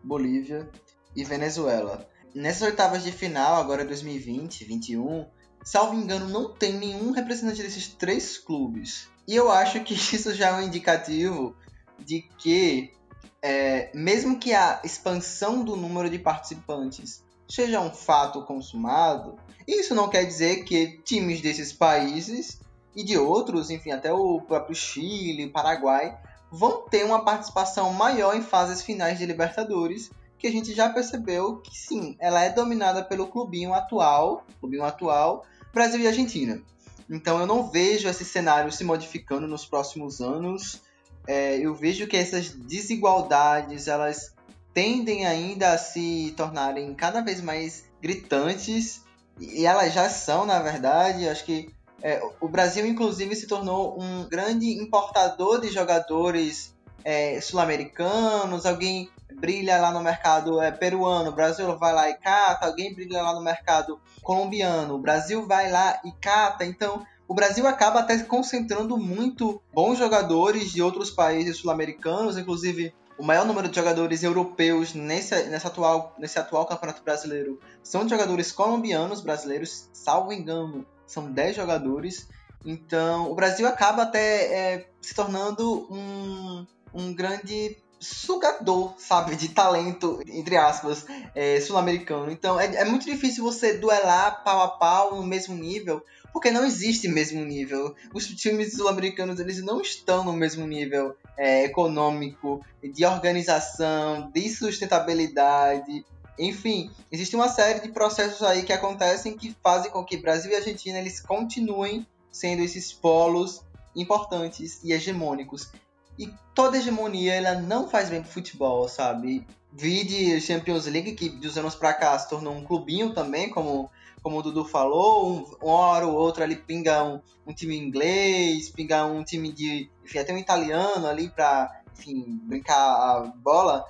Bolívia 0.04 0.68
e 1.16 1.24
Venezuela. 1.24 2.08
Nessas 2.34 2.62
oitavas 2.62 3.02
de 3.02 3.12
final, 3.12 3.56
agora 3.56 3.84
2020, 3.84 4.66
2021, 4.66 5.26
salvo 5.64 5.94
engano, 5.94 6.28
não 6.28 6.52
tem 6.52 6.74
nenhum 6.74 7.10
representante 7.10 7.62
desses 7.62 7.88
três 7.88 8.36
clubes. 8.36 9.08
E 9.26 9.34
eu 9.34 9.50
acho 9.50 9.82
que 9.82 9.94
isso 10.14 10.34
já 10.34 10.48
é 10.48 10.54
um 10.54 10.62
indicativo 10.62 11.56
de 11.98 12.22
que, 12.38 12.92
é, 13.40 13.90
mesmo 13.94 14.38
que 14.38 14.52
a 14.52 14.80
expansão 14.84 15.64
do 15.64 15.76
número 15.76 16.10
de 16.10 16.18
participantes 16.18 17.24
seja 17.48 17.80
um 17.80 17.90
fato 17.90 18.42
consumado, 18.44 19.36
isso 19.66 19.94
não 19.94 20.08
quer 20.08 20.24
dizer 20.24 20.64
que 20.64 20.98
times 21.04 21.40
desses 21.40 21.72
países 21.72 22.60
e 22.94 23.02
de 23.02 23.16
outros, 23.18 23.70
enfim, 23.70 23.92
até 23.92 24.12
o 24.12 24.40
próprio 24.40 24.74
Chile, 24.74 25.50
Paraguai, 25.50 26.18
vão 26.54 26.82
ter 26.82 27.04
uma 27.04 27.24
participação 27.24 27.92
maior 27.92 28.36
em 28.36 28.42
fases 28.42 28.80
finais 28.80 29.18
de 29.18 29.26
Libertadores, 29.26 30.10
que 30.38 30.46
a 30.46 30.52
gente 30.52 30.72
já 30.72 30.88
percebeu 30.88 31.56
que 31.56 31.76
sim, 31.76 32.16
ela 32.20 32.42
é 32.44 32.50
dominada 32.50 33.02
pelo 33.02 33.26
clubinho 33.26 33.74
atual, 33.74 34.44
clubinho 34.60 34.84
atual, 34.84 35.44
Brasil 35.72 36.00
e 36.00 36.06
Argentina. 36.06 36.62
Então 37.10 37.40
eu 37.40 37.46
não 37.46 37.68
vejo 37.68 38.08
esse 38.08 38.24
cenário 38.24 38.70
se 38.70 38.84
modificando 38.84 39.48
nos 39.48 39.66
próximos 39.66 40.20
anos. 40.20 40.80
É, 41.26 41.58
eu 41.58 41.74
vejo 41.74 42.06
que 42.06 42.16
essas 42.16 42.50
desigualdades 42.50 43.88
elas 43.88 44.32
tendem 44.72 45.26
ainda 45.26 45.72
a 45.72 45.78
se 45.78 46.32
tornarem 46.36 46.94
cada 46.94 47.20
vez 47.20 47.40
mais 47.40 47.84
gritantes 48.00 49.02
e 49.40 49.66
elas 49.66 49.92
já 49.92 50.08
são, 50.08 50.46
na 50.46 50.60
verdade. 50.60 51.28
Acho 51.28 51.44
que 51.44 51.74
é, 52.04 52.20
o 52.38 52.46
Brasil, 52.46 52.86
inclusive, 52.86 53.34
se 53.34 53.46
tornou 53.46 53.98
um 53.98 54.28
grande 54.28 54.66
importador 54.78 55.58
de 55.58 55.68
jogadores 55.68 56.76
é, 57.02 57.40
sul-americanos. 57.40 58.66
Alguém 58.66 59.08
brilha 59.40 59.80
lá 59.80 59.90
no 59.90 60.02
mercado 60.02 60.60
é, 60.60 60.70
peruano, 60.70 61.30
o 61.30 61.34
Brasil 61.34 61.78
vai 61.78 61.94
lá 61.94 62.10
e 62.10 62.14
cata. 62.18 62.66
Alguém 62.66 62.94
brilha 62.94 63.22
lá 63.22 63.32
no 63.32 63.40
mercado 63.40 63.98
colombiano, 64.22 64.96
o 64.96 64.98
Brasil 64.98 65.46
vai 65.46 65.70
lá 65.70 65.98
e 66.04 66.12
cata. 66.12 66.66
Então, 66.66 67.06
o 67.26 67.32
Brasil 67.32 67.66
acaba 67.66 68.00
até 68.00 68.18
concentrando 68.18 68.98
muito 68.98 69.62
bons 69.72 69.96
jogadores 69.96 70.70
de 70.72 70.82
outros 70.82 71.10
países 71.10 71.56
sul-americanos, 71.56 72.36
inclusive 72.36 72.94
o 73.16 73.24
maior 73.24 73.46
número 73.46 73.66
de 73.66 73.76
jogadores 73.76 74.22
europeus 74.22 74.92
nesse, 74.92 75.34
nesse, 75.44 75.66
atual, 75.66 76.14
nesse 76.18 76.38
atual 76.38 76.66
campeonato 76.66 77.02
brasileiro 77.02 77.58
são 77.82 78.04
de 78.04 78.10
jogadores 78.10 78.52
colombianos 78.52 79.22
brasileiros, 79.22 79.88
salvo 79.92 80.34
engano, 80.34 80.84
são 81.06 81.30
10 81.30 81.56
jogadores. 81.56 82.28
Então, 82.64 83.30
o 83.30 83.34
Brasil 83.34 83.66
acaba 83.66 84.02
até 84.02 84.44
é, 84.44 84.88
se 85.00 85.14
tornando 85.14 85.86
um, 85.92 86.66
um 86.94 87.14
grande 87.14 87.76
sugador, 88.04 88.94
sabe, 88.98 89.34
de 89.34 89.48
talento, 89.48 90.20
entre 90.26 90.56
aspas, 90.56 91.06
é, 91.34 91.60
sul-americano. 91.60 92.30
Então, 92.30 92.60
é, 92.60 92.66
é 92.76 92.84
muito 92.84 93.06
difícil 93.06 93.42
você 93.42 93.74
duelar 93.74 94.44
pau 94.44 94.62
a 94.62 94.68
pau 94.68 95.16
no 95.16 95.26
mesmo 95.26 95.54
nível, 95.54 96.04
porque 96.32 96.50
não 96.50 96.64
existe 96.64 97.08
mesmo 97.08 97.44
nível. 97.44 97.94
Os 98.12 98.26
times 98.26 98.74
sul-americanos, 98.74 99.40
eles 99.40 99.62
não 99.62 99.80
estão 99.80 100.24
no 100.24 100.32
mesmo 100.32 100.66
nível 100.66 101.16
é, 101.36 101.64
econômico, 101.64 102.64
de 102.82 103.04
organização, 103.06 104.30
de 104.32 104.48
sustentabilidade, 104.50 106.04
enfim, 106.38 106.90
existe 107.10 107.36
uma 107.36 107.48
série 107.48 107.80
de 107.80 107.88
processos 107.88 108.42
aí 108.42 108.62
que 108.62 108.72
acontecem 108.72 109.36
que 109.36 109.56
fazem 109.62 109.90
com 109.90 110.04
que 110.04 110.16
Brasil 110.16 110.50
e 110.50 110.56
Argentina 110.56 110.98
eles 110.98 111.20
continuem 111.20 112.06
sendo 112.30 112.62
esses 112.62 112.92
polos 112.92 113.62
importantes 113.94 114.82
e 114.82 114.92
hegemônicos. 114.92 115.70
E 116.18 116.32
toda 116.54 116.78
hegemonia 116.78 117.34
ela 117.34 117.60
não 117.60 117.88
faz 117.88 118.08
bem 118.08 118.22
pro 118.22 118.30
futebol, 118.30 118.88
sabe? 118.88 119.46
Vide 119.72 120.40
Champions 120.40 120.86
League, 120.86 121.14
que 121.14 121.28
dos 121.28 121.58
anos 121.58 121.74
pra 121.74 121.92
cá 121.92 122.16
se 122.18 122.28
tornou 122.28 122.54
um 122.54 122.64
clubinho 122.64 123.12
também, 123.12 123.50
como, 123.50 123.90
como 124.22 124.38
o 124.38 124.42
Dudu 124.42 124.64
falou. 124.64 125.28
Um, 125.28 125.56
uma 125.60 125.74
hora 125.74 126.06
ou 126.06 126.14
outra 126.14 126.44
ali 126.44 126.54
pinga 126.54 127.02
um, 127.02 127.20
um 127.44 127.52
time 127.52 127.76
inglês, 127.76 128.70
pinga 128.70 129.04
um 129.04 129.24
time 129.24 129.52
de. 129.52 129.90
Enfim, 130.04 130.18
até 130.18 130.32
um 130.32 130.38
italiano 130.38 131.08
ali 131.08 131.28
pra, 131.28 131.82
enfim, 131.92 132.40
brincar 132.44 132.76
a 132.76 133.32
bola. 133.36 133.84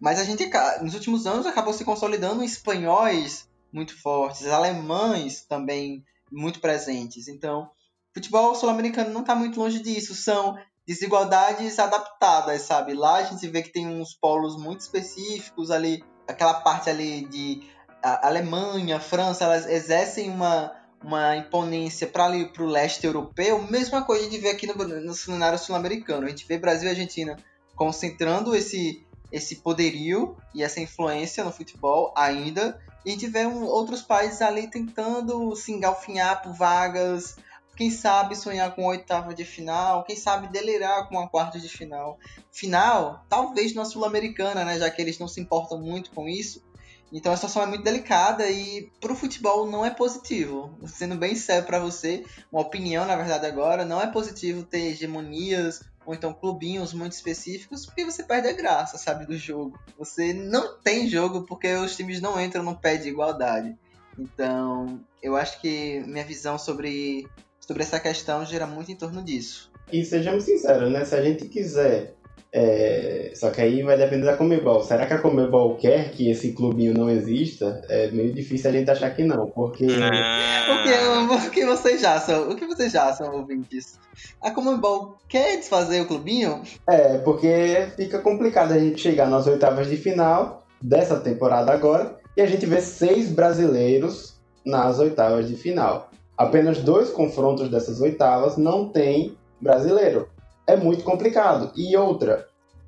Mas 0.00 0.18
a 0.18 0.24
gente, 0.24 0.50
nos 0.80 0.94
últimos 0.94 1.26
anos, 1.26 1.46
acabou 1.46 1.74
se 1.74 1.84
consolidando 1.84 2.42
espanhóis 2.42 3.48
muito 3.72 4.00
fortes, 4.00 4.46
alemães 4.46 5.44
também 5.44 6.02
muito 6.32 6.60
presentes. 6.60 7.28
Então, 7.28 7.70
futebol 8.14 8.54
sul-americano 8.54 9.10
não 9.10 9.20
está 9.20 9.34
muito 9.34 9.60
longe 9.60 9.80
disso. 9.80 10.14
São 10.14 10.56
desigualdades 10.86 11.78
adaptadas, 11.78 12.62
sabe? 12.62 12.94
Lá 12.94 13.16
a 13.16 13.22
gente 13.24 13.46
vê 13.46 13.62
que 13.62 13.72
tem 13.72 13.86
uns 13.86 14.14
polos 14.14 14.56
muito 14.56 14.80
específicos 14.80 15.70
ali, 15.70 16.02
aquela 16.26 16.54
parte 16.54 16.88
ali 16.88 17.26
de 17.26 17.62
Alemanha, 18.02 18.98
França, 18.98 19.44
elas 19.44 19.66
exercem 19.66 20.30
uma, 20.30 20.72
uma 21.04 21.36
imponência 21.36 22.06
para 22.06 22.24
ali 22.24 22.50
para 22.50 22.62
o 22.62 22.66
leste 22.66 23.04
europeu. 23.04 23.62
Mesma 23.70 24.02
coisa 24.02 24.24
gente 24.24 24.38
vê 24.38 24.48
aqui 24.48 24.66
no, 24.66 24.74
no 24.74 25.14
cenário 25.14 25.58
sul-americano. 25.58 26.26
A 26.26 26.30
gente 26.30 26.46
vê 26.46 26.58
Brasil 26.58 26.88
e 26.88 26.90
Argentina 26.90 27.36
concentrando 27.76 28.54
esse 28.56 29.06
esse 29.32 29.56
poderio 29.56 30.36
e 30.54 30.62
essa 30.62 30.80
influência 30.80 31.44
no 31.44 31.52
futebol 31.52 32.12
ainda. 32.16 32.80
E 33.04 33.16
tiveram 33.16 33.64
outros 33.64 34.02
países 34.02 34.42
ali 34.42 34.68
tentando 34.68 35.54
se 35.56 35.72
engalfinhar 35.72 36.42
por 36.42 36.52
vagas, 36.52 37.36
quem 37.80 37.90
sabe 37.90 38.36
sonhar 38.36 38.74
com 38.74 38.84
oitava 38.84 39.32
de 39.32 39.42
final, 39.42 40.04
quem 40.04 40.14
sabe 40.14 40.48
delirar 40.48 41.08
com 41.08 41.16
uma 41.16 41.26
quarta 41.26 41.58
de 41.58 41.66
final. 41.66 42.18
Final, 42.52 43.24
talvez 43.26 43.74
na 43.74 43.86
Sul-Americana, 43.86 44.66
né, 44.66 44.78
já 44.78 44.90
que 44.90 45.00
eles 45.00 45.18
não 45.18 45.26
se 45.26 45.40
importam 45.40 45.80
muito 45.80 46.10
com 46.10 46.28
isso. 46.28 46.62
Então 47.10 47.32
a 47.32 47.36
situação 47.36 47.62
é 47.62 47.66
muito 47.66 47.82
delicada 47.82 48.48
e 48.50 48.90
pro 49.00 49.16
futebol 49.16 49.66
não 49.66 49.82
é 49.82 49.88
positivo. 49.88 50.78
Sendo 50.86 51.16
bem 51.16 51.34
sério 51.34 51.66
para 51.66 51.78
você, 51.78 52.22
uma 52.52 52.60
opinião 52.60 53.06
na 53.06 53.16
verdade 53.16 53.46
agora, 53.46 53.82
não 53.84 54.00
é 54.00 54.06
positivo 54.06 54.62
ter 54.62 54.90
hegemonias 54.90 55.80
ou 56.10 56.14
então 56.14 56.32
clubinhos 56.32 56.92
muito 56.92 57.12
específicos, 57.12 57.86
porque 57.86 58.04
você 58.04 58.24
perde 58.24 58.48
a 58.48 58.52
graça, 58.52 58.98
sabe, 58.98 59.24
do 59.26 59.36
jogo. 59.36 59.78
Você 59.96 60.34
não 60.34 60.76
tem 60.76 61.08
jogo 61.08 61.42
porque 61.42 61.72
os 61.74 61.94
times 61.94 62.20
não 62.20 62.40
entram 62.40 62.64
no 62.64 62.74
pé 62.74 62.96
de 62.96 63.08
igualdade. 63.08 63.78
Então, 64.18 65.00
eu 65.22 65.36
acho 65.36 65.60
que 65.60 66.02
minha 66.08 66.24
visão 66.24 66.58
sobre, 66.58 67.28
sobre 67.60 67.84
essa 67.84 68.00
questão 68.00 68.44
gira 68.44 68.66
muito 68.66 68.90
em 68.90 68.96
torno 68.96 69.22
disso. 69.22 69.70
E 69.92 70.04
sejamos 70.04 70.42
sinceros, 70.42 70.90
né? 70.90 71.04
Se 71.04 71.14
a 71.14 71.22
gente 71.22 71.46
quiser 71.46 72.16
é, 72.52 73.30
só 73.34 73.50
que 73.50 73.60
aí 73.60 73.82
vai 73.82 73.96
depender 73.96 74.26
da 74.26 74.36
Comebol. 74.36 74.82
Será 74.82 75.06
que 75.06 75.14
a 75.14 75.18
Comebol 75.18 75.76
quer 75.76 76.10
que 76.10 76.30
esse 76.30 76.52
clubinho 76.52 76.92
não 76.92 77.08
exista? 77.08 77.80
É 77.88 78.10
meio 78.10 78.32
difícil 78.32 78.70
a 78.70 78.72
gente 78.72 78.90
achar 78.90 79.10
que 79.14 79.22
não, 79.22 79.46
porque. 79.46 79.86
Ah. 79.86 81.30
O, 81.30 81.38
que, 81.38 81.46
o 81.46 81.50
que 81.50 81.64
vocês 81.64 82.02
acham? 82.02 82.50
O 82.50 82.56
que 82.56 82.66
vocês 82.66 82.94
acham, 82.96 83.32
ouvintes? 83.32 84.00
A 84.42 84.50
Comebol 84.50 85.16
quer 85.28 85.58
desfazer 85.58 86.00
o 86.00 86.06
clubinho? 86.06 86.62
É, 86.88 87.18
porque 87.18 87.88
fica 87.96 88.18
complicado 88.18 88.72
a 88.72 88.78
gente 88.78 89.00
chegar 89.00 89.28
nas 89.28 89.46
oitavas 89.46 89.88
de 89.88 89.96
final 89.96 90.66
dessa 90.82 91.20
temporada 91.20 91.72
agora 91.72 92.16
e 92.36 92.42
a 92.42 92.46
gente 92.46 92.66
vê 92.66 92.80
seis 92.80 93.30
brasileiros 93.30 94.40
nas 94.66 94.98
oitavas 94.98 95.46
de 95.46 95.54
final. 95.54 96.10
Apenas 96.36 96.78
dois 96.78 97.10
confrontos 97.10 97.68
dessas 97.68 98.00
oitavas 98.00 98.56
não 98.56 98.88
tem 98.88 99.36
brasileiro 99.60 100.28
é 100.70 100.76
muito 100.76 101.04
complicado. 101.04 101.72
E 101.76 101.96
outra, 101.96 102.46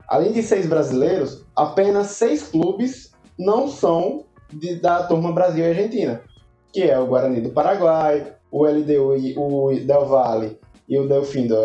além 0.09 0.33
de 0.33 0.43
seis 0.43 0.67
brasileiros, 0.67 1.45
apenas 1.55 2.09
seis 2.09 2.43
clubes 2.43 3.13
não 3.39 3.69
são 3.69 4.25
de, 4.53 4.77
da 4.77 5.03
turma 5.03 5.33
Brasil 5.33 5.65
e 5.65 5.69
Argentina, 5.69 6.23
que 6.73 6.83
é 6.83 6.99
o 6.99 7.07
Guarani 7.07 7.41
do 7.41 7.51
Paraguai, 7.51 8.35
o 8.51 8.65
LDU 8.65 9.17
e 9.17 9.35
o 9.37 9.71
Del 9.85 10.07
Valle 10.07 10.59
e 10.89 10.99
o 10.99 11.09
Delfim 11.09 11.47
do, 11.47 11.57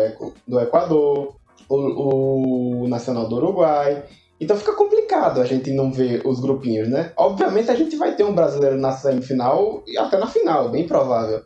do 0.46 0.60
Equador, 0.60 1.36
o, 1.68 2.84
o 2.84 2.88
Nacional 2.88 3.28
do 3.28 3.36
Uruguai. 3.36 4.04
Então 4.40 4.56
fica 4.56 4.72
complicado 4.72 5.40
a 5.40 5.44
gente 5.44 5.70
não 5.72 5.92
ver 5.92 6.22
os 6.24 6.40
grupinhos, 6.40 6.88
né? 6.88 7.12
Obviamente 7.16 7.70
a 7.70 7.74
gente 7.74 7.96
vai 7.96 8.14
ter 8.14 8.24
um 8.24 8.34
brasileiro 8.34 8.76
na 8.76 8.92
semifinal 8.92 9.82
e 9.86 9.98
até 9.98 10.16
na 10.16 10.26
final, 10.26 10.70
bem 10.70 10.86
provável 10.86 11.42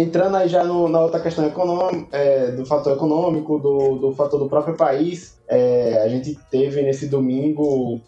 entrando 0.00 0.36
aí 0.36 0.48
já 0.48 0.64
no, 0.64 0.88
na 0.88 1.00
outra 1.00 1.20
questão 1.20 1.46
econômica, 1.46 2.16
é, 2.16 2.50
do 2.52 2.64
fator 2.64 2.94
econômico, 2.94 3.58
do, 3.58 3.96
do 3.96 4.12
fator 4.12 4.38
do 4.38 4.48
próprio 4.48 4.76
país, 4.76 5.38
é, 5.48 6.02
a 6.02 6.08
gente 6.08 6.38
teve 6.50 6.82
nesse 6.82 7.06
domingo 7.06 8.00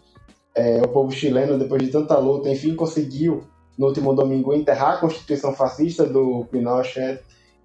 é, 0.55 0.81
o 0.81 0.87
povo 0.87 1.11
chileno, 1.11 1.57
depois 1.57 1.81
de 1.81 1.89
tanta 1.89 2.17
luta, 2.17 2.49
enfim, 2.49 2.75
conseguiu 2.75 3.43
no 3.77 3.87
último 3.87 4.13
domingo 4.13 4.53
enterrar 4.53 4.93
a 4.93 4.97
Constituição 4.97 5.53
fascista 5.53 6.05
do 6.05 6.45
Pinochet 6.51 7.19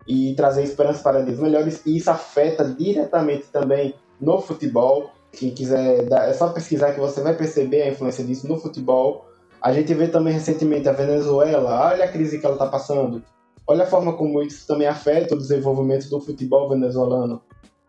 e 0.07 0.35
trazer 0.35 0.63
esperança 0.63 1.03
para 1.03 1.23
dias 1.23 1.39
melhores, 1.39 1.85
e 1.85 1.97
isso 1.97 2.11
afeta 2.11 2.65
diretamente 2.65 3.47
também 3.53 3.95
no 4.21 4.41
futebol. 4.41 5.11
Quem 5.33 5.51
quiser, 5.51 6.05
dar, 6.05 6.29
é 6.29 6.33
só 6.33 6.49
pesquisar 6.49 6.93
que 6.93 7.01
você 7.01 7.21
vai 7.21 7.35
perceber 7.35 7.83
a 7.83 7.89
influência 7.89 8.25
disso 8.25 8.49
no 8.49 8.57
futebol. 8.57 9.27
A 9.61 9.73
gente 9.73 9.93
vê 9.93 10.09
também 10.09 10.33
recentemente 10.33 10.89
a 10.89 10.93
Venezuela, 10.93 11.91
olha 11.91 12.05
a 12.05 12.09
crise 12.09 12.39
que 12.39 12.47
ela 12.47 12.55
está 12.55 12.67
passando 12.67 13.23
Olha 13.67 13.85
a 13.85 13.87
forma 13.87 14.13
como 14.13 14.43
isso 14.43 14.67
também 14.67 14.87
afeta 14.87 15.35
o 15.35 15.39
desenvolvimento 15.39 16.09
do 16.09 16.21
futebol 16.21 16.69
venezuelano. 16.69 17.43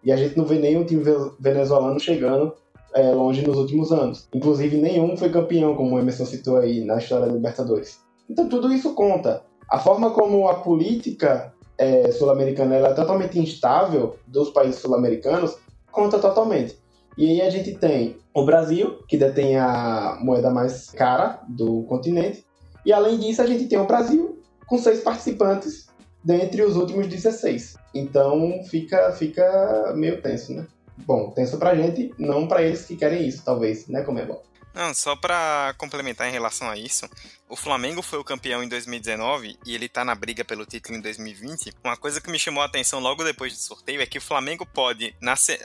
E 0.03 0.11
a 0.11 0.15
gente 0.15 0.37
não 0.37 0.45
vê 0.45 0.57
nenhum 0.57 0.83
time 0.83 1.03
venezuelano 1.39 1.99
chegando 1.99 2.53
é, 2.93 3.11
longe 3.11 3.45
nos 3.45 3.57
últimos 3.57 3.91
anos. 3.91 4.27
Inclusive, 4.33 4.77
nenhum 4.77 5.15
foi 5.15 5.29
campeão, 5.29 5.75
como 5.75 5.95
o 5.95 5.99
Emerson 5.99 6.25
citou 6.25 6.57
aí 6.57 6.83
na 6.83 6.97
história 6.97 7.27
da 7.27 7.33
Libertadores. 7.33 7.99
Então, 8.29 8.49
tudo 8.49 8.73
isso 8.73 8.93
conta. 8.93 9.43
A 9.69 9.77
forma 9.77 10.11
como 10.11 10.47
a 10.47 10.55
política 10.55 11.53
é, 11.77 12.11
sul-americana 12.11 12.75
é 12.75 12.93
totalmente 12.93 13.39
instável 13.39 14.15
dos 14.25 14.49
países 14.49 14.81
sul-americanos 14.81 15.57
conta 15.91 16.19
totalmente. 16.19 16.77
E 17.17 17.29
aí 17.29 17.41
a 17.41 17.49
gente 17.49 17.73
tem 17.75 18.17
o 18.33 18.45
Brasil, 18.45 18.99
que 19.07 19.17
detém 19.17 19.57
a 19.57 20.17
moeda 20.21 20.49
mais 20.49 20.89
cara 20.91 21.41
do 21.47 21.83
continente, 21.83 22.45
e 22.85 22.93
além 22.93 23.17
disso 23.17 23.41
a 23.41 23.45
gente 23.45 23.65
tem 23.65 23.79
o 23.79 23.87
Brasil 23.87 24.36
com 24.67 24.77
seis 24.77 24.99
participantes 24.99 25.87
dentre 26.23 26.61
os 26.61 26.75
últimos 26.75 27.07
16. 27.07 27.75
Então 27.95 28.61
fica, 28.69 29.11
fica 29.13 29.93
meio 29.95 30.21
tenso, 30.21 30.53
né? 30.53 30.67
Bom, 30.97 31.31
tenso 31.31 31.57
pra 31.57 31.75
gente, 31.75 32.13
não 32.19 32.47
para 32.47 32.63
eles 32.63 32.85
que 32.85 32.95
querem 32.95 33.27
isso, 33.27 33.43
talvez, 33.43 33.87
né, 33.87 34.01
como 34.01 34.19
é 34.19 34.25
bom. 34.25 34.41
Não, 34.73 34.93
só 34.93 35.15
para 35.15 35.73
complementar 35.75 36.27
em 36.27 36.31
relação 36.31 36.69
a 36.69 36.77
isso, 36.77 37.09
o 37.49 37.55
Flamengo 37.55 38.03
foi 38.03 38.19
o 38.19 38.23
campeão 38.23 38.63
em 38.63 38.67
2019 38.67 39.57
e 39.65 39.73
ele 39.73 39.89
tá 39.89 40.05
na 40.05 40.13
briga 40.13 40.45
pelo 40.45 40.67
título 40.67 40.95
em 40.95 41.01
2020. 41.01 41.73
Uma 41.83 41.97
coisa 41.97 42.21
que 42.21 42.29
me 42.29 42.37
chamou 42.37 42.61
a 42.61 42.67
atenção 42.67 42.99
logo 42.99 43.23
depois 43.23 43.53
do 43.53 43.59
sorteio 43.59 44.01
é 44.01 44.05
que 44.05 44.19
o 44.19 44.21
Flamengo 44.21 44.67
pode, 44.67 45.15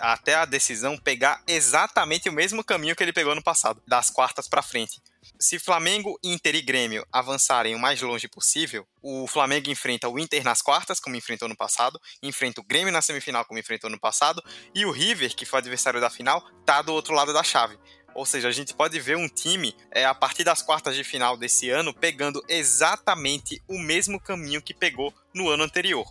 até 0.00 0.34
a 0.34 0.46
decisão, 0.46 0.96
pegar 0.96 1.42
exatamente 1.46 2.30
o 2.30 2.32
mesmo 2.32 2.64
caminho 2.64 2.96
que 2.96 3.02
ele 3.02 3.12
pegou 3.12 3.34
no 3.34 3.42
passado, 3.42 3.82
das 3.86 4.08
quartas 4.08 4.48
para 4.48 4.62
frente. 4.62 5.02
Se 5.42 5.58
Flamengo, 5.58 6.16
Inter 6.22 6.54
e 6.54 6.62
Grêmio 6.62 7.04
avançarem 7.10 7.74
o 7.74 7.78
mais 7.78 8.00
longe 8.00 8.28
possível, 8.28 8.86
o 9.02 9.26
Flamengo 9.26 9.68
enfrenta 9.68 10.08
o 10.08 10.16
Inter 10.16 10.44
nas 10.44 10.62
quartas, 10.62 11.00
como 11.00 11.16
enfrentou 11.16 11.48
no 11.48 11.56
passado, 11.56 12.00
enfrenta 12.22 12.60
o 12.60 12.64
Grêmio 12.64 12.92
na 12.92 13.02
semifinal, 13.02 13.44
como 13.44 13.58
enfrentou 13.58 13.90
no 13.90 13.98
passado, 13.98 14.40
e 14.72 14.86
o 14.86 14.92
River, 14.92 15.34
que 15.34 15.44
foi 15.44 15.58
adversário 15.58 16.00
da 16.00 16.08
final, 16.08 16.48
tá 16.64 16.80
do 16.80 16.92
outro 16.92 17.12
lado 17.12 17.32
da 17.32 17.42
chave. 17.42 17.76
Ou 18.14 18.24
seja, 18.24 18.46
a 18.46 18.52
gente 18.52 18.72
pode 18.72 19.00
ver 19.00 19.16
um 19.16 19.28
time 19.28 19.74
é, 19.90 20.04
a 20.04 20.14
partir 20.14 20.44
das 20.44 20.62
quartas 20.62 20.94
de 20.94 21.02
final 21.02 21.36
desse 21.36 21.70
ano 21.70 21.92
pegando 21.92 22.40
exatamente 22.48 23.60
o 23.66 23.80
mesmo 23.80 24.20
caminho 24.20 24.62
que 24.62 24.72
pegou 24.72 25.12
no 25.34 25.48
ano 25.48 25.64
anterior. 25.64 26.06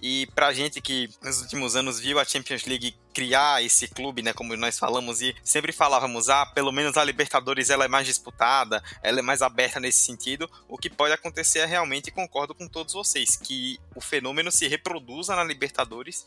E 0.00 0.26
pra 0.34 0.52
gente 0.52 0.80
que 0.80 1.08
nos 1.22 1.40
últimos 1.40 1.74
anos 1.74 1.98
viu 1.98 2.18
a 2.18 2.24
Champions 2.24 2.64
League 2.64 2.94
criar 3.14 3.64
esse 3.64 3.88
clube, 3.88 4.20
né, 4.20 4.34
como 4.34 4.54
nós 4.56 4.78
falamos 4.78 5.22
e 5.22 5.34
sempre 5.42 5.72
falávamos, 5.72 6.28
ah, 6.28 6.44
pelo 6.44 6.70
menos 6.70 6.98
a 6.98 7.04
Libertadores 7.04 7.70
ela 7.70 7.86
é 7.86 7.88
mais 7.88 8.06
disputada, 8.06 8.82
ela 9.02 9.20
é 9.20 9.22
mais 9.22 9.40
aberta 9.40 9.80
nesse 9.80 10.00
sentido, 10.04 10.50
o 10.68 10.76
que 10.76 10.90
pode 10.90 11.14
acontecer 11.14 11.60
é 11.60 11.64
realmente, 11.64 12.10
concordo 12.10 12.54
com 12.54 12.68
todos 12.68 12.92
vocês, 12.92 13.34
que 13.36 13.80
o 13.94 14.00
fenômeno 14.02 14.52
se 14.52 14.68
reproduza 14.68 15.34
na 15.34 15.44
Libertadores 15.44 16.26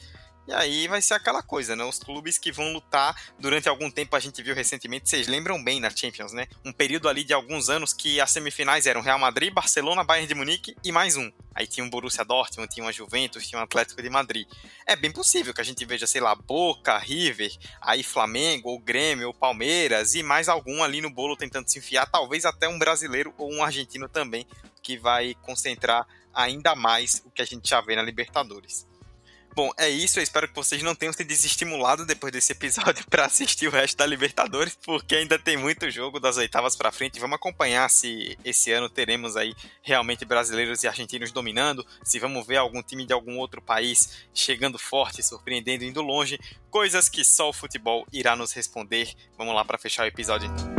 e 0.50 0.54
aí 0.54 0.88
vai 0.88 1.00
ser 1.00 1.14
aquela 1.14 1.44
coisa, 1.44 1.76
né? 1.76 1.84
Os 1.84 2.00
clubes 2.00 2.40
que 2.40 2.52
vão 2.52 2.74
lutar 2.74 3.16
durante 3.38 3.70
algum 3.70 3.92
tempo, 3.92 4.16
a 4.16 4.20
gente 4.20 4.42
viu 4.42 4.56
recentemente, 4.56 5.08
vocês 5.08 5.28
lembram 5.28 5.64
bem 5.64 5.80
na 5.80 5.92
Champions, 5.92 6.34
né? 6.34 6.48
Um 6.66 6.74
período 6.74 7.08
ali 7.08 7.24
de 7.24 7.34
alguns 7.34 7.70
anos 7.70 7.94
que 7.94 8.20
as 8.20 8.32
semifinais 8.32 8.88
eram 8.88 9.02
Real 9.02 9.20
Madrid, 9.20 9.54
Barcelona, 9.54 10.04
Bayern 10.04 10.28
de 10.28 10.34
Munique 10.34 10.76
e 10.84 10.92
mais 10.92 11.16
um. 11.16 11.32
Aí 11.54 11.68
tinha 11.68 11.84
um 11.86 11.90
Borussia 11.90 12.26
Dortmund, 12.26 12.68
tinha 12.74 12.84
uma 12.84 12.92
Juventus, 12.92 13.48
tinha 13.48 13.60
um 13.60 13.64
Atlético 13.64 14.02
de 14.02 14.10
Madrid. 14.10 14.48
É 14.88 14.96
bem 14.96 15.12
possível 15.12 15.54
que 15.54 15.62
a 15.62 15.64
gente 15.64 15.86
veja, 15.86 16.08
sei 16.08 16.20
lá, 16.20 16.34
Boca, 16.34 16.98
River, 16.98 17.56
aí 17.80 18.02
Flamengo, 18.02 18.70
ou 18.70 18.80
Grêmio, 18.80 19.28
ou 19.28 19.34
Palmeiras 19.36 20.16
e 20.16 20.24
mais 20.24 20.50
algum 20.50 20.82
ali 20.82 21.00
no 21.00 21.12
bolo 21.12 21.38
tentando 21.38 21.70
se 21.70 21.78
enfiar, 21.78 22.10
talvez 22.10 22.44
até 22.44 22.68
um 22.68 22.80
brasileiro 22.80 23.32
ou 23.38 23.54
um 23.54 23.64
argentino 23.64 24.10
também, 24.10 24.48
que 24.82 24.98
vai 24.98 25.36
concentrar 25.44 26.08
ainda 26.34 26.74
mais 26.74 27.22
o 27.24 27.30
que 27.30 27.44
a 27.44 27.46
gente 27.46 27.70
já 27.70 27.82
vê 27.82 27.96
na 27.96 28.02
Libertadores. 28.02 28.89
Bom, 29.60 29.74
é 29.78 29.90
isso. 29.90 30.20
Eu 30.20 30.24
espero 30.24 30.48
que 30.48 30.56
vocês 30.56 30.82
não 30.82 30.96
tenham 30.96 31.12
se 31.12 31.22
desestimulado 31.22 32.06
depois 32.06 32.32
desse 32.32 32.54
episódio 32.54 33.04
para 33.12 33.26
assistir 33.26 33.68
o 33.68 33.70
resto 33.70 33.98
da 33.98 34.06
Libertadores, 34.06 34.78
porque 34.86 35.16
ainda 35.16 35.38
tem 35.38 35.58
muito 35.58 35.92
jogo 35.92 36.18
das 36.18 36.38
oitavas 36.38 36.78
para 36.78 36.94
frente. 36.94 37.20
Vamos 37.20 37.36
acompanhar 37.36 37.90
se 37.90 38.38
esse 38.46 38.72
ano 38.72 38.88
teremos 38.88 39.36
aí 39.36 39.54
realmente 39.82 40.24
brasileiros 40.24 40.82
e 40.84 40.88
argentinos 40.88 41.34
dominando, 41.34 41.86
se 42.06 42.20
vamos 42.20 42.48
ver 42.48 42.56
algum 42.56 42.82
time 42.82 43.06
de 43.06 43.12
algum 43.12 43.38
outro 43.38 43.62
país 43.62 44.24
chegando 44.34 44.80
forte, 44.80 45.22
surpreendendo, 45.22 45.84
indo 45.84 46.02
longe, 46.02 46.40
coisas 46.72 47.10
que 47.10 47.26
só 47.26 47.50
o 47.50 47.54
futebol 47.54 48.08
irá 48.14 48.38
nos 48.38 48.54
responder. 48.54 49.14
Vamos 49.38 49.54
lá 49.54 49.66
para 49.66 49.78
fechar 49.78 50.04
o 50.04 50.08
episódio 50.08 50.50
então. 50.50 50.79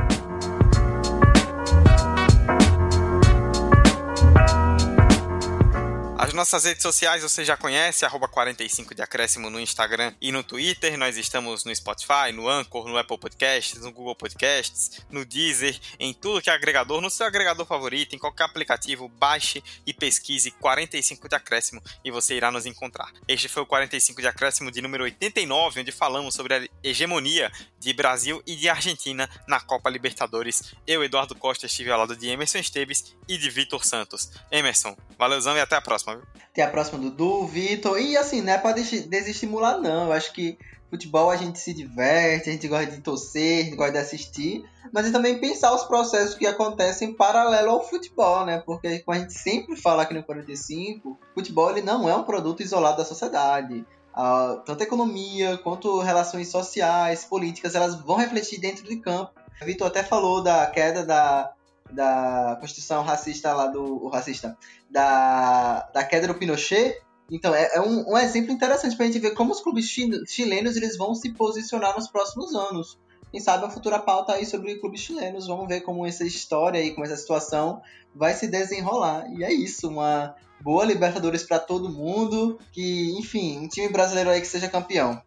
As 6.30 6.34
nossas 6.34 6.64
redes 6.64 6.84
sociais 6.84 7.24
você 7.24 7.44
já 7.44 7.56
conhece, 7.56 8.04
arroba 8.04 8.28
45 8.28 8.94
de 8.94 9.02
acréscimo 9.02 9.50
no 9.50 9.58
Instagram 9.58 10.14
e 10.20 10.30
no 10.30 10.44
Twitter. 10.44 10.96
Nós 10.96 11.16
estamos 11.16 11.64
no 11.64 11.74
Spotify, 11.74 12.30
no 12.32 12.48
Anchor, 12.48 12.86
no 12.86 12.96
Apple 12.96 13.18
Podcasts, 13.18 13.82
no 13.82 13.90
Google 13.90 14.14
Podcasts, 14.14 15.02
no 15.10 15.24
Deezer, 15.24 15.76
em 15.98 16.14
tudo 16.14 16.40
que 16.40 16.48
é 16.48 16.52
agregador, 16.52 17.00
no 17.00 17.10
seu 17.10 17.26
agregador 17.26 17.66
favorito, 17.66 18.14
em 18.14 18.18
qualquer 18.18 18.44
aplicativo, 18.44 19.08
baixe 19.08 19.60
e 19.84 19.92
pesquise 19.92 20.52
45 20.52 21.28
de 21.28 21.34
acréscimo 21.34 21.82
e 22.04 22.12
você 22.12 22.36
irá 22.36 22.52
nos 22.52 22.64
encontrar. 22.64 23.10
Este 23.26 23.48
foi 23.48 23.64
o 23.64 23.66
45 23.66 24.20
de 24.20 24.28
acréscimo 24.28 24.70
de 24.70 24.80
número 24.80 25.02
89, 25.02 25.80
onde 25.80 25.90
falamos 25.90 26.36
sobre 26.36 26.54
a 26.54 26.68
hegemonia 26.84 27.50
de 27.80 27.92
Brasil 27.92 28.40
e 28.46 28.54
de 28.54 28.68
Argentina 28.68 29.28
na 29.48 29.58
Copa 29.58 29.90
Libertadores. 29.90 30.74
Eu, 30.86 31.02
Eduardo 31.02 31.34
Costa, 31.34 31.66
estive 31.66 31.90
ao 31.90 31.98
lado 31.98 32.14
de 32.14 32.28
Emerson 32.28 32.58
Esteves 32.58 33.16
e 33.26 33.36
de 33.36 33.50
Vitor 33.50 33.84
Santos. 33.84 34.30
Emerson, 34.48 34.96
valeuzão 35.18 35.56
e 35.56 35.60
até 35.60 35.74
a 35.74 35.80
próxima 35.80 36.19
viu? 36.20 36.42
Tem 36.52 36.64
a 36.64 36.68
próxima 36.68 36.98
Dudu, 36.98 37.46
Vitor. 37.46 38.00
E 38.00 38.16
assim, 38.16 38.40
não 38.40 38.52
é 38.52 38.58
pra 38.58 38.72
desestimular, 38.72 39.78
não. 39.78 40.06
Eu 40.06 40.12
acho 40.12 40.32
que 40.32 40.58
futebol 40.90 41.30
a 41.30 41.36
gente 41.36 41.58
se 41.58 41.72
diverte, 41.72 42.50
a 42.50 42.52
gente 42.52 42.66
gosta 42.66 42.90
de 42.90 43.00
torcer, 43.00 43.60
a 43.60 43.64
gente 43.64 43.76
gosta 43.76 43.92
de 43.92 43.98
assistir, 43.98 44.64
mas 44.92 45.06
é 45.06 45.12
também 45.12 45.38
pensar 45.38 45.72
os 45.72 45.84
processos 45.84 46.34
que 46.34 46.46
acontecem 46.46 47.14
paralelo 47.14 47.70
ao 47.70 47.88
futebol, 47.88 48.44
né? 48.44 48.60
Porque 48.66 48.98
como 48.98 49.16
a 49.16 49.20
gente 49.20 49.32
sempre 49.32 49.76
fala 49.76 50.02
aqui 50.02 50.12
no 50.12 50.24
45, 50.24 51.16
futebol 51.32 51.70
ele 51.70 51.82
não 51.82 52.08
é 52.08 52.16
um 52.16 52.24
produto 52.24 52.62
isolado 52.62 52.98
da 52.98 53.04
sociedade. 53.04 53.86
Uh, 54.10 54.60
tanto 54.66 54.80
a 54.80 54.86
economia 54.86 55.56
quanto 55.58 56.00
relações 56.00 56.48
sociais, 56.48 57.24
políticas, 57.24 57.76
elas 57.76 57.94
vão 57.94 58.16
refletir 58.16 58.60
dentro 58.60 58.84
de 58.84 58.96
campo. 58.96 59.30
Vitor 59.62 59.86
até 59.86 60.02
falou 60.02 60.42
da 60.42 60.66
queda 60.66 61.04
da, 61.06 61.52
da 61.92 62.56
Constituição 62.60 63.02
racista 63.02 63.52
lá 63.52 63.66
do. 63.66 64.08
racista. 64.08 64.56
Da, 64.90 65.88
da 65.92 66.04
queda 66.04 66.26
do 66.26 66.34
Pinochet. 66.34 67.00
Então, 67.30 67.54
é, 67.54 67.70
é 67.74 67.80
um, 67.80 68.10
um, 68.10 68.18
exemplo 68.18 68.50
interessante 68.50 68.96
para 68.96 69.04
a 69.04 69.08
gente 69.08 69.20
ver 69.20 69.34
como 69.34 69.52
os 69.52 69.60
clubes 69.60 69.86
chilenos 70.26 70.76
eles 70.76 70.96
vão 70.96 71.14
se 71.14 71.32
posicionar 71.32 71.94
nos 71.94 72.08
próximos 72.08 72.54
anos. 72.54 72.98
Quem 73.30 73.40
sabe 73.40 73.64
a 73.64 73.70
futura 73.70 74.00
pauta 74.00 74.32
aí 74.32 74.44
sobre 74.44 74.80
clubes 74.80 75.00
chilenos. 75.00 75.46
Vamos 75.46 75.68
ver 75.68 75.82
como 75.82 76.04
essa 76.04 76.24
história 76.24 76.82
e 76.82 76.90
como 76.92 77.06
essa 77.06 77.16
situação 77.16 77.80
vai 78.14 78.34
se 78.34 78.48
desenrolar. 78.48 79.26
E 79.32 79.44
é 79.44 79.52
isso, 79.52 79.88
uma 79.88 80.34
boa 80.60 80.84
Libertadores 80.84 81.44
para 81.44 81.60
todo 81.60 81.88
mundo. 81.88 82.58
Que, 82.72 83.16
enfim, 83.16 83.58
um 83.58 83.68
time 83.68 83.88
brasileiro 83.88 84.30
aí 84.30 84.40
que 84.40 84.48
seja 84.48 84.68
campeão 84.68 85.22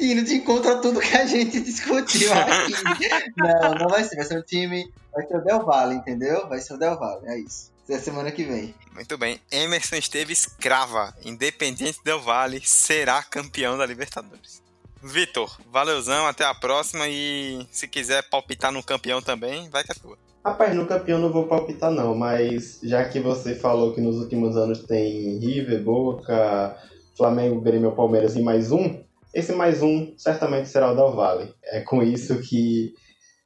indo 0.00 0.22
de 0.22 0.34
encontro 0.34 0.72
a 0.72 0.78
tudo 0.78 1.00
que 1.00 1.16
a 1.16 1.26
gente 1.26 1.60
discutiu 1.60 2.32
aqui. 2.32 2.74
não, 3.36 3.74
não 3.74 3.88
vai 3.88 4.04
ser. 4.04 4.16
Vai 4.16 4.24
ser 4.24 4.38
um 4.38 4.42
time. 4.42 4.92
Vai 5.12 5.26
ser 5.26 5.36
o 5.36 5.44
Del 5.44 5.64
Valle, 5.64 5.94
entendeu? 5.94 6.48
Vai 6.48 6.60
ser 6.60 6.74
o 6.74 6.78
Del 6.78 6.98
Valle, 6.98 7.26
é 7.26 7.38
isso. 7.38 7.72
É 7.88 7.98
semana 7.98 8.32
que 8.32 8.44
vem. 8.44 8.74
Muito 8.94 9.18
bem. 9.18 9.38
Emerson 9.50 9.96
Esteves 9.96 10.46
crava. 10.46 11.14
Independente 11.24 12.02
Del 12.02 12.20
Valle 12.20 12.60
será 12.64 13.22
campeão 13.22 13.76
da 13.76 13.84
Libertadores. 13.84 14.62
Vitor, 15.02 15.54
valeuzão, 15.70 16.26
até 16.26 16.44
a 16.44 16.54
próxima 16.54 17.06
e 17.06 17.66
se 17.70 17.86
quiser 17.86 18.22
palpitar 18.30 18.72
no 18.72 18.82
campeão 18.82 19.20
também, 19.20 19.68
vai 19.68 19.84
que 19.84 19.92
é 19.92 19.94
tua. 19.94 20.16
Rapaz, 20.42 20.74
no 20.74 20.86
campeão 20.86 21.18
não 21.18 21.30
vou 21.30 21.46
palpitar 21.46 21.90
não, 21.90 22.14
mas 22.14 22.80
já 22.82 23.04
que 23.04 23.20
você 23.20 23.54
falou 23.54 23.92
que 23.92 24.00
nos 24.00 24.16
últimos 24.16 24.56
anos 24.56 24.80
tem 24.84 25.38
River, 25.38 25.82
Boca, 25.82 26.74
Flamengo, 27.16 27.60
Grêmio, 27.60 27.92
Palmeiras 27.92 28.34
e 28.34 28.42
mais 28.42 28.72
um, 28.72 29.03
esse 29.34 29.52
mais 29.52 29.82
um 29.82 30.14
certamente 30.16 30.68
será 30.68 30.92
o 30.92 30.96
Del 30.96 31.12
Valle. 31.12 31.52
É 31.64 31.80
com 31.80 32.02
isso 32.02 32.40
que 32.40 32.94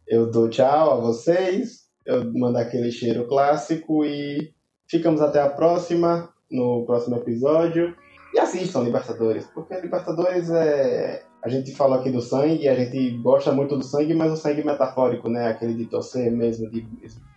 eu 0.07 0.30
dou 0.30 0.49
tchau 0.49 0.93
a 0.93 1.01
vocês, 1.01 1.89
eu 2.05 2.30
mando 2.32 2.59
aquele 2.59 2.91
cheiro 2.93 3.26
clássico 3.26 4.05
e 4.05 4.53
ficamos 4.89 5.20
até 5.20 5.41
a 5.41 5.49
próxima, 5.49 6.28
no 6.51 6.84
próximo 6.84 7.16
episódio. 7.16 7.97
E 8.34 8.39
assistam 8.39 8.82
Libertadores, 8.82 9.47
porque 9.47 9.80
Libertadores 9.80 10.51
é. 10.51 11.22
A 11.43 11.49
gente 11.49 11.72
fala 11.72 11.97
aqui 11.97 12.11
do 12.11 12.20
sangue, 12.20 12.68
a 12.68 12.74
gente 12.74 13.11
gosta 13.18 13.53
muito 13.53 13.76
do 13.76 13.84
sangue, 13.84 14.12
mas 14.12 14.32
o 14.32 14.36
sangue 14.36 14.64
metafórico, 14.64 15.28
né? 15.28 15.47
Aquele 15.47 15.72
de 15.72 15.86
torcer 15.86 16.32
mesmo, 16.32 16.68
de 16.68 16.84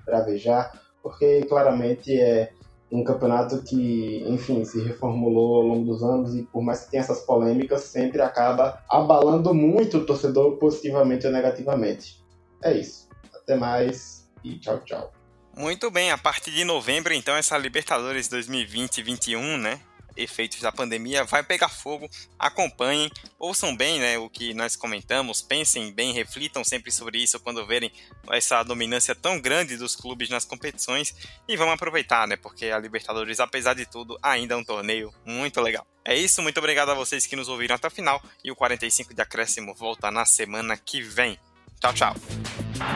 bravejar, 0.03 0.71
porque 1.03 1.43
claramente 1.43 2.19
é 2.19 2.51
um 2.91 3.03
campeonato 3.03 3.61
que, 3.63 4.23
enfim, 4.27 4.65
se 4.65 4.81
reformulou 4.81 5.55
ao 5.55 5.61
longo 5.61 5.85
dos 5.85 6.03
anos 6.03 6.35
e 6.35 6.43
por 6.43 6.61
mais 6.61 6.81
que 6.81 6.91
tenha 6.91 7.01
essas 7.01 7.21
polêmicas, 7.21 7.81
sempre 7.83 8.21
acaba 8.21 8.83
abalando 8.89 9.53
muito 9.53 9.99
o 9.99 10.05
torcedor 10.05 10.57
positivamente 10.57 11.25
ou 11.25 11.31
negativamente. 11.31 12.21
É 12.61 12.73
isso. 12.73 13.07
Até 13.33 13.55
mais 13.55 14.29
e 14.43 14.59
tchau, 14.59 14.79
tchau. 14.79 15.11
Muito 15.57 15.91
bem, 15.91 16.11
a 16.11 16.17
partir 16.17 16.51
de 16.51 16.63
novembro, 16.63 17.13
então, 17.13 17.35
essa 17.35 17.57
Libertadores 17.57 18.29
2020-21, 18.29 19.57
né? 19.57 19.79
Efeitos 20.15 20.59
da 20.61 20.71
pandemia 20.71 21.23
vai 21.23 21.43
pegar 21.43 21.69
fogo. 21.69 22.09
Acompanhem, 22.37 23.11
ouçam 23.39 23.75
bem 23.75 23.99
né, 23.99 24.17
o 24.17 24.29
que 24.29 24.53
nós 24.53 24.75
comentamos, 24.75 25.41
pensem 25.41 25.91
bem, 25.91 26.13
reflitam 26.13 26.63
sempre 26.63 26.91
sobre 26.91 27.19
isso 27.19 27.39
quando 27.39 27.65
verem 27.65 27.91
essa 28.31 28.63
dominância 28.63 29.15
tão 29.15 29.39
grande 29.39 29.77
dos 29.77 29.95
clubes 29.95 30.29
nas 30.29 30.45
competições 30.45 31.15
e 31.47 31.55
vamos 31.55 31.73
aproveitar, 31.73 32.27
né? 32.27 32.35
Porque 32.35 32.65
a 32.67 32.79
Libertadores, 32.79 33.39
apesar 33.39 33.73
de 33.73 33.85
tudo, 33.85 34.17
ainda 34.21 34.53
é 34.53 34.57
um 34.57 34.63
torneio 34.63 35.13
muito 35.25 35.59
legal. 35.61 35.85
É 36.03 36.15
isso, 36.15 36.41
muito 36.41 36.57
obrigado 36.57 36.89
a 36.89 36.95
vocês 36.95 37.25
que 37.25 37.35
nos 37.35 37.47
ouviram 37.47 37.75
até 37.75 37.87
o 37.87 37.91
final 37.91 38.21
e 38.43 38.51
o 38.51 38.55
45 38.55 39.13
de 39.13 39.21
acréscimo 39.21 39.75
volta 39.75 40.09
na 40.09 40.25
semana 40.25 40.75
que 40.77 41.01
vem. 41.01 41.39
Tchau, 41.79 41.93
tchau. 41.93 42.15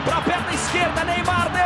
Pra 0.04 0.20
perna 0.22 0.54
esquerda, 0.54 1.04
Neymar! 1.04 1.65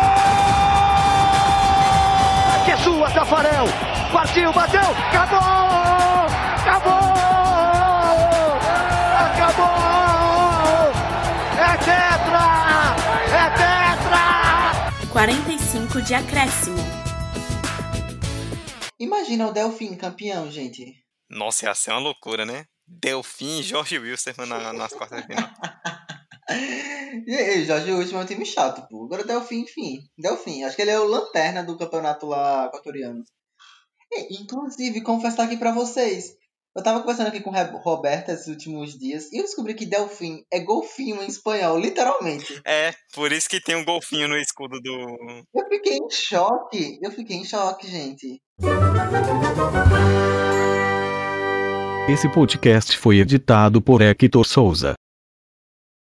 Sua, 2.83 3.09
Tafarel, 3.11 3.65
partiu, 4.11 4.51
bateu, 4.53 4.81
acabou, 4.81 5.39
acabou, 6.61 7.01
acabou, 9.19 9.71
é 11.57 11.77
tetra, 11.77 12.45
é 13.29 13.45
tetra. 13.57 15.11
45 15.11 16.01
de 16.01 16.13
acréscimo. 16.15 16.77
Imagina 18.99 19.47
o 19.47 19.51
Delfim 19.51 19.95
campeão, 19.95 20.51
gente. 20.51 21.03
Nossa, 21.29 21.65
ia 21.65 21.75
ser 21.75 21.91
uma 21.91 21.99
loucura, 21.99 22.45
né? 22.45 22.65
Delfim 22.87 23.59
e 23.59 23.63
Jorge 23.63 23.97
Wilson 23.99 24.31
na, 24.47 24.73
nas 24.73 24.93
quartas 24.93 25.21
de 25.21 25.27
final. 25.27 25.49
E 27.27 27.35
aí, 27.35 27.65
Jorge 27.65 27.91
Wilson 27.91 28.19
é 28.19 28.23
um 28.23 28.25
time 28.25 28.45
chato, 28.45 28.87
pô. 28.89 29.05
Agora 29.05 29.23
o 29.23 29.27
Delfim, 29.27 29.61
enfim. 29.61 29.99
Delfim, 30.17 30.63
acho 30.63 30.75
que 30.75 30.81
ele 30.81 30.91
é 30.91 30.99
o 30.99 31.05
lanterna 31.05 31.61
do 31.61 31.77
campeonato 31.77 32.25
lá 32.25 32.65
equatoriano. 32.67 33.23
E, 34.11 34.41
inclusive, 34.41 35.01
confessar 35.01 35.43
aqui 35.43 35.57
pra 35.57 35.73
vocês. 35.73 36.35
Eu 36.73 36.81
tava 36.81 37.01
conversando 37.01 37.27
aqui 37.27 37.41
com 37.41 37.49
o 37.49 37.77
Roberto 37.79 38.29
esses 38.29 38.47
últimos 38.47 38.97
dias 38.97 39.29
e 39.33 39.39
eu 39.39 39.43
descobri 39.43 39.73
que 39.73 39.85
Delfim 39.85 40.45
é 40.49 40.61
golfinho 40.61 41.21
em 41.21 41.27
espanhol, 41.27 41.77
literalmente. 41.77 42.61
É, 42.65 42.93
por 43.13 43.33
isso 43.33 43.49
que 43.49 43.59
tem 43.59 43.75
um 43.75 43.83
golfinho 43.83 44.29
no 44.29 44.37
escudo 44.37 44.79
do. 44.79 45.43
Eu 45.53 45.67
fiquei 45.67 45.97
em 45.97 46.09
choque. 46.09 46.97
Eu 47.01 47.11
fiquei 47.11 47.35
em 47.35 47.43
choque, 47.43 47.89
gente. 47.89 48.41
Esse 52.09 52.31
podcast 52.31 52.97
foi 52.97 53.19
editado 53.19 53.81
por 53.81 54.01
Hector 54.01 54.45
Souza. 54.45 54.93